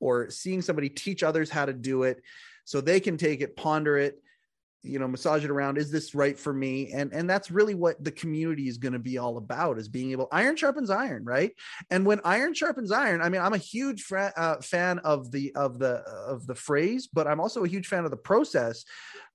or 0.00 0.30
seeing 0.30 0.62
somebody 0.62 0.88
teach 0.88 1.22
others 1.22 1.50
how 1.50 1.66
to 1.66 1.74
do 1.74 2.04
it 2.04 2.22
so 2.64 2.80
they 2.80 3.00
can 3.00 3.18
take 3.18 3.42
it 3.42 3.54
ponder 3.54 3.98
it 3.98 4.22
you 4.82 4.98
know 4.98 5.08
massage 5.08 5.44
it 5.44 5.50
around 5.50 5.78
is 5.78 5.90
this 5.90 6.14
right 6.14 6.38
for 6.38 6.52
me? 6.52 6.92
And 6.92 7.12
and 7.12 7.28
that's 7.28 7.50
really 7.50 7.74
what 7.74 8.02
the 8.02 8.12
community 8.12 8.68
is 8.68 8.78
going 8.78 8.92
to 8.92 8.98
be 8.98 9.18
all 9.18 9.36
about 9.36 9.78
is 9.78 9.88
being 9.88 10.12
able 10.12 10.28
iron 10.32 10.56
sharpens 10.56 10.90
iron 10.90 11.24
right? 11.24 11.52
And 11.90 12.06
when 12.06 12.20
iron 12.24 12.54
sharpens 12.54 12.92
iron 12.92 13.20
i 13.20 13.28
mean 13.28 13.40
i'm 13.40 13.54
a 13.54 13.58
huge 13.58 14.02
fra- 14.02 14.32
uh, 14.36 14.56
fan 14.60 14.98
of 15.00 15.30
the 15.30 15.52
of 15.54 15.78
the 15.78 16.02
of 16.26 16.46
the 16.46 16.54
phrase 16.54 17.08
but 17.12 17.26
i'm 17.26 17.40
also 17.40 17.64
a 17.64 17.68
huge 17.68 17.86
fan 17.86 18.04
of 18.04 18.10
the 18.10 18.16
process 18.16 18.84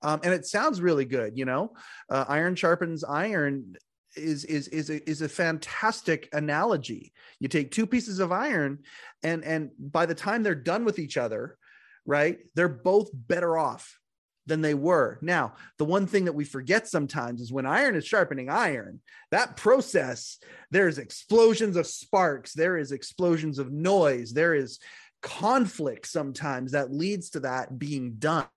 um, 0.02 0.20
and 0.24 0.34
it 0.34 0.46
sounds 0.46 0.82
really 0.82 1.06
good 1.06 1.38
you 1.38 1.46
know? 1.46 1.74
Uh, 2.10 2.26
iron 2.28 2.56
sharpens 2.56 3.04
iron 3.04 3.76
is 4.16 4.46
is 4.46 4.68
is 4.68 4.90
a, 4.90 5.10
is 5.10 5.22
a 5.22 5.30
fantastic 5.30 6.30
analogy. 6.34 7.14
You 7.40 7.48
take 7.48 7.72
two 7.72 7.88
pieces 7.88 8.20
of 8.20 8.32
iron, 8.32 8.80
and 9.24 9.44
and 9.44 9.72
by 9.80 10.06
the 10.06 10.16
time 10.16 10.44
they're 10.44 10.56
done 10.56 10.86
with 10.86 11.00
each 11.00 11.18
other, 11.18 11.58
right, 12.06 12.38
they're 12.56 12.70
both 12.70 13.10
better 13.14 13.58
off 13.58 14.00
than 14.46 14.62
they 14.62 14.74
were. 14.74 15.20
Now, 15.22 15.54
the 15.78 15.86
one 15.86 16.06
thing 16.06 16.26
that 16.26 16.36
we 16.36 16.44
forget 16.44 16.88
sometimes 16.88 17.42
is 17.42 17.52
when 17.52 17.66
iron 17.66 17.96
is 17.96 18.06
sharpening 18.06 18.50
iron, 18.50 19.00
that 19.32 19.56
process, 19.56 20.38
there's 20.72 20.98
explosions 20.98 21.78
of 21.78 21.88
sparks, 21.88 22.54
there 22.54 22.78
is 22.78 22.92
explosions 22.92 23.60
of 23.60 23.72
noise, 23.72 24.34
there 24.34 24.54
is 24.54 24.80
conflict 25.22 26.08
sometimes 26.08 26.74
that 26.74 26.94
leads 26.94 27.30
to 27.32 27.40
that 27.42 27.80
being 27.80 28.16
done. 28.20 28.48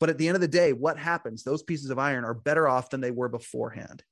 But 0.00 0.10
at 0.10 0.18
the 0.18 0.26
end 0.26 0.34
of 0.34 0.40
the 0.40 0.48
day, 0.48 0.72
what 0.72 0.98
happens? 0.98 1.44
Those 1.44 1.62
pieces 1.62 1.90
of 1.90 1.98
iron 1.98 2.24
are 2.24 2.34
better 2.34 2.66
off 2.66 2.90
than 2.90 3.00
they 3.00 3.10
were 3.10 3.28
beforehand. 3.28 4.02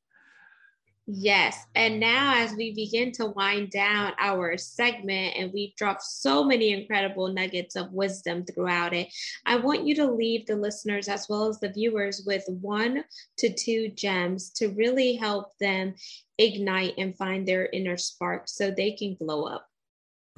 Yes. 1.14 1.66
And 1.74 2.00
now, 2.00 2.32
as 2.36 2.54
we 2.54 2.72
begin 2.72 3.12
to 3.12 3.26
wind 3.26 3.70
down 3.70 4.14
our 4.18 4.56
segment, 4.56 5.36
and 5.36 5.52
we've 5.52 5.76
dropped 5.76 6.02
so 6.02 6.42
many 6.42 6.72
incredible 6.72 7.28
nuggets 7.30 7.76
of 7.76 7.92
wisdom 7.92 8.46
throughout 8.46 8.94
it, 8.94 9.12
I 9.44 9.56
want 9.56 9.84
you 9.84 9.94
to 9.96 10.10
leave 10.10 10.46
the 10.46 10.56
listeners 10.56 11.08
as 11.08 11.26
well 11.28 11.48
as 11.48 11.60
the 11.60 11.68
viewers 11.68 12.22
with 12.24 12.44
one 12.48 13.04
to 13.36 13.52
two 13.52 13.90
gems 13.90 14.48
to 14.52 14.68
really 14.68 15.16
help 15.16 15.50
them 15.60 15.96
ignite 16.38 16.94
and 16.96 17.14
find 17.14 17.46
their 17.46 17.66
inner 17.74 17.98
spark 17.98 18.44
so 18.46 18.70
they 18.70 18.92
can 18.92 19.14
glow 19.14 19.44
up. 19.44 19.68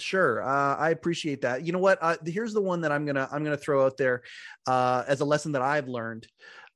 Sure, 0.00 0.42
uh, 0.42 0.74
I 0.74 0.90
appreciate 0.90 1.42
that. 1.42 1.64
You 1.64 1.70
know 1.70 1.78
what? 1.78 1.98
Uh, 2.02 2.16
here's 2.26 2.52
the 2.52 2.60
one 2.60 2.80
that 2.80 2.90
I'm 2.90 3.06
gonna 3.06 3.28
I'm 3.30 3.44
gonna 3.44 3.56
throw 3.56 3.87
out 3.87 3.96
there 3.96 4.22
uh, 4.66 5.04
as 5.06 5.20
a 5.20 5.24
lesson 5.24 5.52
that 5.52 5.62
I've 5.62 5.87
learned. 5.87 6.26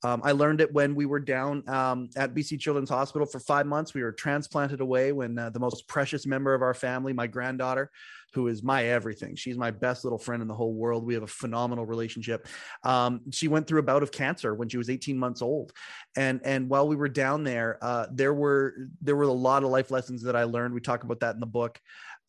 Um, 0.04 0.20
I 0.24 0.32
learned 0.32 0.60
it 0.60 0.72
when 0.72 0.94
we 0.94 1.06
were 1.06 1.18
down 1.18 1.68
um, 1.68 2.08
at 2.16 2.34
BC 2.34 2.60
Children's 2.60 2.90
Hospital 2.90 3.26
for 3.26 3.40
five 3.40 3.66
months. 3.66 3.94
We 3.94 4.02
were 4.02 4.12
transplanted 4.12 4.80
away 4.80 5.12
when 5.12 5.38
uh, 5.38 5.50
the 5.50 5.58
most 5.58 5.88
precious 5.88 6.26
member 6.26 6.54
of 6.54 6.62
our 6.62 6.74
family, 6.74 7.12
my 7.12 7.26
granddaughter, 7.26 7.90
who 8.32 8.46
is 8.46 8.62
my 8.62 8.84
everything. 8.84 9.34
She's 9.34 9.56
my 9.56 9.70
best 9.70 10.04
little 10.04 10.18
friend 10.18 10.40
in 10.40 10.48
the 10.48 10.54
whole 10.54 10.74
world. 10.74 11.04
We 11.04 11.14
have 11.14 11.22
a 11.24 11.28
phenomenal 11.28 11.84
relationship. 11.84 12.46
Um, 12.84 13.22
she 13.32 13.48
went 13.48 13.66
through 13.66 13.80
a 13.80 13.84
bout 13.84 14.02
of 14.02 14.12
cancer 14.12 14.54
when 14.54 14.68
she 14.68 14.76
was 14.78 14.90
18 14.90 15.18
months 15.18 15.42
old, 15.42 15.72
and 16.16 16.40
and 16.44 16.68
while 16.68 16.86
we 16.86 16.96
were 16.96 17.08
down 17.08 17.42
there, 17.42 17.78
uh, 17.82 18.06
there 18.12 18.34
were 18.34 18.74
there 19.00 19.16
were 19.16 19.24
a 19.24 19.32
lot 19.32 19.64
of 19.64 19.70
life 19.70 19.90
lessons 19.90 20.22
that 20.22 20.36
I 20.36 20.44
learned. 20.44 20.74
We 20.74 20.80
talk 20.80 21.02
about 21.02 21.20
that 21.20 21.34
in 21.34 21.40
the 21.40 21.46
book. 21.46 21.80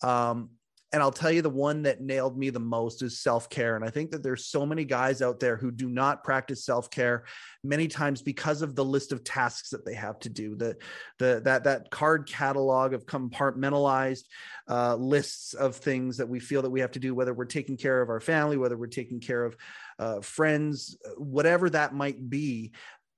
Um, 0.01 0.49
and 0.91 1.03
I'll 1.03 1.11
tell 1.11 1.31
you 1.31 1.43
the 1.43 1.49
one 1.49 1.83
that 1.83 2.01
nailed 2.01 2.37
me 2.37 2.49
the 2.49 2.59
most 2.59 3.03
is 3.03 3.19
self 3.19 3.49
care. 3.49 3.75
And 3.75 3.85
I 3.85 3.89
think 3.89 4.09
that 4.11 4.23
there's 4.23 4.45
so 4.45 4.65
many 4.65 4.85
guys 4.85 5.21
out 5.21 5.39
there 5.39 5.55
who 5.55 5.71
do 5.71 5.87
not 5.87 6.23
practice 6.23 6.65
self 6.65 6.89
care 6.89 7.25
many 7.63 7.87
times 7.87 8.23
because 8.23 8.63
of 8.63 8.75
the 8.75 8.85
list 8.85 9.11
of 9.11 9.23
tasks 9.23 9.69
that 9.69 9.85
they 9.85 9.93
have 9.93 10.19
to 10.19 10.29
do. 10.29 10.55
The, 10.55 10.77
the 11.19 11.41
that 11.45 11.65
that 11.65 11.91
card 11.91 12.27
catalog 12.27 12.93
of 12.93 13.05
compartmentalized 13.05 14.23
uh, 14.67 14.95
lists 14.95 15.53
of 15.53 15.75
things 15.75 16.17
that 16.17 16.29
we 16.29 16.39
feel 16.39 16.63
that 16.63 16.71
we 16.71 16.79
have 16.79 16.91
to 16.91 16.99
do, 16.99 17.13
whether 17.13 17.33
we're 17.33 17.45
taking 17.45 17.77
care 17.77 18.01
of 18.01 18.09
our 18.09 18.19
family, 18.19 18.57
whether 18.57 18.77
we're 18.77 18.87
taking 18.87 19.19
care 19.19 19.45
of 19.45 19.55
uh, 19.99 20.21
friends, 20.21 20.97
whatever 21.17 21.69
that 21.69 21.93
might 21.93 22.29
be 22.29 22.71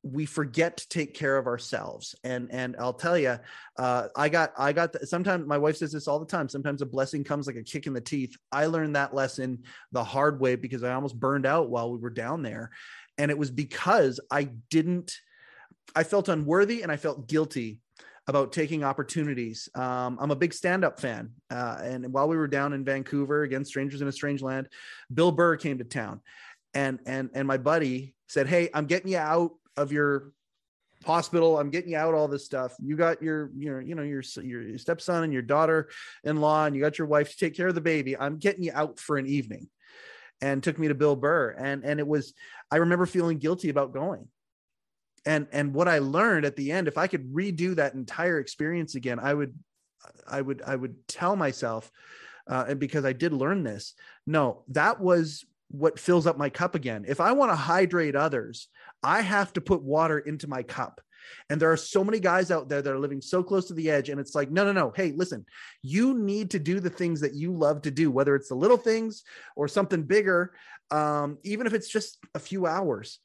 we 0.04 0.26
forget 0.26 0.78
to 0.78 0.90
take 0.90 1.14
care 1.14 1.38
of 1.38 1.48
ourselves. 1.48 2.16
And 2.24 2.52
and 2.52 2.76
i'll 2.80 2.94
tell 2.94 3.18
you 3.18 3.38
uh, 3.78 4.08
i 4.16 4.30
got 4.30 4.54
i 4.58 4.74
got 4.74 4.94
the, 4.94 5.06
sometimes 5.06 5.48
my 5.48 5.58
wife 5.58 5.78
says 5.78 5.92
this 5.92 6.08
all 6.08 6.20
the 6.20 6.26
time 6.26 6.50
sometimes 6.50 6.82
a 6.82 6.86
blessing 6.86 7.24
comes 7.24 7.48
like 7.48 7.56
a 7.56 7.64
kick 7.64 7.88
in 7.88 7.94
the 7.94 8.02
teeth. 8.02 8.36
I 8.52 8.66
learned 8.66 8.96
that 8.96 9.14
lesson 9.14 9.64
the 9.92 10.04
hard 10.04 10.40
way 10.40 10.56
because 10.56 10.84
i 10.84 10.94
almost 10.94 11.20
burned 11.20 11.46
out 11.46 11.70
while 11.70 11.92
we 11.92 12.00
were 12.00 12.10
down 12.10 12.42
there. 12.42 12.72
And 13.18 13.30
it 13.30 13.38
was 13.38 13.52
because 13.52 14.20
i 14.32 14.46
didn't 14.70 15.18
i 15.96 16.04
felt 16.04 16.30
unworthy 16.30 16.82
and 16.82 16.92
i 16.92 16.98
felt 16.98 17.28
guilty 17.28 17.80
about 18.28 18.52
taking 18.52 18.84
opportunities. 18.84 19.68
Um, 19.76 20.18
I'm 20.22 20.32
a 20.32 20.36
big 20.36 20.54
stand-up 20.54 21.00
fan, 21.00 21.32
uh, 21.50 21.80
and 21.82 22.14
while 22.14 22.28
we 22.28 22.38
were 22.38 22.48
down 22.48 22.72
in 22.72 22.86
Vancouver 22.86 23.42
again, 23.42 23.66
strangers 23.66 24.02
in 24.02 24.08
a 24.08 24.12
strange 24.12 24.42
land, 24.42 24.70
Bill 25.12 25.32
Burr 25.32 25.58
came 25.58 25.80
to 25.80 25.84
town, 25.84 26.22
and 26.74 27.00
and 27.06 27.30
and 27.34 27.48
my 27.48 27.58
buddy 27.58 28.14
said, 28.28 28.48
"Hey, 28.48 28.70
I'm 28.74 28.86
getting 28.86 29.12
you 29.12 29.18
out 29.18 29.54
of 29.78 29.92
your 29.92 30.32
hospital. 31.06 31.58
I'm 31.58 31.70
getting 31.70 31.92
you 31.92 31.98
out 31.98 32.14
all 32.14 32.28
this 32.28 32.46
stuff. 32.46 32.76
You 32.80 32.96
got 32.96 33.22
your 33.22 33.52
your 33.56 33.82
you 33.82 33.96
know 33.96 34.04
your 34.04 34.24
your 34.42 34.78
stepson 34.78 35.24
and 35.24 35.34
your 35.34 35.42
daughter-in-law 35.42 36.66
and 36.66 36.76
you 36.76 36.82
got 36.82 36.98
your 36.98 37.08
wife 37.08 37.32
to 37.32 37.38
take 37.38 37.56
care 37.56 37.68
of 37.68 37.76
the 37.76 37.82
baby. 37.82 38.18
I'm 38.18 38.38
getting 38.38 38.64
you 38.64 38.72
out 38.74 39.00
for 39.00 39.18
an 39.18 39.28
evening 39.28 39.70
and 40.42 40.64
took 40.64 40.80
me 40.80 40.88
to 40.88 40.96
bill 40.96 41.16
burr. 41.16 41.52
And 41.52 41.84
and 41.84 42.00
it 42.00 42.08
was 42.08 42.34
i 42.70 42.78
remember 42.78 43.06
feeling 43.06 43.38
guilty 43.38 43.70
about 43.70 43.94
going. 43.94 44.28
And 45.26 45.48
and 45.52 45.74
what 45.74 45.88
i 45.88 46.00
learned 46.00 46.46
at 46.46 46.56
the 46.56 46.72
end 46.72 46.88
if 46.88 46.98
i 46.98 47.06
could 47.06 47.32
redo 47.32 47.76
that 47.76 47.94
entire 47.94 48.40
experience 48.40 48.96
again 48.96 49.20
i 49.20 49.32
would 49.32 49.54
i 50.28 50.42
would 50.42 50.64
i 50.66 50.76
would 50.76 51.08
tell 51.08 51.36
myself 51.36 51.92
uh, 52.48 52.66
and 52.70 52.80
because 52.80 53.06
i 53.06 53.14
did 53.14 53.32
learn 53.32 53.62
this 53.62 53.94
no 54.26 54.64
that 54.70 55.00
was 55.00 55.46
what 55.72 56.00
fills 56.00 56.28
up 56.28 56.38
my 56.38 56.50
cup 56.50 56.76
again. 56.76 57.06
If 57.08 57.20
I 57.20 57.32
want 57.32 57.52
to 57.52 57.56
hydrate 57.56 58.16
others, 58.16 58.68
I 59.04 59.22
have 59.22 59.54
to 59.54 59.62
put 59.62 59.82
water 59.82 60.20
into 60.20 60.48
my 60.48 60.64
cup. 60.64 61.02
And 61.50 61.62
there 61.62 61.72
are 61.72 61.78
so 61.78 62.04
many 62.04 62.20
guys 62.20 62.52
out 62.52 62.68
there 62.68 62.82
that 62.82 62.94
are 62.94 63.00
living 63.00 63.22
so 63.22 63.44
close 63.44 63.68
to 63.68 63.74
the 63.74 63.90
edge. 63.90 64.10
And 64.10 64.20
it's 64.20 64.36
like, 64.36 64.52
no, 64.52 64.66
no, 64.66 64.72
no. 64.72 64.92
Hey, 64.96 65.14
listen, 65.16 65.46
you 65.82 66.18
need 66.18 66.52
to 66.52 66.60
do 66.60 66.80
the 66.80 66.90
things 66.90 67.22
that 67.22 67.36
you 67.36 67.54
love 67.54 67.84
to 67.84 67.92
do, 67.92 68.12
whether 68.12 68.36
it's 68.36 68.50
the 68.50 68.56
little 68.56 68.78
things 68.78 69.24
or 69.56 69.68
something 69.68 70.04
bigger, 70.04 70.54
um, 70.90 71.38
even 71.44 71.68
if 71.68 71.74
it's 71.74 71.90
just 71.90 72.18
a 72.36 72.40
few 72.40 72.66
hours. 72.66 73.20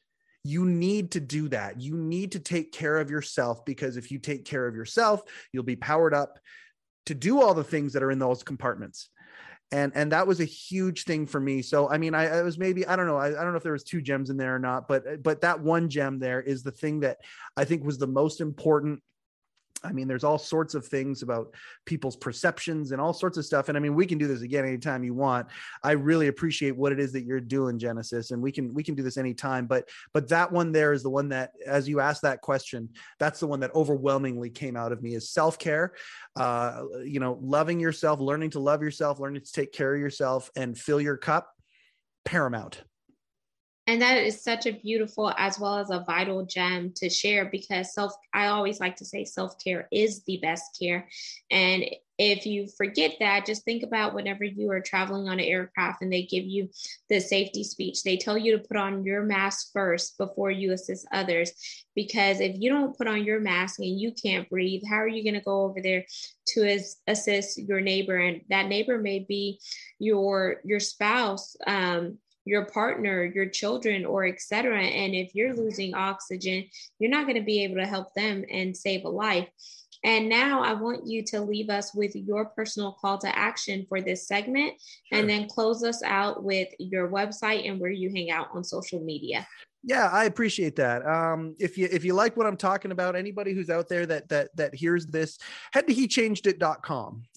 You 0.45 0.65
need 0.65 1.13
to 1.13 1.21
do 1.21 1.49
that. 1.49 1.81
You 1.81 1.97
need 1.97 2.33
to 2.33 2.39
take 2.39 2.71
care 2.71 2.99
of 2.99 3.11
yourself 3.11 3.65
because 3.65 3.97
if 3.97 4.13
you 4.13 4.19
take 4.19 4.45
care 4.45 4.69
of 4.69 4.77
yourself, 4.77 5.23
you'll 5.53 5.65
be 5.65 5.75
powered 5.75 6.15
up 6.15 6.39
to 7.07 7.15
do 7.15 7.41
all 7.41 7.55
the 7.55 7.65
things 7.65 7.95
that 7.95 8.03
are 8.03 8.13
in 8.13 8.19
those 8.19 8.45
compartments 8.45 9.09
and 9.73 9.93
and 9.95 10.13
that 10.13 10.27
was 10.27 10.41
a 10.41 10.45
huge 10.45 11.05
thing 11.05 11.27
for 11.27 11.41
me. 11.41 11.63
So 11.63 11.89
i 11.89 11.99
mean 11.99 12.15
i, 12.15 12.39
I 12.39 12.43
was 12.43 12.59
maybe 12.59 12.87
i 12.87 12.97
don't 12.97 13.07
know 13.07 13.17
I, 13.17 13.29
I, 13.29 13.43
don't 13.43 13.53
know 13.53 13.57
if 13.57 13.63
there 13.63 13.73
was 13.73 13.85
two 13.85 14.01
gems 14.01 14.31
in 14.31 14.37
there 14.37 14.55
or 14.55 14.59
not 14.59 14.89
but 14.89 15.23
but 15.23 15.41
that 15.41 15.61
one 15.61 15.89
gem 15.89 16.19
there 16.19 16.41
is 16.41 16.63
the 16.63 16.71
thing 16.71 17.01
that 17.01 17.19
i 17.57 17.65
think 17.65 17.85
was 17.85 17.99
the 17.99 18.07
most 18.07 18.41
important 18.41 19.03
I 19.87 19.93
mean, 19.93 20.09
there's 20.09 20.25
all 20.25 20.39
sorts 20.39 20.75
of 20.75 20.87
things 20.87 21.23
about 21.23 21.55
people's 21.85 22.17
perceptions 22.17 22.93
and 22.93 23.01
all 23.01 23.13
sorts 23.13 23.39
of 23.39 23.45
stuff. 23.45 23.69
And 23.69 23.77
I 23.77 23.81
mean, 23.81 23.95
we 23.95 24.07
can 24.07 24.19
do 24.19 24.27
this 24.27 24.43
again 24.43 24.65
anytime 24.65 25.05
you 25.05 25.15
want. 25.15 25.47
I 25.83 25.93
really 25.93 26.29
appreciate 26.29 26.77
what 26.77 26.93
it 26.93 27.01
is 27.01 27.13
that 27.13 27.25
you're 27.25 27.41
doing, 27.41 27.79
Genesis, 27.79 28.31
and 28.31 28.43
we 28.43 28.53
can 28.53 28.75
we 28.75 28.83
can 28.83 28.95
do 28.95 29.03
this 29.03 29.17
anytime. 29.17 29.67
But 29.67 29.89
but 30.13 30.29
that 30.29 30.51
one 30.51 30.73
there 30.73 30.93
is 30.93 31.03
the 31.03 31.11
one 31.11 31.29
that, 31.31 31.53
as 31.67 31.89
you 31.89 32.01
asked 32.01 32.23
that 32.23 32.41
question, 32.41 32.89
that's 33.19 33.41
the 33.41 33.47
one 33.47 33.61
that 33.61 33.75
overwhelmingly 33.75 34.51
came 34.51 34.77
out 34.77 34.93
of 34.93 35.03
me 35.03 35.15
is 35.15 35.31
self 35.31 35.59
care. 35.59 35.93
Uh, 36.35 36.83
you 37.05 37.21
know, 37.21 37.39
loving 37.41 37.81
yourself, 37.81 38.21
learning 38.21 38.51
to 38.51 38.61
love 38.61 38.83
yourself, 38.83 39.21
learning 39.21 39.43
to 39.43 39.53
take 39.53 39.73
care 39.73 39.95
of 39.95 40.01
yourself, 40.01 40.51
and 40.57 40.77
fill 40.77 41.01
your 41.01 41.17
cup. 41.17 41.53
Paramount. 42.25 42.83
And 43.87 44.03
that 44.03 44.19
is 44.19 44.43
such 44.43 44.67
a 44.67 44.73
beautiful 44.73 45.33
as 45.37 45.61
well 45.61 45.77
as 45.77 45.91
a 45.91 46.05
vital 46.07 46.45
gem 46.45 46.93
to 46.97 47.09
share 47.09 47.45
because 47.45 47.95
self, 47.95 48.13
I 48.35 48.49
always 48.49 48.81
like 48.81 48.97
to 48.97 49.05
say 49.05 49.25
self 49.25 49.63
care 49.63 49.87
is 49.93 50.23
the 50.25 50.39
best 50.39 50.77
care. 50.79 51.09
And 51.51 51.85
if 52.19 52.47
you 52.47 52.67
forget 52.67 53.13
that, 53.21 53.45
just 53.45 53.65
think 53.65 53.83
about 53.83 54.15
whenever 54.15 54.43
you 54.43 54.71
are 54.71 54.81
traveling 54.81 55.29
on 55.29 55.39
an 55.39 55.45
aircraft 55.45 56.01
and 56.01 56.11
they 56.11 56.23
give 56.23 56.45
you 56.45 56.71
the 57.11 57.21
safety 57.21 57.63
speech, 57.63 58.03
they 58.03 58.17
tell 58.17 58.39
you 58.39 58.57
to 58.57 58.65
put 58.67 58.79
on 58.79 59.05
your 59.05 59.23
mask 59.23 59.71
first 59.73 60.17
before 60.17 60.51
you 60.51 60.73
assist 60.73 61.07
others. 61.13 61.53
Because 61.95 62.41
if 62.41 62.57
you 62.59 62.71
don't 62.71 62.97
put 62.97 63.07
on 63.07 63.25
your 63.25 63.39
mask 63.39 63.79
and 63.81 64.01
you 64.01 64.13
can't 64.13 64.49
breathe, 64.49 64.83
how 64.89 64.97
are 64.97 65.09
you 65.09 65.23
going 65.23 65.35
to 65.35 65.45
go 65.45 65.65
over 65.65 65.81
there 65.83 66.07
to 66.49 66.81
assist 67.07 67.59
your 67.59 67.83
neighbor? 67.83 68.17
And 68.17 68.41
that 68.49 68.67
neighbor 68.67 68.99
may 68.99 69.21
be 69.21 69.61
your 69.99 70.61
your 70.65 70.81
spouse. 70.81 71.55
Um, 71.67 72.19
your 72.47 72.65
partner, 72.67 73.25
your 73.25 73.47
children, 73.47 74.07
or 74.07 74.25
etc. 74.25 74.81
And 74.81 75.15
if 75.15 75.35
you're 75.35 75.55
losing 75.55 75.95
oxygen, 75.95 76.65
you're 76.99 77.11
not 77.11 77.27
going 77.27 77.37
to 77.37 77.45
be 77.45 77.65
able 77.65 77.77
to 77.77 77.87
help 77.87 78.15
them 78.15 78.45
and 78.51 78.75
save 78.75 79.05
a 79.05 79.09
life. 79.09 79.49
And 80.05 80.29
now 80.29 80.63
I 80.63 80.75
want 80.75 81.07
you 81.07 81.25
to 81.25 81.41
leave 81.41 81.69
us 81.69 81.93
with 81.95 82.15
your 82.15 82.47
personal 82.47 82.93
call 82.93 83.19
to 83.19 83.37
action 83.37 83.87
for 83.89 84.01
this 84.01 84.29
segment 84.29 84.75
sure. 85.09 85.19
and 85.19 85.29
then 85.29 85.49
close 85.49 85.83
us 85.83 86.03
out 86.05 86.45
with 86.45 86.69
your 86.79 87.09
website 87.09 87.69
and 87.69 87.81
where 87.81 87.91
you 87.91 88.11
hang 88.11 88.31
out 88.31 88.49
on 88.55 88.63
social 88.63 89.01
media. 89.01 89.47
Yeah, 89.87 90.09
I 90.13 90.25
appreciate 90.25 90.75
that. 90.77 91.07
Um, 91.07 91.55
if 91.61 91.79
you 91.79 91.89
if 91.93 92.05
you 92.05 92.13
like 92.13 92.37
what 92.37 92.45
I'm 92.45 92.57
talking 92.57 92.91
about, 92.91 93.15
anybody 93.15 93.55
who's 93.55 93.71
out 93.71 93.89
there 93.89 94.05
that 94.07 94.29
that 94.31 94.49
that 94.57 94.75
hears 94.75 95.07
this, 95.07 95.39
head 95.73 95.87
to 95.87 95.95
he 95.95 96.09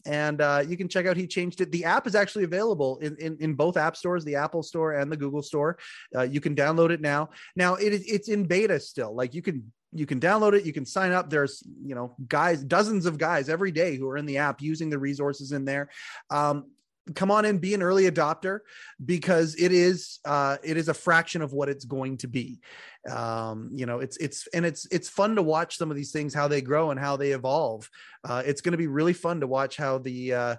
and 0.07 0.41
uh, 0.41 0.63
you 0.67 0.75
can 0.75 0.89
check 0.89 1.05
out 1.05 1.15
he 1.15 1.27
changed 1.27 1.61
it. 1.61 1.71
The 1.71 1.85
app 1.85 2.07
is 2.07 2.15
actually 2.15 2.45
available 2.45 2.97
in, 3.03 3.15
in 3.17 3.37
in 3.39 3.53
both 3.53 3.77
app 3.77 3.95
stores, 3.95 4.25
the 4.25 4.35
Apple 4.35 4.63
Store 4.63 4.93
and 4.93 5.11
the 5.11 5.15
Google 5.15 5.43
Store. 5.43 5.77
Uh, 6.15 6.23
you 6.23 6.41
can 6.41 6.55
download 6.55 6.89
it 6.89 7.01
now. 7.01 7.29
Now 7.55 7.75
it 7.75 7.93
is 7.93 8.03
it's 8.07 8.29
in 8.29 8.45
beta 8.45 8.79
still. 8.79 9.13
Like 9.15 9.35
you 9.35 9.43
can 9.43 9.71
you 9.93 10.07
can 10.07 10.19
download 10.19 10.53
it 10.53 10.65
you 10.65 10.73
can 10.73 10.85
sign 10.85 11.11
up 11.11 11.31
there's 11.31 11.63
you 11.83 11.95
know 11.95 12.15
guys 12.27 12.63
dozens 12.63 13.07
of 13.07 13.17
guys 13.17 13.49
every 13.49 13.71
day 13.71 13.97
who 13.97 14.07
are 14.07 14.17
in 14.17 14.25
the 14.27 14.37
app 14.37 14.61
using 14.61 14.87
the 14.87 14.99
resources 14.99 15.51
in 15.51 15.65
there 15.65 15.89
um, 16.29 16.65
come 17.15 17.31
on 17.31 17.45
in, 17.45 17.57
be 17.57 17.73
an 17.73 17.81
early 17.81 18.09
adopter 18.09 18.59
because 19.03 19.55
it 19.55 19.71
is 19.71 20.19
uh, 20.25 20.57
it 20.63 20.77
is 20.77 20.89
a 20.89 20.93
fraction 20.93 21.41
of 21.41 21.53
what 21.53 21.69
it's 21.69 21.85
going 21.85 22.17
to 22.17 22.27
be. 22.27 22.59
Um, 23.09 23.69
you 23.73 23.85
know, 23.85 23.99
it's 23.99 24.17
it's 24.17 24.47
and 24.53 24.65
it's 24.65 24.85
it's 24.91 25.09
fun 25.09 25.35
to 25.35 25.41
watch 25.41 25.77
some 25.77 25.89
of 25.89 25.97
these 25.97 26.11
things 26.11 26.33
how 26.33 26.47
they 26.47 26.61
grow 26.61 26.91
and 26.91 26.99
how 26.99 27.17
they 27.17 27.31
evolve. 27.31 27.89
Uh, 28.23 28.43
it's 28.45 28.61
going 28.61 28.73
to 28.73 28.77
be 28.77 28.87
really 28.87 29.13
fun 29.13 29.39
to 29.39 29.47
watch 29.47 29.77
how 29.77 29.97
the 29.97 30.33
uh, 30.33 30.55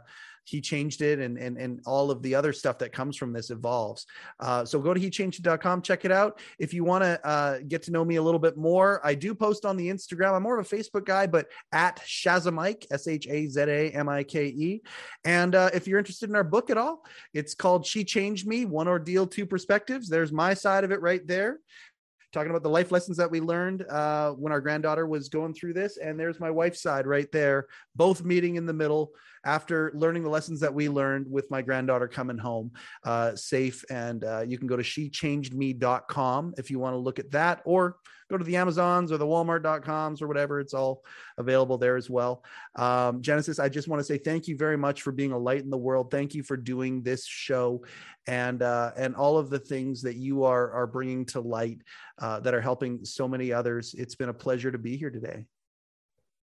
he 0.51 0.61
changed 0.61 1.01
it 1.03 1.19
and 1.19 1.39
and 1.39 1.57
and 1.57 1.81
all 1.87 2.11
of 2.11 2.23
the 2.23 2.35
other 2.35 2.53
stuff 2.53 2.79
that 2.79 2.93
comes 2.93 3.17
from 3.17 3.33
this 3.33 3.51
evolves. 3.51 4.07
Uh, 4.41 4.65
so 4.65 4.81
go 4.81 4.93
to 4.93 5.01
hechanged.com 5.01 5.83
check 5.83 6.05
it 6.05 6.13
out. 6.13 6.41
If 6.59 6.75
you 6.75 6.85
want 6.85 7.05
to 7.05 7.27
uh, 7.27 7.59
get 7.67 7.83
to 7.85 7.91
know 7.91 8.05
me 8.05 8.17
a 8.17 8.23
little 8.23 8.41
bit 8.41 8.57
more 8.57 9.01
i 9.05 9.15
do 9.15 9.35
post 9.35 9.65
on 9.65 9.77
the 9.77 9.89
instagram. 9.89 10.35
I'm 10.35 10.43
more 10.43 10.59
of 10.59 10.67
a 10.71 10.77
facebook 10.77 11.05
guy 11.05 11.27
but 11.27 11.47
at 11.73 12.01
shazamike 12.01 12.87
s-h-a-z-a-m-i-k-e 12.91 14.83
and 15.25 15.55
uh, 15.55 15.71
if 15.73 15.87
you're 15.87 15.99
interested 15.99 16.29
in 16.29 16.37
our 16.37 16.45
book 16.45 16.71
at 16.71 16.79
all 16.79 17.05
it's 17.33 17.55
called 17.55 17.87
she 17.87 18.05
changed 18.05 18.47
me 18.47 18.65
one 18.65 18.89
ordeal 18.89 19.27
two 19.27 19.47
perspectives. 19.47 20.09
There's 20.09 20.33
my 20.33 20.55
side 20.55 20.85
of 20.85 20.93
it 20.93 21.01
right 21.01 21.27
there 21.27 21.59
talking 22.33 22.51
about 22.51 22.63
the 22.63 22.71
life 22.71 22.93
lessons 22.93 23.17
that 23.17 23.31
we 23.31 23.41
learned 23.41 23.83
uh, 23.89 24.33
when 24.33 24.53
our 24.53 24.61
granddaughter 24.61 25.07
was 25.07 25.29
going 25.29 25.55
through 25.55 25.73
this. 25.73 25.97
And 25.97 26.19
there's 26.19 26.41
my 26.41 26.51
wife's 26.51 26.83
side 26.83 27.07
right 27.07 27.31
there, 27.33 27.67
both 27.97 28.25
meeting 28.25 28.57
in 28.57 28.67
the 28.67 28.73
middle 28.73 29.13
after 29.45 29.91
learning 29.95 30.23
the 30.23 30.31
lessons 30.31 30.61
that 30.61 30.73
we 30.73 30.89
learned 30.89 31.31
with 31.31 31.51
my 31.51 31.63
granddaughter 31.63 32.09
coming 32.09 32.39
home 32.39 32.73
uh, 33.05 33.35
safe. 33.35 33.85
And 33.91 34.25
uh, 34.25 34.45
you 34.47 34.59
can 34.59 34.67
go 34.67 34.77
to 34.77 34.83
shechangedme.com 34.83 36.55
if 36.59 36.71
you 36.71 36.79
want 36.79 36.95
to 36.95 36.99
look 36.99 37.19
at 37.19 37.31
that, 37.33 37.63
or 37.65 37.97
go 38.31 38.39
to 38.39 38.45
the 38.45 38.57
Amazons 38.57 39.13
or 39.13 39.19
the 39.19 39.27
Walmart.coms 39.27 40.23
or 40.23 40.29
whatever. 40.29 40.61
It's 40.61 40.73
all 40.73 41.05
available 41.37 41.77
there 41.77 41.97
as 41.97 42.09
well. 42.09 42.45
Um, 42.77 43.21
Genesis, 43.21 43.59
I 43.59 43.69
just 43.69 43.89
want 43.89 44.01
to 44.01 44.05
say 44.05 44.17
thank 44.17 44.49
you 44.49 44.57
very 44.57 44.79
much 44.79 45.03
for 45.03 45.13
being 45.13 45.33
a 45.33 45.39
light 45.39 45.63
in 45.63 45.71
the 45.71 45.77
world. 45.77 46.11
Thank 46.11 46.35
you 46.35 46.43
for 46.43 46.57
doing 46.57 47.03
this 47.03 47.27
show 47.27 47.85
and 48.27 48.63
uh, 48.63 48.93
and 48.97 49.17
all 49.17 49.37
of 49.37 49.51
the 49.51 49.59
things 49.59 50.01
that 50.03 50.17
you 50.17 50.45
are 50.45 50.71
are 50.71 50.87
bringing 50.87 51.27
to 51.27 51.41
light 51.41 51.81
uh, 52.19 52.41
that 52.41 52.55
are 52.55 52.61
helping 52.61 53.05
so 53.05 53.27
many 53.27 53.53
others. 53.53 53.95
It's 53.99 54.15
been 54.15 54.29
a 54.29 54.35
pleasure 54.35 54.71
to 54.71 54.79
be 54.79 54.97
here 54.97 55.11
today. 55.11 55.45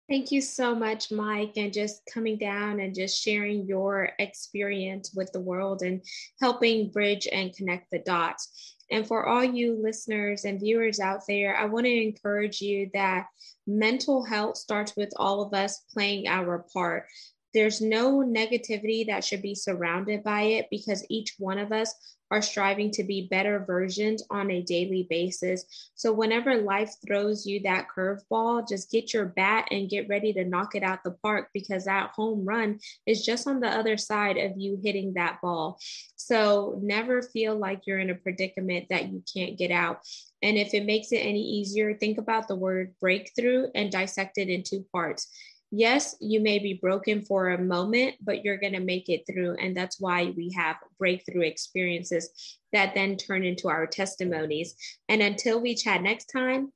Thank 0.10 0.32
you 0.32 0.42
so 0.42 0.74
much, 0.74 1.12
Mike, 1.12 1.54
and 1.56 1.72
just 1.72 2.02
coming 2.12 2.40
down 2.40 2.80
and 2.80 2.96
just 2.96 3.22
sharing 3.24 3.68
your 3.68 4.10
experience 4.18 5.14
with 5.14 5.32
the 5.32 5.40
world 5.40 5.84
and 5.84 6.02
helping 6.42 6.90
bridge 6.90 7.28
and 7.32 7.56
connect 7.56 7.92
the 7.92 8.00
dots. 8.00 8.76
And 8.92 9.08
for 9.08 9.28
all 9.28 9.44
you 9.44 9.80
listeners 9.82 10.46
and 10.46 10.60
viewers 10.60 11.00
out 11.00 11.22
there, 11.28 11.56
I 11.56 11.66
want 11.66 11.86
to 11.86 12.02
encourage 12.02 12.62
you 12.62 12.90
that 12.94 13.28
mental 13.68 14.24
health 14.24 14.58
starts 14.58 14.96
with 14.96 15.12
all 15.18 15.42
of 15.42 15.54
us 15.54 15.82
playing 15.94 16.28
our 16.28 16.66
part. 16.74 17.06
There's 17.54 17.82
no 17.82 18.18
negativity 18.20 19.08
that 19.08 19.24
should 19.24 19.42
be 19.42 19.56
surrounded 19.56 20.24
by 20.24 20.42
it 20.42 20.68
because 20.70 21.06
each 21.10 21.36
one 21.38 21.58
of 21.58 21.72
us 21.72 21.94
are 22.32 22.42
striving 22.42 22.92
to 22.92 23.04
be 23.04 23.28
better 23.30 23.64
versions 23.66 24.24
on 24.30 24.52
a 24.52 24.62
daily 24.62 25.08
basis. 25.10 25.92
So, 25.96 26.14
whenever 26.14 26.56
life 26.56 26.94
throws 27.06 27.46
you 27.46 27.62
that 27.62 27.88
curveball, 27.96 28.68
just 28.68 28.92
get 28.92 29.14
your 29.14 29.26
bat 29.26 29.68
and 29.72 29.90
get 29.90 30.08
ready 30.10 30.34
to 30.34 30.46
knock 30.46 30.76
it 30.76 30.84
out 30.84 31.04
the 31.04 31.12
park 31.24 31.50
because 31.54 31.86
that 31.86 32.12
home 32.16 32.46
run 32.46 32.80
is 33.06 33.26
just 33.26 33.48
on 33.48 33.60
the 33.60 33.70
other 33.70 33.98
side 33.98 34.38
of 34.38 34.58
you 34.58 34.80
hitting 34.84 35.14
that 35.14 35.40
ball. 35.42 35.80
So, 36.16 36.80
never 36.82 37.22
feel 37.22 37.58
like 37.58 37.82
you're 37.86 38.00
in 38.00 38.10
a 38.10 38.16
predicament 38.16 38.88
that 38.90 39.10
you 39.10 39.24
can't 39.34 39.58
get 39.58 39.72
out. 39.72 40.02
And 40.42 40.58
if 40.58 40.74
it 40.74 40.86
makes 40.86 41.12
it 41.12 41.18
any 41.18 41.42
easier, 41.42 41.94
think 41.94 42.18
about 42.18 42.48
the 42.48 42.56
word 42.56 42.96
breakthrough 43.02 43.68
and 43.76 43.92
dissect 43.92 44.38
it 44.38 44.50
in 44.50 44.64
two 44.64 44.86
parts 44.94 45.28
yes, 45.72 46.16
you 46.20 46.40
may 46.40 46.60
be 46.60 46.74
broken 46.74 47.22
for 47.22 47.50
a 47.50 47.62
moment, 47.62 48.16
but 48.22 48.44
you're 48.44 48.58
going 48.58 48.74
to 48.74 48.80
make 48.80 49.10
it 49.10 49.26
through. 49.26 49.56
And 49.56 49.76
that's 49.76 50.00
why 50.00 50.34
we 50.36 50.52
have 50.56 50.78
breakthrough 50.98 51.42
experiences 51.42 52.58
that 52.74 52.94
then 52.96 53.18
turn 53.18 53.44
into 53.44 53.68
our 53.68 53.88
testimonies. 53.88 54.76
And 55.08 55.22
until 55.22 55.60
we 55.60 55.76
chat 55.76 56.02
next 56.02 56.26
time, 56.26 56.72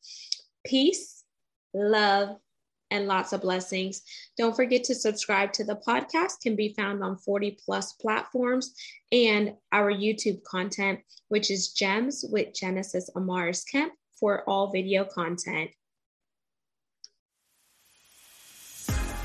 peace, 0.66 1.24
love, 1.74 2.38
and 2.94 3.08
lots 3.08 3.34
of 3.34 3.42
blessings. 3.42 4.04
Don't 4.38 4.56
forget 4.56 4.84
to 4.84 4.94
subscribe 4.94 5.52
to 5.54 5.64
the 5.64 5.76
podcast 5.88 6.42
can 6.44 6.56
be 6.56 6.76
found 6.78 7.04
on 7.04 7.18
40 7.18 7.58
plus 7.66 7.94
platforms 7.94 8.76
and 9.12 9.56
our 9.72 9.92
YouTube 9.92 10.44
content, 10.44 11.00
which 11.30 11.50
is 11.50 11.70
Gems 11.70 12.24
with 12.30 12.54
Genesis 12.54 13.10
Amaris 13.16 13.64
Kemp 13.70 13.94
for 14.20 14.48
all 14.48 14.72
video 14.72 15.06
content. 15.06 15.72